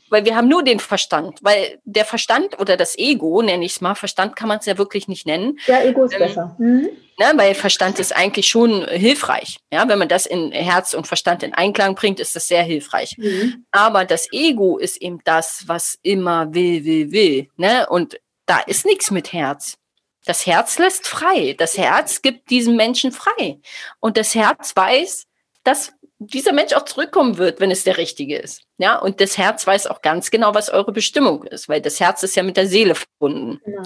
Weil 0.09 0.25
wir 0.25 0.35
haben 0.35 0.47
nur 0.47 0.63
den 0.63 0.79
Verstand, 0.79 1.39
weil 1.41 1.79
der 1.83 2.05
Verstand 2.05 2.59
oder 2.59 2.77
das 2.77 2.97
Ego, 2.97 3.41
nenne 3.41 3.65
ich 3.65 3.73
es 3.73 3.81
mal, 3.81 3.95
Verstand 3.95 4.35
kann 4.35 4.47
man 4.47 4.59
es 4.59 4.65
ja 4.65 4.77
wirklich 4.77 5.07
nicht 5.07 5.25
nennen. 5.25 5.59
Ja, 5.67 5.81
Ego 5.81 6.05
ist 6.05 6.13
ähm, 6.13 6.19
besser. 6.19 6.55
Mhm. 6.59 6.89
Ne, 7.19 7.33
weil 7.35 7.53
Verstand 7.53 7.99
ist 7.99 8.15
eigentlich 8.15 8.47
schon 8.47 8.87
hilfreich. 8.87 9.57
Ja, 9.73 9.87
wenn 9.89 9.99
man 9.99 10.07
das 10.07 10.25
in 10.25 10.53
Herz 10.53 10.93
und 10.93 11.05
Verstand 11.05 11.43
in 11.43 11.53
Einklang 11.53 11.95
bringt, 11.95 12.21
ist 12.21 12.35
das 12.35 12.47
sehr 12.47 12.63
hilfreich. 12.63 13.17
Mhm. 13.17 13.65
Aber 13.71 14.05
das 14.05 14.31
Ego 14.31 14.77
ist 14.77 15.01
eben 15.01 15.19
das, 15.25 15.63
was 15.67 15.99
immer 16.01 16.53
will, 16.53 16.85
will, 16.85 17.11
will. 17.11 17.49
Ne? 17.57 17.87
Und 17.89 18.19
da 18.45 18.59
ist 18.59 18.85
nichts 18.85 19.11
mit 19.11 19.33
Herz. 19.33 19.77
Das 20.25 20.45
Herz 20.45 20.79
lässt 20.79 21.07
frei. 21.07 21.55
Das 21.57 21.77
Herz 21.77 22.21
gibt 22.21 22.49
diesem 22.49 22.75
Menschen 22.75 23.11
frei. 23.11 23.59
Und 23.99 24.15
das 24.15 24.33
Herz 24.33 24.73
weiß, 24.75 25.25
dass 25.63 25.91
dieser 26.19 26.51
Mensch 26.51 26.73
auch 26.73 26.83
zurückkommen 26.83 27.37
wird, 27.37 27.61
wenn 27.61 27.71
es 27.71 27.85
der 27.85 27.97
richtige 27.97 28.37
ist. 28.37 28.63
Ja, 28.77 28.99
und 28.99 29.21
das 29.21 29.37
Herz 29.37 29.65
weiß 29.65 29.87
auch 29.87 30.01
ganz 30.01 30.31
genau, 30.31 30.53
was 30.53 30.69
eure 30.69 30.91
Bestimmung 30.91 31.43
ist, 31.43 31.69
weil 31.69 31.81
das 31.81 31.99
Herz 31.99 32.23
ist 32.23 32.35
ja 32.35 32.43
mit 32.43 32.57
der 32.57 32.67
Seele 32.67 32.93
verbunden. 32.95 33.61
Genau. 33.63 33.83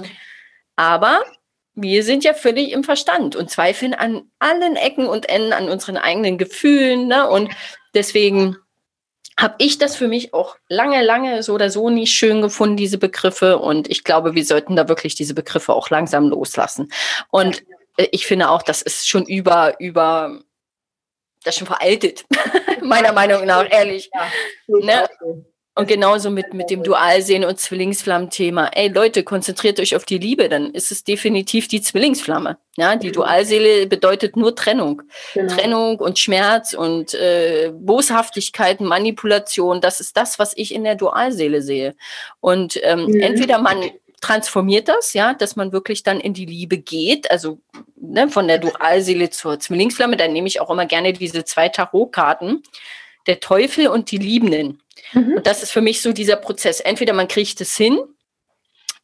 Aber 0.75 1.23
wir 1.75 2.03
sind 2.03 2.23
ja 2.23 2.33
völlig 2.33 2.71
im 2.71 2.83
Verstand 2.83 3.35
und 3.35 3.49
zweifeln 3.49 3.93
an 3.93 4.23
allen 4.39 4.75
Ecken 4.75 5.07
und 5.07 5.29
Enden 5.29 5.53
an 5.53 5.69
unseren 5.69 5.97
eigenen 5.97 6.39
Gefühlen. 6.39 7.07
Ne? 7.07 7.29
Und 7.29 7.51
deswegen 7.93 8.57
habe 9.39 9.55
ich 9.59 9.77
das 9.77 9.95
für 9.95 10.07
mich 10.07 10.33
auch 10.33 10.57
lange, 10.69 11.03
lange 11.03 11.41
so 11.43 11.53
oder 11.53 11.69
so 11.69 11.89
nicht 11.89 12.13
schön 12.13 12.41
gefunden, 12.41 12.77
diese 12.77 12.97
Begriffe. 12.97 13.59
Und 13.59 13.89
ich 13.89 14.03
glaube, 14.03 14.33
wir 14.33 14.45
sollten 14.45 14.75
da 14.75 14.87
wirklich 14.87 15.15
diese 15.15 15.33
Begriffe 15.35 15.73
auch 15.73 15.89
langsam 15.91 16.29
loslassen. 16.29 16.91
Und 17.29 17.63
äh, 17.97 18.07
ich 18.11 18.25
finde 18.25 18.49
auch, 18.49 18.63
das 18.63 18.81
ist 18.81 19.07
schon 19.07 19.25
über, 19.25 19.79
über 19.79 20.39
das 21.43 21.55
ist 21.55 21.59
schon 21.59 21.67
veraltet, 21.67 22.25
meiner 22.81 23.13
Meinung 23.13 23.45
nach, 23.45 23.69
ehrlich. 23.69 24.09
Ja, 24.13 24.27
ne? 24.67 25.09
Und 25.75 25.87
genauso 25.87 26.29
mit, 26.29 26.53
mit 26.53 26.69
dem 26.69 26.83
Dualsehen 26.83 27.43
und 27.43 27.59
Zwillingsflammen-Thema. 27.59 28.67
Ey 28.75 28.89
Leute, 28.89 29.23
konzentriert 29.23 29.79
euch 29.79 29.95
auf 29.95 30.05
die 30.05 30.19
Liebe, 30.19 30.47
dann 30.47 30.69
ist 30.69 30.91
es 30.91 31.03
definitiv 31.03 31.67
die 31.67 31.81
Zwillingsflamme. 31.81 32.59
Ja, 32.77 32.95
die 32.95 33.07
genau. 33.07 33.25
Dualseele 33.25 33.87
bedeutet 33.87 34.37
nur 34.37 34.55
Trennung. 34.55 35.01
Genau. 35.33 35.51
Trennung 35.51 35.99
und 35.99 36.19
Schmerz 36.19 36.73
und 36.73 37.15
äh, 37.15 37.71
Boshaftigkeit, 37.73 38.81
Manipulation, 38.81 39.81
das 39.81 39.99
ist 39.99 40.15
das, 40.15 40.37
was 40.37 40.55
ich 40.55 40.75
in 40.75 40.83
der 40.83 40.93
Dualseele 40.93 41.63
sehe. 41.63 41.95
Und 42.39 42.79
ähm, 42.83 43.05
mhm. 43.05 43.19
entweder 43.19 43.57
man 43.57 43.89
transformiert 44.23 44.87
das, 44.87 45.13
ja, 45.13 45.33
dass 45.33 45.57
man 45.57 45.73
wirklich 45.73 46.01
dann 46.01 46.21
in 46.21 46.33
die 46.33 46.45
Liebe 46.45 46.77
geht, 46.77 47.29
also 47.29 47.59
ne, 47.97 48.29
von 48.29 48.47
der 48.47 48.57
Dualseele 48.57 49.29
zur 49.29 49.59
Zwillingsflamme, 49.59 50.15
dann 50.15 50.31
nehme 50.31 50.47
ich 50.47 50.61
auch 50.61 50.69
immer 50.69 50.85
gerne 50.85 51.11
diese 51.11 51.43
zwei 51.43 51.67
Tarotkarten, 51.67 52.63
der 53.27 53.41
Teufel 53.41 53.87
und 53.87 54.11
die 54.11 54.17
Liebenden. 54.17 54.81
Mhm. 55.11 55.33
Und 55.37 55.47
das 55.47 55.61
ist 55.61 55.71
für 55.71 55.81
mich 55.81 56.01
so 56.01 56.13
dieser 56.13 56.37
Prozess. 56.37 56.79
Entweder 56.79 57.13
man 57.13 57.27
kriegt 57.27 57.59
es 57.59 57.75
hin, 57.75 57.99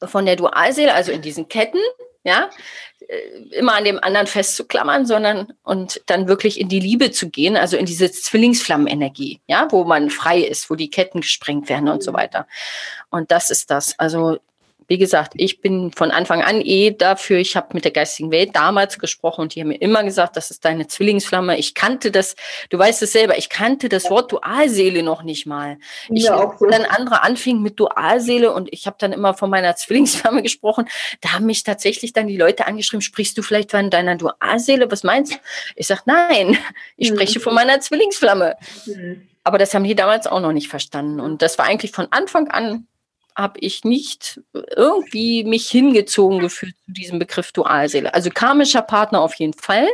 von 0.02 0.26
der 0.26 0.38
Dualseele, 0.38 0.94
also 0.94 1.12
in 1.12 1.22
diesen 1.22 1.50
Ketten, 1.50 1.82
ja, 2.24 2.50
äh, 3.06 3.58
immer 3.58 3.74
an 3.74 3.84
dem 3.84 4.00
anderen 4.00 4.28
festzuklammern, 4.28 5.06
sondern 5.06 5.52
und 5.64 6.02
dann 6.06 6.30
wirklich 6.30 6.62
in 6.62 6.70
die 6.70 6.80
Liebe 6.80 7.12
zu 7.12 7.30
gehen, 7.30 7.58
also 7.58 7.76
in 7.76 7.86
diese 7.86 8.10
Zwillingsflammenenergie, 8.10 9.42
ja, 9.48 9.68
wo 9.70 9.84
man 9.84 10.10
frei 10.10 10.40
ist, 10.40 10.70
wo 10.70 10.76
die 10.76 10.90
Ketten 10.90 11.20
gesprengt 11.20 11.68
werden 11.68 11.90
und 11.90 12.04
so 12.04 12.12
mhm. 12.12 12.16
weiter. 12.16 12.48
Und 13.10 13.32
das 13.32 13.50
ist 13.50 13.70
das. 13.70 14.00
Also 14.00 14.40
wie 14.90 14.98
gesagt, 14.98 15.34
ich 15.36 15.62
bin 15.62 15.92
von 15.92 16.10
Anfang 16.10 16.42
an 16.42 16.62
eh 16.62 16.92
dafür, 16.92 17.38
ich 17.38 17.56
habe 17.56 17.68
mit 17.74 17.86
der 17.86 17.92
geistigen 17.92 18.32
Welt 18.32 18.56
damals 18.56 18.98
gesprochen 18.98 19.42
und 19.42 19.54
die 19.54 19.62
haben 19.62 19.68
mir 19.68 19.80
immer 19.80 20.04
gesagt, 20.04 20.36
das 20.36 20.50
ist 20.50 20.66
deine 20.66 20.88
Zwillingsflamme. 20.88 21.58
Ich 21.60 21.76
kannte 21.76 22.10
das, 22.10 22.36
du 22.72 22.80
weißt 22.80 23.04
es 23.04 23.12
selber, 23.12 23.38
ich 23.38 23.50
kannte 23.50 23.88
das 23.88 24.10
Wort 24.10 24.32
Dualseele 24.32 25.04
noch 25.04 25.22
nicht 25.22 25.46
mal. 25.46 25.78
Ich 26.10 26.24
ja, 26.24 26.36
auch 26.36 26.58
so. 26.58 26.66
dann 26.66 26.86
andere 26.86 27.22
anfingen 27.22 27.62
mit 27.62 27.80
Dualseele 27.80 28.52
und 28.52 28.74
ich 28.74 28.88
habe 28.88 28.98
dann 29.00 29.14
immer 29.14 29.36
von 29.36 29.52
meiner 29.52 29.76
Zwillingsflamme 29.76 30.42
gesprochen. 30.42 30.90
Da 31.22 31.34
haben 31.34 31.46
mich 31.46 31.64
tatsächlich 31.64 32.12
dann 32.12 32.26
die 32.26 32.38
Leute 32.38 32.66
angeschrieben, 32.66 33.02
sprichst 33.02 33.38
du 33.38 33.44
vielleicht 33.44 33.70
von 33.70 33.92
deiner 33.92 34.16
Dualseele? 34.16 34.92
Was 34.92 35.04
meinst 35.04 35.34
du? 35.34 35.38
Ich 35.76 35.86
sage, 35.86 36.02
nein, 36.06 36.58
ich 36.98 37.12
mhm. 37.12 37.16
spreche 37.16 37.40
von 37.40 37.54
meiner 37.54 37.80
Zwillingsflamme. 37.80 38.56
Mhm. 38.88 39.30
Aber 39.44 39.58
das 39.58 39.74
haben 39.74 39.84
die 39.84 39.96
damals 39.96 40.28
auch 40.28 40.42
noch 40.42 40.52
nicht 40.52 40.68
verstanden. 40.68 41.20
Und 41.20 41.42
das 41.42 41.58
war 41.58 41.66
eigentlich 41.66 41.92
von 41.92 42.08
Anfang 42.12 42.50
an 42.50 42.88
habe 43.40 43.60
ich 43.60 43.84
nicht 43.84 44.42
irgendwie 44.76 45.44
mich 45.44 45.70
hingezogen 45.70 46.40
gefühlt 46.40 46.76
zu 46.86 46.92
diesem 46.92 47.20
Begriff 47.20 47.52
Dualseele. 47.52 48.14
Also 48.14 48.30
karmischer 48.30 48.82
Partner 48.82 49.22
auf 49.22 49.36
jeden 49.36 49.54
Fall, 49.54 49.88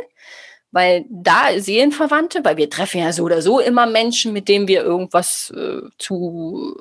weil 0.72 1.06
da 1.08 1.58
Seelenverwandte, 1.58 2.44
weil 2.44 2.56
wir 2.56 2.68
treffen 2.68 3.00
ja 3.00 3.12
so 3.12 3.22
oder 3.22 3.40
so 3.40 3.60
immer 3.60 3.86
Menschen, 3.86 4.32
mit 4.32 4.48
denen 4.48 4.68
wir 4.68 4.82
irgendwas 4.82 5.50
äh, 5.56 5.80
zu, 5.98 6.76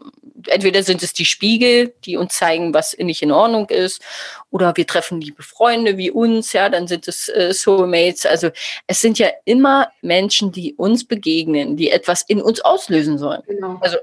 entweder 0.48 0.84
sind 0.84 1.02
es 1.04 1.14
die 1.14 1.26
Spiegel, 1.26 1.94
die 2.04 2.18
uns 2.18 2.34
zeigen, 2.34 2.74
was 2.74 2.98
nicht 2.98 3.22
in 3.22 3.32
Ordnung 3.32 3.70
ist, 3.70 4.02
oder 4.50 4.76
wir 4.76 4.88
treffen 4.88 5.22
liebe 5.22 5.44
Freunde 5.44 5.98
wie 5.98 6.12
uns, 6.12 6.52
ja, 6.52 6.68
dann 6.68 6.88
sind 6.88 7.08
es 7.08 7.30
äh, 7.30 7.54
Soulmates. 7.54 8.26
Also 8.26 8.50
es 8.88 9.00
sind 9.00 9.20
ja 9.20 9.30
immer 9.46 9.90
Menschen, 10.02 10.52
die 10.52 10.74
uns 10.74 11.06
begegnen, 11.06 11.78
die 11.78 11.90
etwas 11.90 12.24
in 12.24 12.42
uns 12.42 12.60
auslösen 12.62 13.18
sollen. 13.18 13.44
Genau. 13.48 13.78
Also 13.82 13.98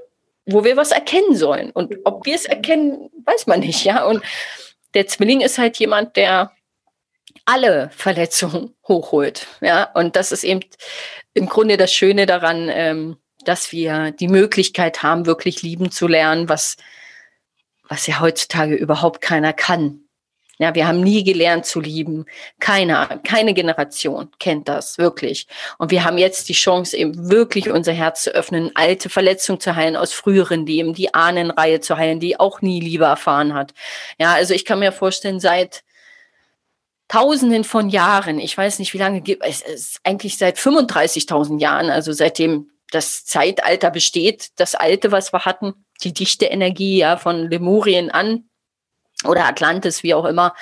wo 0.45 0.63
wir 0.63 0.77
was 0.77 0.91
erkennen 0.91 1.35
sollen. 1.35 1.71
Und 1.71 1.95
ob 2.03 2.25
wir 2.25 2.35
es 2.35 2.45
erkennen, 2.45 3.09
weiß 3.25 3.47
man 3.47 3.61
nicht, 3.61 3.83
ja. 3.85 4.05
Und 4.05 4.23
der 4.93 5.07
Zwilling 5.07 5.41
ist 5.41 5.57
halt 5.57 5.77
jemand, 5.77 6.15
der 6.15 6.51
alle 7.45 7.89
Verletzungen 7.95 8.75
hochholt, 8.87 9.47
ja. 9.61 9.89
Und 9.93 10.15
das 10.15 10.31
ist 10.31 10.43
eben 10.43 10.61
im 11.33 11.47
Grunde 11.47 11.77
das 11.77 11.93
Schöne 11.93 12.25
daran, 12.25 12.69
ähm, 12.71 13.17
dass 13.45 13.71
wir 13.71 14.11
die 14.11 14.27
Möglichkeit 14.27 15.03
haben, 15.03 15.25
wirklich 15.25 15.61
lieben 15.61 15.91
zu 15.91 16.07
lernen, 16.07 16.47
was, 16.47 16.77
was 17.87 18.07
ja 18.07 18.19
heutzutage 18.19 18.75
überhaupt 18.75 19.21
keiner 19.21 19.51
kann. 19.53 20.02
Ja, 20.63 20.73
wir 20.75 20.87
haben 20.87 21.01
nie 21.01 21.25
gelernt 21.25 21.65
zu 21.65 21.81
lieben. 21.81 22.25
Keine, 22.57 23.19
keine 23.25 23.53
Generation 23.53 24.29
kennt 24.39 24.69
das 24.69 24.97
wirklich. 24.97 25.45
Und 25.77 25.91
wir 25.91 26.05
haben 26.05 26.17
jetzt 26.17 26.47
die 26.47 26.53
Chance, 26.53 26.95
eben 26.95 27.29
wirklich 27.29 27.69
unser 27.69 27.91
Herz 27.91 28.23
zu 28.23 28.31
öffnen, 28.31 28.71
alte 28.73 29.09
Verletzungen 29.09 29.59
zu 29.59 29.75
heilen 29.75 29.97
aus 29.97 30.13
früheren 30.13 30.65
Leben, 30.65 30.93
die 30.93 31.13
Ahnenreihe 31.13 31.81
zu 31.81 31.97
heilen, 31.97 32.21
die 32.21 32.39
auch 32.39 32.61
nie 32.61 32.79
Liebe 32.79 33.03
erfahren 33.03 33.53
hat. 33.53 33.73
Ja, 34.17 34.35
also 34.35 34.53
ich 34.53 34.63
kann 34.63 34.79
mir 34.79 34.93
vorstellen, 34.93 35.41
seit 35.41 35.83
Tausenden 37.09 37.65
von 37.65 37.89
Jahren, 37.89 38.39
ich 38.39 38.57
weiß 38.57 38.79
nicht, 38.79 38.93
wie 38.93 38.99
lange 38.99 39.19
gibt 39.19 39.43
es, 39.45 39.63
ist 39.63 39.99
eigentlich 40.05 40.37
seit 40.37 40.57
35.000 40.57 41.59
Jahren, 41.59 41.89
also 41.89 42.13
seitdem 42.13 42.69
das 42.89 43.25
Zeitalter 43.25 43.91
besteht, 43.91 44.51
das 44.55 44.75
Alte, 44.75 45.11
was 45.11 45.33
wir 45.33 45.43
hatten, 45.43 45.73
die 46.03 46.13
dichte 46.13 46.45
Energie 46.45 46.99
ja 46.99 47.17
von 47.17 47.49
Lemurien 47.49 48.09
an 48.11 48.45
oder 49.25 49.45
Atlantis, 49.45 50.03
wie 50.03 50.13
auch 50.13 50.25
immer. 50.25 50.55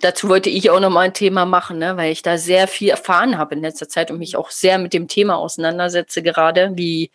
Dazu 0.00 0.28
wollte 0.28 0.50
ich 0.50 0.70
auch 0.70 0.80
noch 0.80 0.90
mal 0.90 1.00
ein 1.00 1.14
Thema 1.14 1.44
machen, 1.46 1.78
ne, 1.78 1.96
weil 1.96 2.12
ich 2.12 2.22
da 2.22 2.38
sehr 2.38 2.68
viel 2.68 2.90
erfahren 2.90 3.38
habe 3.38 3.54
in 3.54 3.62
letzter 3.62 3.88
Zeit 3.88 4.10
und 4.10 4.18
mich 4.18 4.36
auch 4.36 4.50
sehr 4.50 4.78
mit 4.78 4.92
dem 4.92 5.08
Thema 5.08 5.36
auseinandersetze 5.36 6.22
gerade, 6.22 6.72
wie 6.74 7.10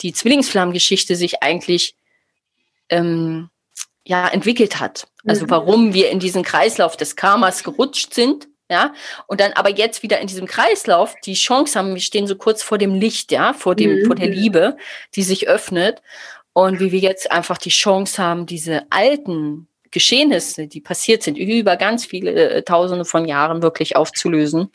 die 0.00 0.12
Zwillingsflammengeschichte 0.12 1.14
sich 1.14 1.42
eigentlich 1.42 1.94
ähm, 2.88 3.48
ja 4.04 4.28
entwickelt 4.28 4.80
hat. 4.80 5.06
Also 5.26 5.46
mhm. 5.46 5.50
warum 5.50 5.94
wir 5.94 6.10
in 6.10 6.18
diesen 6.18 6.42
Kreislauf 6.42 6.96
des 6.96 7.16
Karmas 7.16 7.62
gerutscht 7.62 8.12
sind, 8.12 8.48
ja, 8.70 8.94
und 9.26 9.40
dann 9.40 9.52
aber 9.52 9.70
jetzt 9.70 10.02
wieder 10.02 10.20
in 10.20 10.26
diesem 10.26 10.46
Kreislauf 10.46 11.14
die 11.24 11.34
Chance 11.34 11.78
haben, 11.78 11.94
wir 11.94 12.00
stehen 12.00 12.26
so 12.26 12.34
kurz 12.34 12.62
vor 12.62 12.78
dem 12.78 12.94
Licht, 12.94 13.30
ja, 13.30 13.52
vor 13.52 13.74
dem, 13.74 14.00
mhm. 14.00 14.06
vor 14.06 14.14
der 14.14 14.28
Liebe, 14.28 14.76
die 15.14 15.22
sich 15.22 15.48
öffnet. 15.48 16.02
Und 16.54 16.80
wie 16.80 16.90
wir 16.90 17.00
jetzt 17.00 17.30
einfach 17.30 17.58
die 17.58 17.70
Chance 17.70 18.22
haben, 18.22 18.46
diese 18.46 18.84
alten 18.90 19.68
Geschehnisse, 19.94 20.66
die 20.66 20.80
passiert 20.80 21.22
sind, 21.22 21.38
über 21.38 21.76
ganz 21.76 22.04
viele 22.04 22.32
äh, 22.32 22.62
Tausende 22.62 23.04
von 23.04 23.26
Jahren 23.26 23.62
wirklich 23.62 23.94
aufzulösen 23.94 24.70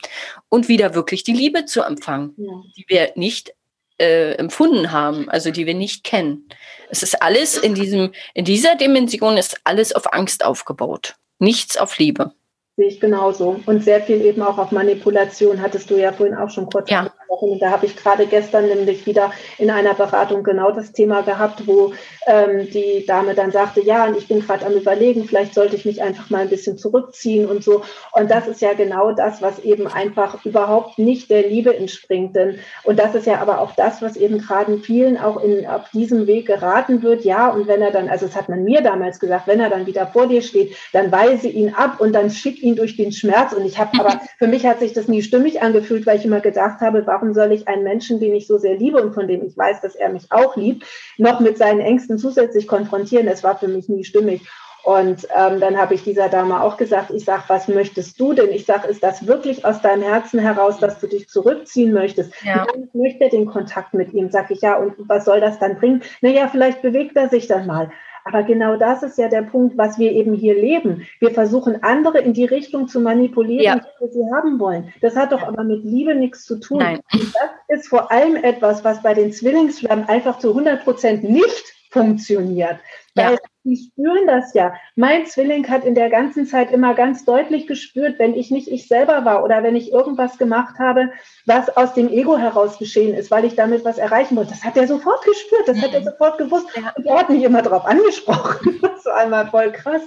und 0.48 0.68
wieder 0.68 0.94
wirklich 0.94 1.24
die 1.24 1.34
Liebe 1.34 1.66
zu 1.66 1.82
empfangen, 1.82 2.34
ja. 2.38 2.62
die 2.74 2.84
wir 2.88 3.12
nicht 3.16 3.54
äh, 3.98 4.32
empfunden 4.32 4.92
haben, 4.92 5.28
also 5.28 5.50
die 5.50 5.66
wir 5.66 5.74
nicht 5.74 6.04
kennen. 6.04 6.48
Es 6.88 7.02
ist 7.02 7.22
alles 7.22 7.58
in 7.58 7.74
diesem, 7.74 8.12
in 8.32 8.46
dieser 8.46 8.76
Dimension 8.76 9.36
ist 9.36 9.60
alles 9.64 9.92
auf 9.92 10.12
Angst 10.14 10.42
aufgebaut, 10.42 11.16
nichts 11.38 11.76
auf 11.76 11.98
Liebe. 11.98 12.32
Sehe 12.76 12.86
ich 12.86 12.98
genauso. 12.98 13.60
Und 13.66 13.84
sehr 13.84 14.00
viel 14.00 14.22
eben 14.22 14.40
auch 14.40 14.56
auf 14.56 14.72
Manipulation, 14.72 15.60
hattest 15.60 15.90
du 15.90 16.00
ja 16.00 16.14
vorhin 16.14 16.34
auch 16.34 16.48
schon 16.48 16.70
kurz 16.70 16.88
ja. 16.88 17.12
Angesprochen. 17.30 17.50
Und 17.50 17.62
da 17.62 17.70
habe 17.70 17.86
ich 17.86 17.96
gerade 17.96 18.26
gestern 18.26 18.68
nämlich 18.68 19.06
wieder 19.06 19.32
in 19.58 19.70
einer 19.70 19.94
Beratung 19.94 20.42
genau 20.42 20.70
das 20.70 20.92
Thema 20.92 21.22
gehabt, 21.22 21.66
wo 21.66 21.92
ähm, 22.26 22.68
die 22.70 23.04
Dame 23.06 23.34
dann 23.34 23.50
sagte, 23.50 23.80
ja, 23.80 24.06
und 24.06 24.16
ich 24.16 24.28
bin 24.28 24.40
gerade 24.40 24.66
am 24.66 24.72
überlegen, 24.72 25.24
vielleicht 25.24 25.54
sollte 25.54 25.76
ich 25.76 25.84
mich 25.84 26.02
einfach 26.02 26.30
mal 26.30 26.42
ein 26.42 26.48
bisschen 26.48 26.78
zurückziehen 26.78 27.46
und 27.46 27.64
so. 27.64 27.82
Und 28.12 28.30
das 28.30 28.46
ist 28.46 28.60
ja 28.60 28.72
genau 28.74 29.12
das, 29.12 29.42
was 29.42 29.58
eben 29.60 29.86
einfach 29.86 30.44
überhaupt 30.44 30.98
nicht 30.98 31.30
der 31.30 31.46
Liebe 31.46 31.76
entspringt. 31.76 32.36
Denn, 32.36 32.58
und 32.84 32.98
das 32.98 33.14
ist 33.14 33.26
ja 33.26 33.40
aber 33.40 33.60
auch 33.60 33.74
das, 33.74 34.02
was 34.02 34.16
eben 34.16 34.38
gerade 34.38 34.78
vielen 34.78 35.18
auch 35.18 35.42
in, 35.42 35.66
auf 35.66 35.90
diesem 35.90 36.26
Weg 36.26 36.46
geraten 36.46 37.02
wird. 37.02 37.24
Ja, 37.24 37.48
und 37.48 37.66
wenn 37.66 37.82
er 37.82 37.90
dann, 37.90 38.08
also 38.08 38.26
das 38.26 38.36
hat 38.36 38.48
man 38.48 38.64
mir 38.64 38.82
damals 38.82 39.20
gesagt, 39.20 39.46
wenn 39.46 39.60
er 39.60 39.70
dann 39.70 39.86
wieder 39.86 40.06
vor 40.06 40.26
dir 40.26 40.42
steht, 40.42 40.74
dann 40.92 41.12
weise 41.12 41.48
ihn 41.48 41.74
ab 41.74 42.00
und 42.00 42.12
dann 42.12 42.30
schick 42.30 42.62
ihn 42.62 42.76
durch 42.76 42.96
den 42.96 43.12
Schmerz. 43.12 43.52
Und 43.52 43.64
ich 43.64 43.78
habe 43.78 43.98
aber, 43.98 44.20
für 44.38 44.46
mich 44.46 44.66
hat 44.66 44.80
sich 44.80 44.92
das 44.92 45.08
nie 45.08 45.22
stimmig 45.22 45.62
angefühlt, 45.62 46.06
weil 46.06 46.18
ich 46.18 46.24
immer 46.24 46.40
gedacht 46.40 46.80
habe, 46.80 47.06
warum 47.06 47.19
soll 47.34 47.52
ich 47.52 47.68
einen 47.68 47.84
Menschen, 47.84 48.20
den 48.20 48.34
ich 48.34 48.46
so 48.46 48.58
sehr 48.58 48.76
liebe 48.76 49.02
und 49.02 49.14
von 49.14 49.28
dem 49.28 49.44
ich 49.44 49.56
weiß, 49.56 49.80
dass 49.80 49.94
er 49.94 50.10
mich 50.10 50.26
auch 50.30 50.56
liebt, 50.56 50.84
noch 51.18 51.40
mit 51.40 51.58
seinen 51.58 51.80
Ängsten 51.80 52.18
zusätzlich 52.18 52.66
konfrontieren? 52.66 53.26
Das 53.26 53.44
war 53.44 53.58
für 53.58 53.68
mich 53.68 53.88
nie 53.88 54.04
stimmig. 54.04 54.42
Und 54.82 55.28
ähm, 55.36 55.60
dann 55.60 55.76
habe 55.76 55.94
ich 55.94 56.04
dieser 56.04 56.28
Dame 56.28 56.62
auch 56.62 56.76
gesagt, 56.76 57.10
ich 57.10 57.24
sage, 57.24 57.42
was 57.48 57.68
möchtest 57.68 58.18
du 58.18 58.32
denn? 58.32 58.50
Ich 58.50 58.64
sage, 58.64 58.88
ist 58.88 59.02
das 59.02 59.26
wirklich 59.26 59.64
aus 59.64 59.82
deinem 59.82 60.02
Herzen 60.02 60.38
heraus, 60.38 60.78
dass 60.78 60.98
du 60.98 61.06
dich 61.06 61.28
zurückziehen 61.28 61.92
möchtest? 61.92 62.32
Ja. 62.42 62.66
Ich 62.74 62.94
möchte 62.94 63.28
den 63.28 63.46
Kontakt 63.46 63.92
mit 63.92 64.12
ihm. 64.14 64.30
Sag 64.30 64.50
ich, 64.50 64.62
ja, 64.62 64.76
und 64.76 64.94
was 64.98 65.26
soll 65.26 65.40
das 65.40 65.58
dann 65.58 65.78
bringen? 65.78 66.02
Naja, 66.22 66.48
vielleicht 66.48 66.80
bewegt 66.80 67.16
er 67.16 67.28
sich 67.28 67.46
dann 67.46 67.66
mal. 67.66 67.90
Aber 68.24 68.42
genau 68.42 68.76
das 68.76 69.02
ist 69.02 69.18
ja 69.18 69.28
der 69.28 69.42
Punkt, 69.42 69.76
was 69.76 69.98
wir 69.98 70.12
eben 70.12 70.34
hier 70.34 70.54
leben. 70.54 71.06
Wir 71.18 71.30
versuchen 71.30 71.82
andere 71.82 72.18
in 72.18 72.32
die 72.32 72.44
Richtung 72.44 72.88
zu 72.88 73.00
manipulieren, 73.00 73.64
ja. 73.64 73.76
die 73.76 74.04
wir 74.04 74.12
sie 74.12 74.32
haben 74.34 74.58
wollen. 74.58 74.92
Das 75.00 75.16
hat 75.16 75.32
doch 75.32 75.42
aber 75.42 75.64
mit 75.64 75.84
Liebe 75.84 76.14
nichts 76.14 76.44
zu 76.44 76.58
tun. 76.58 76.78
Nein. 76.78 77.00
Und 77.12 77.34
das 77.34 77.78
ist 77.78 77.88
vor 77.88 78.10
allem 78.10 78.36
etwas, 78.36 78.84
was 78.84 79.02
bei 79.02 79.14
den 79.14 79.32
Zwillingsflammen 79.32 80.08
einfach 80.08 80.38
zu 80.38 80.50
100 80.50 80.84
Prozent 80.84 81.24
nicht 81.24 81.74
funktioniert. 81.90 82.78
Weil 83.14 83.32
ja. 83.32 83.38
Die 83.64 83.76
spüren 83.76 84.26
das 84.26 84.54
ja. 84.54 84.74
Mein 84.96 85.26
Zwilling 85.26 85.68
hat 85.68 85.84
in 85.84 85.94
der 85.94 86.08
ganzen 86.08 86.46
Zeit 86.46 86.72
immer 86.72 86.94
ganz 86.94 87.24
deutlich 87.24 87.66
gespürt, 87.66 88.18
wenn 88.18 88.34
ich 88.34 88.50
nicht 88.50 88.68
ich 88.68 88.88
selber 88.88 89.24
war 89.24 89.44
oder 89.44 89.62
wenn 89.62 89.76
ich 89.76 89.92
irgendwas 89.92 90.38
gemacht 90.38 90.78
habe, 90.78 91.10
was 91.46 91.76
aus 91.76 91.94
dem 91.94 92.08
Ego 92.08 92.38
heraus 92.38 92.78
geschehen 92.78 93.14
ist, 93.14 93.30
weil 93.30 93.44
ich 93.44 93.56
damit 93.56 93.84
was 93.84 93.98
erreichen 93.98 94.36
wollte. 94.36 94.50
Das 94.50 94.64
hat 94.64 94.76
er 94.76 94.86
sofort 94.86 95.24
gespürt, 95.24 95.68
das 95.68 95.80
hat 95.82 95.92
er 95.92 96.00
mhm. 96.00 96.04
sofort 96.04 96.38
gewusst. 96.38 96.66
Und 96.96 97.06
er 97.06 97.18
hat 97.18 97.28
mich 97.28 97.42
immer 97.42 97.62
darauf 97.62 97.84
angesprochen. 97.84 98.80
Das 99.00 99.06
war 99.06 99.16
einmal 99.16 99.46
voll 99.46 99.72
krass. 99.72 100.02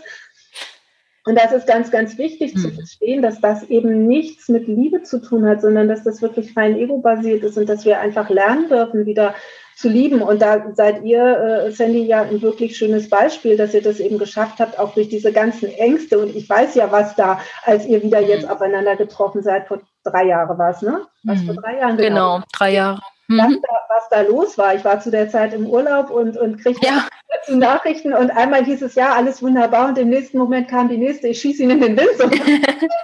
Und 1.25 1.35
das 1.35 1.53
ist 1.53 1.67
ganz, 1.67 1.89
ganz 1.89 2.17
wichtig 2.17 2.55
zu 2.55 2.67
mhm. 2.67 2.73
verstehen, 2.73 3.21
dass 3.21 3.39
das 3.39 3.63
eben 3.63 4.07
nichts 4.07 4.49
mit 4.49 4.67
Liebe 4.67 5.03
zu 5.03 5.21
tun 5.21 5.45
hat, 5.45 5.61
sondern 5.61 5.87
dass 5.87 6.03
das 6.03 6.21
wirklich 6.21 6.55
rein 6.57 6.75
ego-basiert 6.75 7.43
ist 7.43 7.57
und 7.57 7.67
dass 7.67 7.85
wir 7.85 7.99
einfach 7.99 8.29
lernen 8.29 8.67
dürfen, 8.67 9.05
wieder 9.05 9.33
zu 9.75 9.89
lieben. 9.89 10.21
Und 10.21 10.41
da 10.41 10.73
seid 10.73 11.03
ihr, 11.03 11.65
äh, 11.65 11.71
Sandy, 11.71 12.05
ja 12.05 12.21
ein 12.21 12.41
wirklich 12.41 12.77
schönes 12.77 13.09
Beispiel, 13.09 13.57
dass 13.57 13.73
ihr 13.73 13.81
das 13.81 13.99
eben 13.99 14.17
geschafft 14.17 14.59
habt, 14.59 14.79
auch 14.79 14.93
durch 14.93 15.09
diese 15.09 15.31
ganzen 15.31 15.69
Ängste. 15.69 16.19
Und 16.19 16.35
ich 16.35 16.49
weiß 16.49 16.75
ja, 16.75 16.91
was 16.91 17.15
da, 17.15 17.39
als 17.63 17.85
ihr 17.85 18.01
wieder 18.03 18.21
jetzt 18.21 18.45
mhm. 18.45 18.51
aufeinander 18.51 18.95
getroffen 18.95 19.43
seid, 19.43 19.67
vor 19.67 19.81
drei 20.03 20.25
Jahren 20.25 20.57
war 20.57 20.71
es, 20.71 20.81
ne? 20.81 21.01
Was 21.23 21.41
vor 21.41 21.53
mhm. 21.53 21.61
drei 21.61 21.77
Jahren 21.79 21.97
genau. 21.97 22.35
Genau, 22.35 22.45
drei 22.51 22.73
Jahre 22.73 23.01
was, 23.27 23.49
mhm. 23.49 23.61
da, 23.61 23.69
was 23.89 24.09
da 24.09 24.21
los 24.21 24.57
war. 24.57 24.75
Ich 24.75 24.83
war 24.83 24.99
zu 24.99 25.09
der 25.09 25.29
Zeit 25.29 25.53
im 25.53 25.65
Urlaub 25.65 26.09
und, 26.09 26.37
und 26.37 26.57
kriegte 26.61 26.85
ja. 26.85 27.07
dazu 27.33 27.57
Nachrichten 27.57 28.13
und 28.13 28.31
einmal 28.31 28.65
hieß 28.65 28.81
es, 28.81 28.95
ja, 28.95 29.13
alles 29.13 29.41
wunderbar 29.41 29.89
und 29.89 29.97
im 29.97 30.09
nächsten 30.09 30.37
Moment 30.37 30.67
kam 30.67 30.89
die 30.89 30.97
nächste, 30.97 31.29
ich 31.29 31.39
schieße 31.39 31.63
ihn 31.63 31.69
in 31.69 31.81
den 31.81 31.97
Wind. 31.97 32.51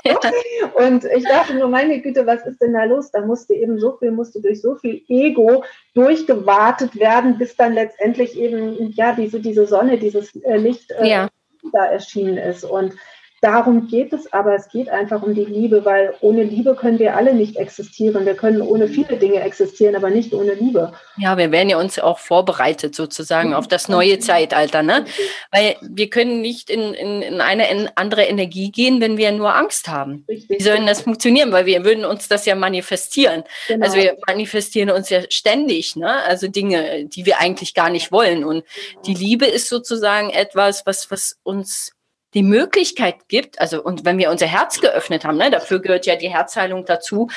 ja. 0.03 0.19
Und 0.75 1.03
ich 1.03 1.25
dachte 1.25 1.55
nur, 1.55 1.67
meine 1.67 1.99
Güte, 1.99 2.25
was 2.25 2.45
ist 2.45 2.61
denn 2.61 2.73
da 2.73 2.85
los? 2.85 3.11
Da 3.11 3.21
musste 3.21 3.53
eben 3.53 3.79
so 3.79 3.97
viel, 3.97 4.11
musste 4.11 4.41
durch 4.41 4.61
so 4.61 4.75
viel 4.75 5.01
Ego 5.09 5.65
durchgewartet 5.93 6.97
werden, 6.97 7.37
bis 7.37 7.55
dann 7.57 7.73
letztendlich 7.73 8.37
eben, 8.39 8.91
ja, 8.91 9.13
diese, 9.13 9.41
diese 9.41 9.67
Sonne, 9.67 9.97
dieses 9.97 10.35
äh, 10.37 10.57
Licht 10.57 10.91
äh, 10.91 11.09
ja. 11.09 11.27
da 11.73 11.85
erschienen 11.85 12.37
ist. 12.37 12.63
Und 12.63 12.93
Darum 13.41 13.87
geht 13.87 14.11
es, 14.11 14.31
aber 14.33 14.55
es 14.55 14.69
geht 14.69 14.89
einfach 14.89 15.21
um 15.21 15.33
die 15.33 15.45
Liebe, 15.45 15.85
weil 15.85 16.13
ohne 16.21 16.43
Liebe 16.43 16.75
können 16.75 16.99
wir 16.99 17.15
alle 17.15 17.33
nicht 17.33 17.55
existieren. 17.55 18.25
Wir 18.25 18.35
können 18.35 18.61
ohne 18.61 18.87
viele 18.87 19.17
Dinge 19.17 19.41
existieren, 19.41 19.95
aber 19.95 20.09
nicht 20.09 20.33
ohne 20.33 20.53
Liebe. 20.53 20.93
Ja, 21.17 21.37
wir 21.37 21.51
werden 21.51 21.69
ja 21.69 21.77
uns 21.77 21.97
auch 21.99 22.19
vorbereitet 22.19 22.95
sozusagen 22.95 23.53
auf 23.53 23.67
das 23.67 23.87
neue 23.87 24.19
Zeitalter, 24.19 24.83
ne? 24.83 25.05
Weil 25.51 25.77
wir 25.81 26.09
können 26.09 26.41
nicht 26.41 26.69
in, 26.69 26.93
in, 26.93 27.21
in 27.21 27.41
eine 27.41 27.91
andere 27.95 28.23
Energie 28.23 28.71
gehen, 28.71 28.99
wenn 28.99 29.17
wir 29.17 29.31
nur 29.31 29.55
Angst 29.55 29.87
haben. 29.87 30.25
Richtig. 30.27 30.59
Wie 30.59 30.63
soll 30.63 30.85
das 30.85 31.01
funktionieren? 31.01 31.51
Weil 31.51 31.65
wir 31.65 31.85
würden 31.85 32.05
uns 32.05 32.27
das 32.27 32.45
ja 32.45 32.55
manifestieren. 32.55 33.43
Genau. 33.67 33.85
Also 33.85 33.97
wir 33.97 34.17
manifestieren 34.27 34.89
uns 34.89 35.09
ja 35.09 35.21
ständig, 35.29 35.95
ne? 35.95 36.23
Also 36.23 36.47
Dinge, 36.47 37.05
die 37.05 37.25
wir 37.25 37.39
eigentlich 37.39 37.73
gar 37.73 37.89
nicht 37.89 38.11
wollen. 38.11 38.43
Und 38.43 38.63
die 39.05 39.13
Liebe 39.13 39.45
ist 39.45 39.69
sozusagen 39.69 40.29
etwas, 40.29 40.85
was, 40.85 41.09
was 41.09 41.37
uns 41.43 41.93
die 42.33 42.43
Möglichkeit 42.43 43.27
gibt, 43.27 43.59
also 43.59 43.83
und 43.83 44.05
wenn 44.05 44.17
wir 44.17 44.29
unser 44.29 44.47
Herz 44.47 44.81
geöffnet 44.81 45.25
haben, 45.25 45.37
ne, 45.37 45.49
dafür 45.49 45.79
gehört 45.79 46.05
ja 46.05 46.15
die 46.15 46.29
Herzheilung 46.29 46.85
dazu, 46.85 47.29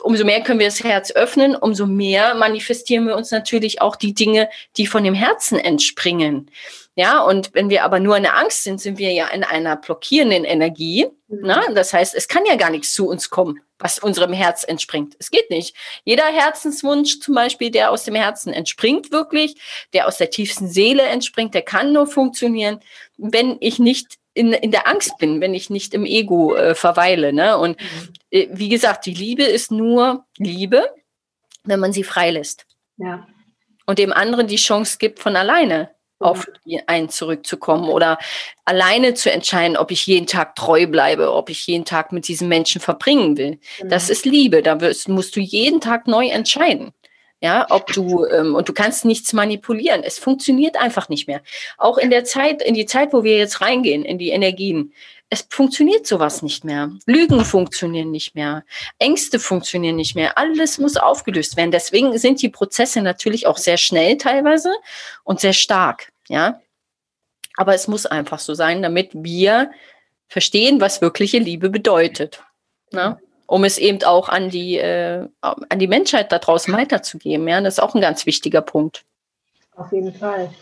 umso 0.00 0.24
mehr 0.24 0.42
können 0.42 0.58
wir 0.58 0.66
das 0.66 0.82
Herz 0.82 1.10
öffnen, 1.12 1.56
umso 1.56 1.86
mehr 1.86 2.34
manifestieren 2.34 3.06
wir 3.06 3.16
uns 3.16 3.30
natürlich 3.30 3.80
auch 3.80 3.96
die 3.96 4.14
Dinge, 4.14 4.48
die 4.76 4.86
von 4.86 5.04
dem 5.04 5.14
Herzen 5.14 5.58
entspringen. 5.58 6.50
Ja, 6.96 7.22
und 7.22 7.54
wenn 7.54 7.70
wir 7.70 7.84
aber 7.84 8.00
nur 8.00 8.16
in 8.16 8.24
der 8.24 8.36
Angst 8.36 8.64
sind, 8.64 8.80
sind 8.80 8.98
wir 8.98 9.12
ja 9.12 9.28
in 9.28 9.44
einer 9.44 9.76
blockierenden 9.76 10.44
Energie. 10.44 11.06
Mhm. 11.28 11.46
Ne? 11.46 11.60
Das 11.74 11.92
heißt, 11.92 12.14
es 12.14 12.28
kann 12.28 12.44
ja 12.44 12.56
gar 12.56 12.70
nichts 12.70 12.92
zu 12.92 13.08
uns 13.08 13.30
kommen, 13.30 13.60
was 13.80 13.98
unserem 13.98 14.32
Herz 14.32 14.62
entspringt. 14.62 15.16
Es 15.18 15.30
geht 15.30 15.50
nicht. 15.50 15.74
Jeder 16.04 16.26
Herzenswunsch 16.26 17.18
zum 17.20 17.34
Beispiel, 17.34 17.70
der 17.70 17.90
aus 17.90 18.04
dem 18.04 18.14
Herzen 18.14 18.52
entspringt 18.52 19.10
wirklich, 19.10 19.56
der 19.92 20.06
aus 20.06 20.18
der 20.18 20.30
tiefsten 20.30 20.68
Seele 20.68 21.02
entspringt, 21.02 21.54
der 21.54 21.62
kann 21.62 21.92
nur 21.92 22.06
funktionieren, 22.06 22.80
wenn 23.16 23.56
ich 23.60 23.78
nicht 23.78 24.18
in, 24.34 24.52
in 24.52 24.70
der 24.70 24.86
Angst 24.86 25.18
bin, 25.18 25.40
wenn 25.40 25.54
ich 25.54 25.70
nicht 25.70 25.94
im 25.94 26.04
Ego 26.04 26.54
äh, 26.54 26.74
verweile. 26.74 27.32
Ne? 27.32 27.58
Und 27.58 27.80
mhm. 27.80 28.12
äh, 28.30 28.48
wie 28.52 28.68
gesagt, 28.68 29.06
die 29.06 29.14
Liebe 29.14 29.42
ist 29.42 29.72
nur 29.72 30.24
Liebe, 30.38 30.84
wenn 31.64 31.80
man 31.80 31.92
sie 31.92 32.04
freilässt. 32.04 32.66
Ja. 32.96 33.26
Und 33.86 33.98
dem 33.98 34.12
anderen 34.12 34.46
die 34.46 34.56
Chance 34.56 34.98
gibt, 34.98 35.18
von 35.18 35.34
alleine 35.34 35.90
auf 36.20 36.46
einen 36.86 37.08
zurückzukommen 37.08 37.88
oder 37.88 38.18
alleine 38.64 39.14
zu 39.14 39.32
entscheiden, 39.32 39.76
ob 39.76 39.90
ich 39.90 40.06
jeden 40.06 40.26
Tag 40.26 40.54
treu 40.54 40.86
bleibe, 40.86 41.32
ob 41.32 41.50
ich 41.50 41.66
jeden 41.66 41.84
Tag 41.84 42.12
mit 42.12 42.28
diesem 42.28 42.48
Menschen 42.48 42.80
verbringen 42.80 43.36
will. 43.36 43.58
Genau. 43.78 43.90
Das 43.90 44.10
ist 44.10 44.26
Liebe. 44.26 44.62
Da 44.62 44.80
wirst, 44.80 45.08
musst 45.08 45.34
du 45.34 45.40
jeden 45.40 45.80
Tag 45.80 46.06
neu 46.06 46.28
entscheiden. 46.28 46.92
Ja, 47.42 47.66
ob 47.70 47.90
du, 47.94 48.26
ähm, 48.26 48.54
und 48.54 48.68
du 48.68 48.74
kannst 48.74 49.06
nichts 49.06 49.32
manipulieren. 49.32 50.02
Es 50.02 50.18
funktioniert 50.18 50.76
einfach 50.78 51.08
nicht 51.08 51.26
mehr. 51.26 51.40
Auch 51.78 51.96
in 51.96 52.10
der 52.10 52.24
Zeit, 52.24 52.62
in 52.62 52.74
die 52.74 52.84
Zeit, 52.84 53.14
wo 53.14 53.24
wir 53.24 53.38
jetzt 53.38 53.62
reingehen, 53.62 54.04
in 54.04 54.18
die 54.18 54.28
Energien, 54.28 54.92
es 55.32 55.46
funktioniert 55.48 56.06
sowas 56.08 56.42
nicht 56.42 56.64
mehr. 56.64 56.90
Lügen 57.06 57.44
funktionieren 57.44 58.10
nicht 58.10 58.34
mehr. 58.34 58.64
Ängste 58.98 59.38
funktionieren 59.38 59.94
nicht 59.94 60.16
mehr. 60.16 60.36
Alles 60.36 60.78
muss 60.78 60.96
aufgelöst 60.96 61.56
werden. 61.56 61.70
Deswegen 61.70 62.18
sind 62.18 62.42
die 62.42 62.48
Prozesse 62.48 63.00
natürlich 63.00 63.46
auch 63.46 63.56
sehr 63.56 63.76
schnell 63.76 64.18
teilweise 64.18 64.72
und 65.22 65.38
sehr 65.38 65.52
stark. 65.52 66.09
Ja. 66.30 66.60
Aber 67.56 67.74
es 67.74 67.88
muss 67.88 68.06
einfach 68.06 68.38
so 68.38 68.54
sein, 68.54 68.82
damit 68.82 69.10
wir 69.12 69.70
verstehen, 70.28 70.80
was 70.80 71.02
wirkliche 71.02 71.38
Liebe 71.38 71.68
bedeutet. 71.68 72.42
Ne? 72.92 73.20
um 73.50 73.64
es 73.64 73.78
eben 73.78 74.00
auch 74.04 74.28
an 74.28 74.48
die, 74.48 74.78
äh, 74.78 75.26
an 75.40 75.78
die 75.80 75.88
Menschheit 75.88 76.30
da 76.30 76.38
draußen 76.38 76.72
weiterzugeben. 76.72 77.48
Ja, 77.48 77.60
das 77.60 77.74
ist 77.74 77.78
auch 77.80 77.96
ein 77.96 78.00
ganz 78.00 78.24
wichtiger 78.24 78.62
Punkt. 78.62 79.04
Auf 79.74 79.90
jeden 79.90 80.14
Fall. 80.14 80.54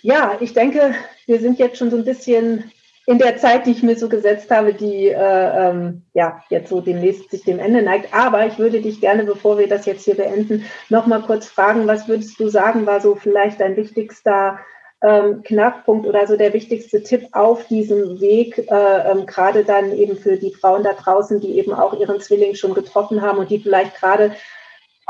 Ja, 0.00 0.36
ich 0.38 0.52
denke, 0.52 0.94
wir 1.26 1.40
sind 1.40 1.58
jetzt 1.58 1.78
schon 1.78 1.90
so 1.90 1.96
ein 1.96 2.04
bisschen 2.04 2.70
in 3.06 3.18
der 3.18 3.36
Zeit, 3.36 3.66
die 3.66 3.72
ich 3.72 3.82
mir 3.82 3.96
so 3.96 4.08
gesetzt 4.08 4.50
habe, 4.50 4.74
die 4.74 5.08
äh, 5.08 5.70
ähm, 5.70 6.02
ja 6.14 6.42
jetzt 6.50 6.68
so 6.68 6.80
demnächst 6.80 7.30
sich 7.30 7.42
dem 7.42 7.58
Ende 7.58 7.82
neigt. 7.82 8.14
Aber 8.14 8.46
ich 8.46 8.58
würde 8.58 8.80
dich 8.80 9.00
gerne, 9.00 9.24
bevor 9.24 9.58
wir 9.58 9.68
das 9.68 9.86
jetzt 9.86 10.04
hier 10.04 10.14
beenden, 10.14 10.64
noch 10.88 11.06
mal 11.06 11.22
kurz 11.22 11.46
fragen, 11.46 11.86
was 11.86 12.06
würdest 12.06 12.38
du 12.38 12.48
sagen, 12.48 12.86
war 12.86 13.00
so 13.00 13.16
vielleicht 13.16 13.60
dein 13.60 13.76
wichtigster 13.76 14.60
ähm, 15.02 15.42
Knackpunkt 15.42 16.06
oder 16.06 16.26
so 16.28 16.36
der 16.36 16.52
wichtigste 16.52 17.02
Tipp 17.02 17.26
auf 17.32 17.66
diesem 17.66 18.20
Weg, 18.20 18.58
äh, 18.70 19.10
ähm, 19.10 19.26
gerade 19.26 19.64
dann 19.64 19.92
eben 19.92 20.16
für 20.16 20.36
die 20.36 20.54
Frauen 20.54 20.84
da 20.84 20.92
draußen, 20.92 21.40
die 21.40 21.58
eben 21.58 21.72
auch 21.72 21.98
ihren 21.98 22.20
Zwilling 22.20 22.54
schon 22.54 22.74
getroffen 22.74 23.20
haben 23.20 23.38
und 23.38 23.50
die 23.50 23.58
vielleicht 23.58 23.96
gerade 23.96 24.32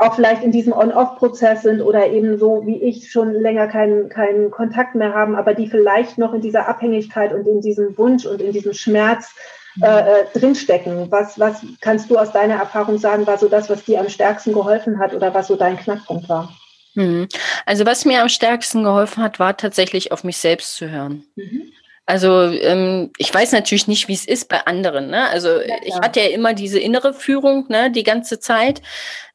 auch 0.03 0.15
vielleicht 0.15 0.43
in 0.43 0.51
diesem 0.51 0.73
On-Off-Prozess 0.73 1.63
sind 1.63 1.81
oder 1.81 2.07
eben 2.07 2.37
so 2.37 2.63
wie 2.65 2.81
ich 2.81 3.11
schon 3.11 3.33
länger 3.33 3.67
keinen, 3.67 4.09
keinen 4.09 4.51
Kontakt 4.51 4.95
mehr 4.95 5.13
haben, 5.13 5.35
aber 5.35 5.53
die 5.53 5.67
vielleicht 5.67 6.17
noch 6.17 6.33
in 6.33 6.41
dieser 6.41 6.67
Abhängigkeit 6.67 7.33
und 7.33 7.47
in 7.47 7.61
diesem 7.61 7.97
Wunsch 7.97 8.25
und 8.25 8.41
in 8.41 8.51
diesem 8.51 8.73
Schmerz 8.73 9.33
äh, 9.81 10.21
äh, 10.21 10.25
drinstecken. 10.33 11.11
Was, 11.11 11.39
was 11.39 11.65
kannst 11.81 12.09
du 12.09 12.17
aus 12.17 12.31
deiner 12.31 12.55
Erfahrung 12.55 12.99
sagen, 12.99 13.25
war 13.25 13.37
so 13.37 13.47
das, 13.47 13.69
was 13.69 13.83
dir 13.83 13.99
am 13.99 14.09
stärksten 14.09 14.53
geholfen 14.53 14.99
hat 14.99 15.15
oder 15.15 15.33
was 15.33 15.47
so 15.47 15.55
dein 15.55 15.77
Knackpunkt 15.77 16.29
war? 16.29 16.55
Mhm. 16.93 17.27
Also 17.65 17.85
was 17.85 18.05
mir 18.05 18.21
am 18.21 18.29
stärksten 18.29 18.83
geholfen 18.83 19.23
hat, 19.23 19.39
war 19.39 19.57
tatsächlich 19.57 20.11
auf 20.11 20.23
mich 20.23 20.37
selbst 20.37 20.75
zu 20.75 20.89
hören. 20.89 21.23
Mhm. 21.35 21.71
Also 22.05 22.43
ähm, 22.43 23.11
ich 23.17 23.33
weiß 23.33 23.53
natürlich 23.53 23.87
nicht, 23.87 24.09
wie 24.09 24.13
es 24.13 24.25
ist 24.25 24.49
bei 24.49 24.65
anderen. 24.65 25.07
Ne? 25.09 25.29
Also 25.29 25.61
ja, 25.61 25.75
ich 25.83 25.95
hatte 25.95 26.19
ja 26.19 26.27
immer 26.27 26.53
diese 26.53 26.77
innere 26.77 27.13
Führung 27.13 27.65
ne, 27.69 27.91
die 27.91 28.03
ganze 28.03 28.41
Zeit. 28.41 28.81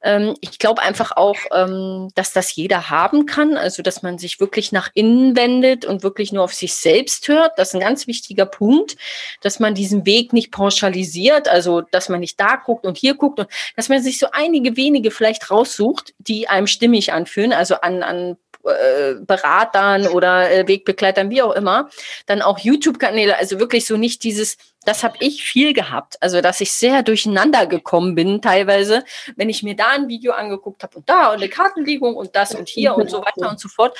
Ähm, 0.02 0.36
ich 0.42 0.58
glaube 0.58 0.82
einfach 0.82 1.12
auch, 1.16 1.38
ähm, 1.54 2.10
dass 2.14 2.34
das 2.34 2.54
jeder 2.54 2.90
haben 2.90 3.24
kann. 3.24 3.56
Also 3.56 3.82
dass 3.82 4.02
man 4.02 4.18
sich 4.18 4.38
wirklich 4.38 4.70
nach 4.70 4.90
innen 4.92 5.34
wendet 5.34 5.86
und 5.86 6.02
wirklich 6.02 6.30
nur 6.30 6.44
auf 6.44 6.52
sich 6.52 6.74
selbst 6.74 7.26
hört. 7.28 7.58
Das 7.58 7.68
ist 7.68 7.74
ein 7.74 7.80
ganz 7.80 8.06
wichtiger 8.06 8.44
Punkt, 8.44 8.98
dass 9.40 9.60
man 9.60 9.74
diesen 9.74 10.04
Weg 10.04 10.34
nicht 10.34 10.52
pauschalisiert. 10.52 11.48
Also 11.48 11.80
dass 11.80 12.10
man 12.10 12.20
nicht 12.20 12.38
da 12.38 12.56
guckt 12.56 12.84
und 12.84 12.98
hier 12.98 13.14
guckt 13.14 13.40
und 13.40 13.48
dass 13.76 13.88
man 13.88 14.02
sich 14.02 14.18
so 14.18 14.26
einige 14.30 14.76
wenige 14.76 15.10
vielleicht 15.10 15.50
raussucht, 15.50 16.12
die 16.18 16.50
einem 16.50 16.66
stimmig 16.66 17.14
anfühlen. 17.14 17.54
Also 17.54 17.76
an, 17.76 18.02
an 18.02 18.36
äh, 18.68 19.14
Beratern 19.20 20.06
oder 20.06 20.50
äh, 20.50 20.68
Wegbegleitern, 20.68 21.30
wie 21.30 21.42
auch 21.42 21.54
immer, 21.54 21.88
dann 22.26 22.42
auch 22.42 22.58
YouTube-Kanäle, 22.58 23.36
also 23.36 23.58
wirklich 23.58 23.86
so 23.86 23.96
nicht 23.96 24.22
dieses, 24.24 24.56
das 24.84 25.02
habe 25.02 25.16
ich 25.20 25.42
viel 25.42 25.72
gehabt, 25.72 26.16
also 26.20 26.40
dass 26.40 26.60
ich 26.60 26.72
sehr 26.72 27.02
durcheinander 27.02 27.66
gekommen 27.66 28.14
bin 28.14 28.40
teilweise, 28.42 29.04
wenn 29.36 29.48
ich 29.48 29.62
mir 29.62 29.76
da 29.76 29.88
ein 29.88 30.08
Video 30.08 30.32
angeguckt 30.32 30.82
habe 30.82 30.98
und 30.98 31.08
da 31.08 31.28
und 31.28 31.36
eine 31.36 31.48
Kartenlegung 31.48 32.14
und 32.16 32.36
das 32.36 32.54
und 32.54 32.68
hier 32.68 32.94
und 32.94 33.10
so 33.10 33.20
weiter 33.20 33.50
und 33.50 33.60
so 33.60 33.68
fort. 33.68 33.96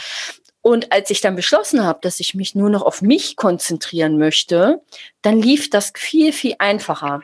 Und 0.61 0.93
als 0.93 1.11
ich 1.11 1.21
dann 1.21 1.37
beschlossen 1.37 1.85
habe, 1.85 2.01
dass 2.03 2.21
ich 2.21 2.35
mich 2.35 2.55
nur 2.55 2.69
noch 2.69 2.83
auf 2.83 3.01
mich 3.01 3.37
konzentrieren 3.37 4.19
möchte, 4.19 4.83
dann 5.23 5.41
lief 5.41 5.71
das 5.71 5.93
viel, 5.97 6.33
viel 6.33 6.57
einfacher. 6.59 7.23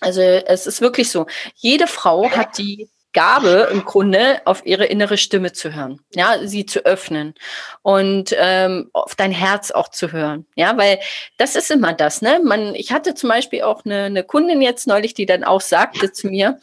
Also 0.00 0.20
es 0.20 0.66
ist 0.66 0.80
wirklich 0.80 1.10
so, 1.10 1.26
jede 1.56 1.86
Frau 1.86 2.30
hat 2.30 2.58
die 2.58 2.88
Gabe 3.12 3.68
im 3.72 3.84
Grunde, 3.84 4.40
auf 4.44 4.64
ihre 4.64 4.86
innere 4.86 5.18
Stimme 5.18 5.52
zu 5.52 5.74
hören, 5.74 6.00
ja, 6.14 6.46
sie 6.46 6.66
zu 6.66 6.84
öffnen 6.84 7.34
und 7.82 8.34
ähm, 8.38 8.90
auf 8.92 9.14
dein 9.14 9.32
Herz 9.32 9.70
auch 9.70 9.88
zu 9.88 10.12
hören, 10.12 10.46
ja, 10.54 10.76
weil 10.76 11.00
das 11.36 11.56
ist 11.56 11.70
immer 11.70 11.92
das, 11.92 12.22
ne? 12.22 12.40
Man, 12.44 12.74
ich 12.74 12.92
hatte 12.92 13.14
zum 13.14 13.30
Beispiel 13.30 13.62
auch 13.62 13.84
eine, 13.84 14.04
eine 14.04 14.24
Kundin 14.24 14.62
jetzt 14.62 14.86
neulich, 14.86 15.14
die 15.14 15.26
dann 15.26 15.44
auch 15.44 15.60
sagte 15.60 16.12
zu 16.12 16.28
mir, 16.28 16.60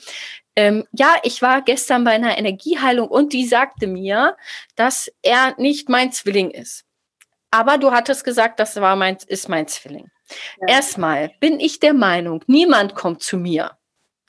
ähm, 0.55 0.85
ja, 0.91 1.15
ich 1.23 1.41
war 1.41 1.61
gestern 1.61 2.03
bei 2.03 2.11
einer 2.11 2.37
Energieheilung 2.37 3.07
und 3.07 3.31
die 3.31 3.45
sagte 3.45 3.85
mir, 3.85 4.35
dass 4.75 5.11
er 5.21 5.53
nicht 5.59 5.87
mein 5.87 6.11
Zwilling 6.11 6.49
ist. 6.49 6.83
Aber 7.51 7.77
du 7.77 7.91
hattest 7.91 8.23
gesagt, 8.23 8.59
das 8.59 8.75
war 8.81 8.95
mein, 8.95 9.17
ist 9.27 9.49
mein 9.49 9.67
Zwilling. 9.67 10.09
Ja. 10.61 10.75
Erstmal 10.75 11.31
bin 11.39 11.59
ich 11.59 11.79
der 11.79 11.93
Meinung, 11.93 12.43
niemand 12.47 12.95
kommt 12.95 13.21
zu 13.21 13.37
mir, 13.37 13.77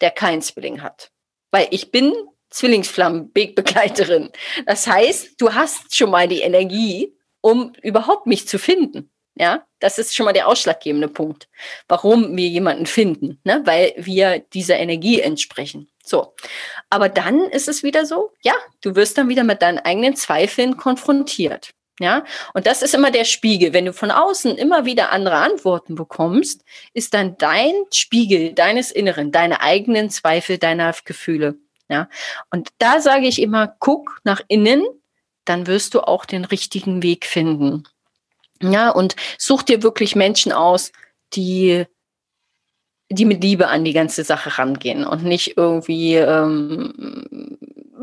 der 0.01 0.11
keinen 0.11 0.43
Zwilling 0.43 0.83
hat. 0.83 1.11
Weil 1.51 1.69
ich 1.71 1.91
bin 1.91 2.13
Zwillingsflammenwegbegleiterin. 2.51 4.31
Das 4.67 4.87
heißt, 4.87 5.41
du 5.41 5.55
hast 5.55 5.95
schon 5.95 6.11
mal 6.11 6.29
die 6.29 6.41
Energie, 6.41 7.15
um 7.41 7.73
überhaupt 7.83 8.27
mich 8.27 8.49
zu 8.49 8.59
finden. 8.59 9.11
Ja, 9.37 9.65
das 9.79 9.99
ist 9.99 10.17
schon 10.17 10.25
mal 10.25 10.33
der 10.33 10.49
ausschlaggebende 10.49 11.07
Punkt, 11.07 11.49
warum 11.87 12.37
wir 12.37 12.49
jemanden 12.49 12.87
finden, 12.87 13.41
ne? 13.45 13.63
weil 13.65 13.93
wir 13.97 14.41
dieser 14.41 14.79
Energie 14.79 15.21
entsprechen. 15.21 15.89
So. 16.05 16.35
Aber 16.91 17.09
dann 17.09 17.43
ist 17.43 17.69
es 17.69 17.85
wieder 17.85 18.05
so, 18.05 18.33
ja, 18.43 18.55
du 18.81 18.97
wirst 18.97 19.17
dann 19.17 19.29
wieder 19.29 19.45
mit 19.45 19.63
deinen 19.63 19.79
eigenen 19.79 20.17
Zweifeln 20.17 20.77
konfrontiert. 20.77 21.71
Ja, 22.01 22.25
und 22.55 22.67
das 22.67 22.83
ist 22.83 22.95
immer 22.95 23.11
der 23.11 23.25
Spiegel. 23.25 23.73
Wenn 23.73 23.87
du 23.87 23.93
von 23.93 24.13
außen 24.13 24.57
immer 24.57 24.85
wieder 24.85 25.11
andere 25.11 25.37
Antworten 25.37 25.97
bekommst, 25.97 26.65
ist 26.93 27.13
dann 27.13 27.37
dein 27.39 27.73
Spiegel 27.93 28.53
deines 28.53 28.93
Inneren, 28.93 29.33
deine 29.33 29.61
eigenen 29.61 30.09
Zweifel, 30.09 30.59
deiner 30.59 30.95
Gefühle. 31.05 31.57
Ja, 31.89 32.09
und 32.51 32.69
da 32.79 33.01
sage 33.01 33.27
ich 33.27 33.41
immer, 33.43 33.75
guck 33.81 34.21
nach 34.23 34.43
innen, 34.47 34.85
dann 35.45 35.67
wirst 35.67 35.95
du 35.95 36.01
auch 36.01 36.25
den 36.25 36.45
richtigen 36.45 37.03
Weg 37.03 37.27
finden. 37.27 37.85
Ja, 38.63 38.91
und 38.91 39.17
such 39.39 39.63
dir 39.63 39.83
wirklich 39.83 40.15
Menschen 40.15 40.53
aus, 40.53 40.93
die 41.35 41.87
die 43.11 43.25
mit 43.25 43.43
Liebe 43.43 43.69
an 43.69 43.85
die 43.85 43.93
ganze 43.93 44.23
Sache 44.23 44.59
rangehen 44.59 45.05
und 45.05 45.25
nicht 45.25 45.57
irgendwie 45.57 46.17
ähm, 46.17 47.57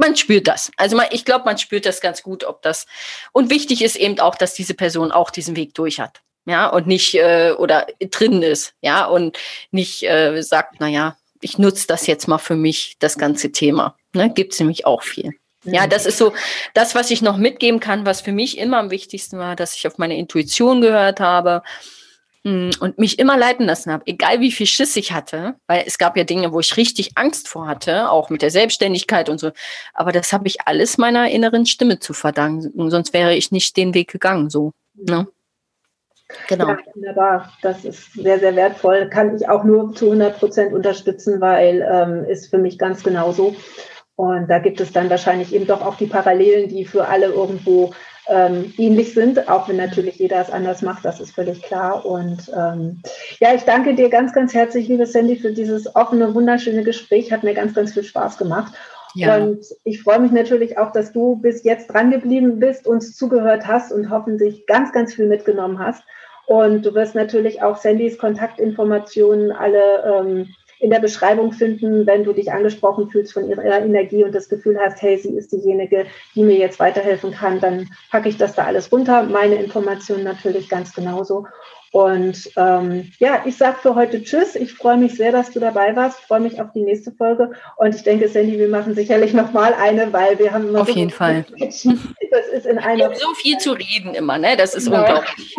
man 0.06 0.16
spürt 0.16 0.47
das. 0.47 0.72
Also 0.78 0.95
man, 0.95 1.08
ich 1.12 1.26
glaube, 1.26 1.45
man 1.45 1.58
spürt 1.58 1.86
das 1.86 2.01
ganz 2.01 2.24
gut, 2.24 2.43
ob 2.43 2.62
das. 2.62 2.86
Und 3.32 3.49
wichtig 3.49 3.82
ist 3.84 3.95
eben 3.95 4.20
auch, 4.20 4.36
dass 4.36 4.53
diese 4.53 4.74
Person 4.74 5.12
auch 5.12 5.32
diesen 5.32 5.56
Weg 5.56 5.74
durch 5.74 5.99
hat. 5.99 6.22
Ja, 6.47 6.68
und 6.68 6.86
nicht 6.86 7.16
äh, 7.16 7.53
oder 7.58 7.88
drin 7.99 8.43
ist, 8.43 8.74
ja, 8.82 9.06
und 9.06 9.36
nicht 9.72 10.03
äh, 10.03 10.41
sagt, 10.43 10.80
naja, 10.80 11.18
ich 11.41 11.58
nutze 11.58 11.88
das 11.88 12.06
jetzt 12.06 12.28
mal 12.28 12.38
für 12.38 12.56
mich, 12.56 12.97
das 12.99 13.18
ganze 13.18 13.51
Thema. 13.51 13.97
Ne? 14.14 14.32
Gibt 14.32 14.53
es 14.53 14.60
nämlich 14.60 14.86
auch 14.86 15.01
viel. 15.01 15.32
Ja, 15.64 15.86
mhm. 15.86 15.89
das 15.89 16.06
ist 16.06 16.20
so 16.20 16.34
das, 16.76 16.93
was 16.93 17.10
ich 17.10 17.24
noch 17.24 17.38
mitgeben 17.38 17.80
kann, 17.80 18.06
was 18.06 18.22
für 18.22 18.32
mich 18.32 18.60
immer 18.60 18.78
am 18.78 18.91
wichtigsten 18.91 19.39
war, 19.39 19.56
dass 19.56 19.76
ich 19.76 19.88
auf 19.88 19.97
meine 19.97 20.18
Intuition 20.18 20.82
gehört 20.82 21.20
habe, 21.20 21.64
und 22.45 22.99
mich 22.99 23.17
immer 23.17 23.37
leiten 23.37 23.65
lassen 23.65 23.91
habe, 23.91 24.03
egal 24.05 24.39
wie 24.39 24.51
viel 24.51 24.67
Schiss 24.67 24.95
ich 24.95 25.11
hatte, 25.11 25.55
weil 25.65 25.83
es 25.87 25.97
gab 25.97 26.15
ja 26.15 26.23
Dinge, 26.23 26.53
wo 26.53 26.59
ich 26.59 26.77
richtig 26.77 27.13
Angst 27.15 27.47
vor 27.47 27.67
hatte, 27.67 28.11
auch 28.11 28.29
mit 28.29 28.43
der 28.43 28.51
Selbstständigkeit 28.51 29.29
und 29.29 29.39
so. 29.39 29.51
Aber 29.95 30.11
das 30.11 30.31
habe 30.31 30.47
ich 30.47 30.61
alles 30.67 30.99
meiner 30.99 31.29
inneren 31.31 31.65
Stimme 31.65 31.99
zu 31.99 32.13
verdanken, 32.13 32.91
sonst 32.91 33.13
wäre 33.13 33.35
ich 33.35 33.51
nicht 33.51 33.75
den 33.77 33.95
Weg 33.95 34.11
gegangen, 34.11 34.51
so. 34.51 34.73
Ne? 34.93 35.27
Genau. 36.47 36.69
Ja, 36.69 36.77
wunderbar. 36.93 37.53
Das 37.61 37.83
ist 37.83 38.13
sehr, 38.13 38.39
sehr 38.39 38.55
wertvoll. 38.55 39.09
Kann 39.09 39.35
ich 39.35 39.49
auch 39.49 39.63
nur 39.63 39.95
zu 39.95 40.05
100 40.05 40.37
Prozent 40.37 40.73
unterstützen, 40.73 41.41
weil 41.41 41.87
ähm, 41.91 42.25
ist 42.25 42.49
für 42.49 42.57
mich 42.57 42.77
ganz 42.77 43.03
genauso. 43.03 43.55
Und 44.15 44.47
da 44.49 44.59
gibt 44.59 44.79
es 44.79 44.91
dann 44.91 45.09
wahrscheinlich 45.09 45.53
eben 45.53 45.67
doch 45.67 45.81
auch 45.81 45.95
die 45.95 46.07
Parallelen, 46.07 46.69
die 46.69 46.85
für 46.85 47.07
alle 47.07 47.27
irgendwo 47.27 47.93
ähm, 48.28 48.73
ähnlich 48.78 49.13
sind, 49.13 49.49
auch 49.49 49.69
wenn 49.69 49.78
natürlich 49.78 50.15
jeder 50.15 50.41
es 50.41 50.49
anders 50.49 50.82
macht, 50.82 51.05
das 51.05 51.19
ist 51.19 51.32
völlig 51.32 51.61
klar. 51.61 52.05
Und 52.05 52.51
ähm, 52.55 53.01
ja, 53.39 53.53
ich 53.53 53.63
danke 53.63 53.93
dir 53.95 54.09
ganz, 54.09 54.34
ganz 54.34 54.53
herzlich, 54.53 54.88
liebe 54.88 55.05
Sandy, 55.05 55.36
für 55.36 55.51
dieses 55.51 55.95
offene, 55.95 56.34
wunderschöne 56.34 56.84
Gespräch. 56.84 57.32
Hat 57.32 57.43
mir 57.43 57.53
ganz, 57.53 57.73
ganz 57.73 57.93
viel 57.93 58.03
Spaß 58.03 58.38
gemacht. 58.38 58.73
Ja. 59.13 59.38
Und 59.38 59.65
ich 59.84 60.01
freue 60.01 60.19
mich 60.19 60.32
natürlich 60.32 60.78
auch, 60.78 60.91
dass 60.91 61.13
du 61.13 61.38
bis 61.38 61.63
jetzt 61.63 61.88
dran 61.88 62.11
geblieben 62.11 62.59
bist, 62.59 62.86
uns 62.86 63.15
zugehört 63.15 63.65
hast 63.65 63.91
und 63.91 64.09
hoffentlich 64.09 64.65
ganz, 64.65 64.91
ganz 64.91 65.13
viel 65.13 65.28
mitgenommen 65.28 65.80
hast. 65.80 66.03
Und 66.47 66.86
du 66.86 66.93
wirst 66.93 67.15
natürlich 67.15 67.63
auch 67.63 67.78
Sandys 67.78 68.17
Kontaktinformationen 68.17 69.51
alle 69.51 70.03
ähm, 70.03 70.47
in 70.80 70.89
der 70.89 70.99
Beschreibung 70.99 71.51
finden, 71.51 72.05
wenn 72.05 72.23
du 72.23 72.34
dich 72.34 72.51
angesprochen 72.51 73.09
fühlst 73.09 73.34
von 73.34 73.49
ihrer 73.49 73.82
Energie 73.82 74.23
und 74.23 74.34
das 74.34 74.49
Gefühl 74.49 74.78
hast, 74.80 75.01
hey, 75.01 75.17
sie 75.17 75.36
ist 75.36 75.51
diejenige, 75.51 76.05
die 76.36 76.43
mir 76.43 76.57
jetzt 76.57 76.80
weiterhelfen 76.80 77.32
kann, 77.32 77.59
dann 77.59 77.89
packe 78.11 78.30
ich 78.30 78.38
das 78.38 78.55
da 78.55 78.65
alles 78.65 78.91
runter. 78.91 79.23
Meine 79.23 79.55
Informationen 79.55 80.23
natürlich 80.23 80.69
ganz 80.69 80.93
genauso. 80.93 81.45
Und 81.95 82.51
ähm, 82.57 83.09
ja, 83.19 83.43
ich 83.45 83.55
sage 83.55 83.78
für 83.82 83.95
heute 83.95 84.21
Tschüss. 84.21 84.57
Ich 84.57 84.73
freue 84.73 84.97
mich 84.97 85.15
sehr, 85.15 85.32
dass 85.32 85.51
du 85.51 85.61
dabei 85.61 85.95
warst. 85.95 86.19
Freue 86.19 86.41
mich 86.41 86.59
auf 86.59 86.73
die 86.73 86.82
nächste 86.82 87.13
Folge. 87.13 87.51
Und 87.78 87.95
ich 87.95 88.03
denke, 88.03 88.28
Sandy, 88.28 88.59
wir 88.59 88.67
machen 88.67 88.95
sicherlich 88.95 89.34
nochmal 89.34 89.73
eine, 89.73 90.11
weil 90.11 90.38
wir 90.38 90.51
haben 90.51 90.67
immer 90.67 90.82
Auf 90.82 90.89
so 90.89 90.93
jeden 90.93 91.11
Fall. 91.11 91.45
Das 92.32 92.44
ist 92.56 92.66
in 92.66 92.80
einer. 92.80 93.14
so 93.16 93.34
viel 93.36 93.58
zu 93.58 93.74
reden 93.74 94.16
immer, 94.16 94.38
ne? 94.38 94.58
Das 94.58 94.74
ist 94.74 94.86
genau. 94.86 94.99
unglaublich. 95.01 95.56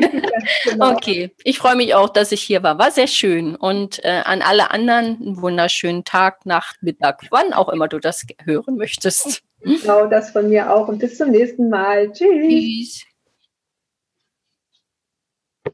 genau. 0.64 0.90
Okay, 0.96 1.30
ich 1.44 1.58
freue 1.58 1.76
mich 1.76 1.94
auch, 1.94 2.08
dass 2.08 2.32
ich 2.32 2.42
hier 2.42 2.62
war. 2.62 2.78
War 2.78 2.90
sehr 2.90 3.06
schön. 3.06 3.54
Und 3.56 4.04
äh, 4.04 4.22
an 4.24 4.42
alle 4.42 4.70
anderen 4.70 5.18
einen 5.20 5.40
wunderschönen 5.40 6.04
Tag, 6.04 6.46
Nacht, 6.46 6.76
Mittag, 6.82 7.22
wann 7.30 7.52
auch 7.52 7.68
immer 7.68 7.88
du 7.88 7.98
das 7.98 8.26
hören 8.44 8.76
möchtest. 8.76 9.42
Genau, 9.60 10.06
das 10.06 10.30
von 10.30 10.48
mir 10.48 10.72
auch. 10.72 10.88
Und 10.88 10.98
bis 10.98 11.18
zum 11.18 11.30
nächsten 11.30 11.68
Mal. 11.68 12.12
Tschüss. 12.12 12.48
Tschüss. 12.48 13.15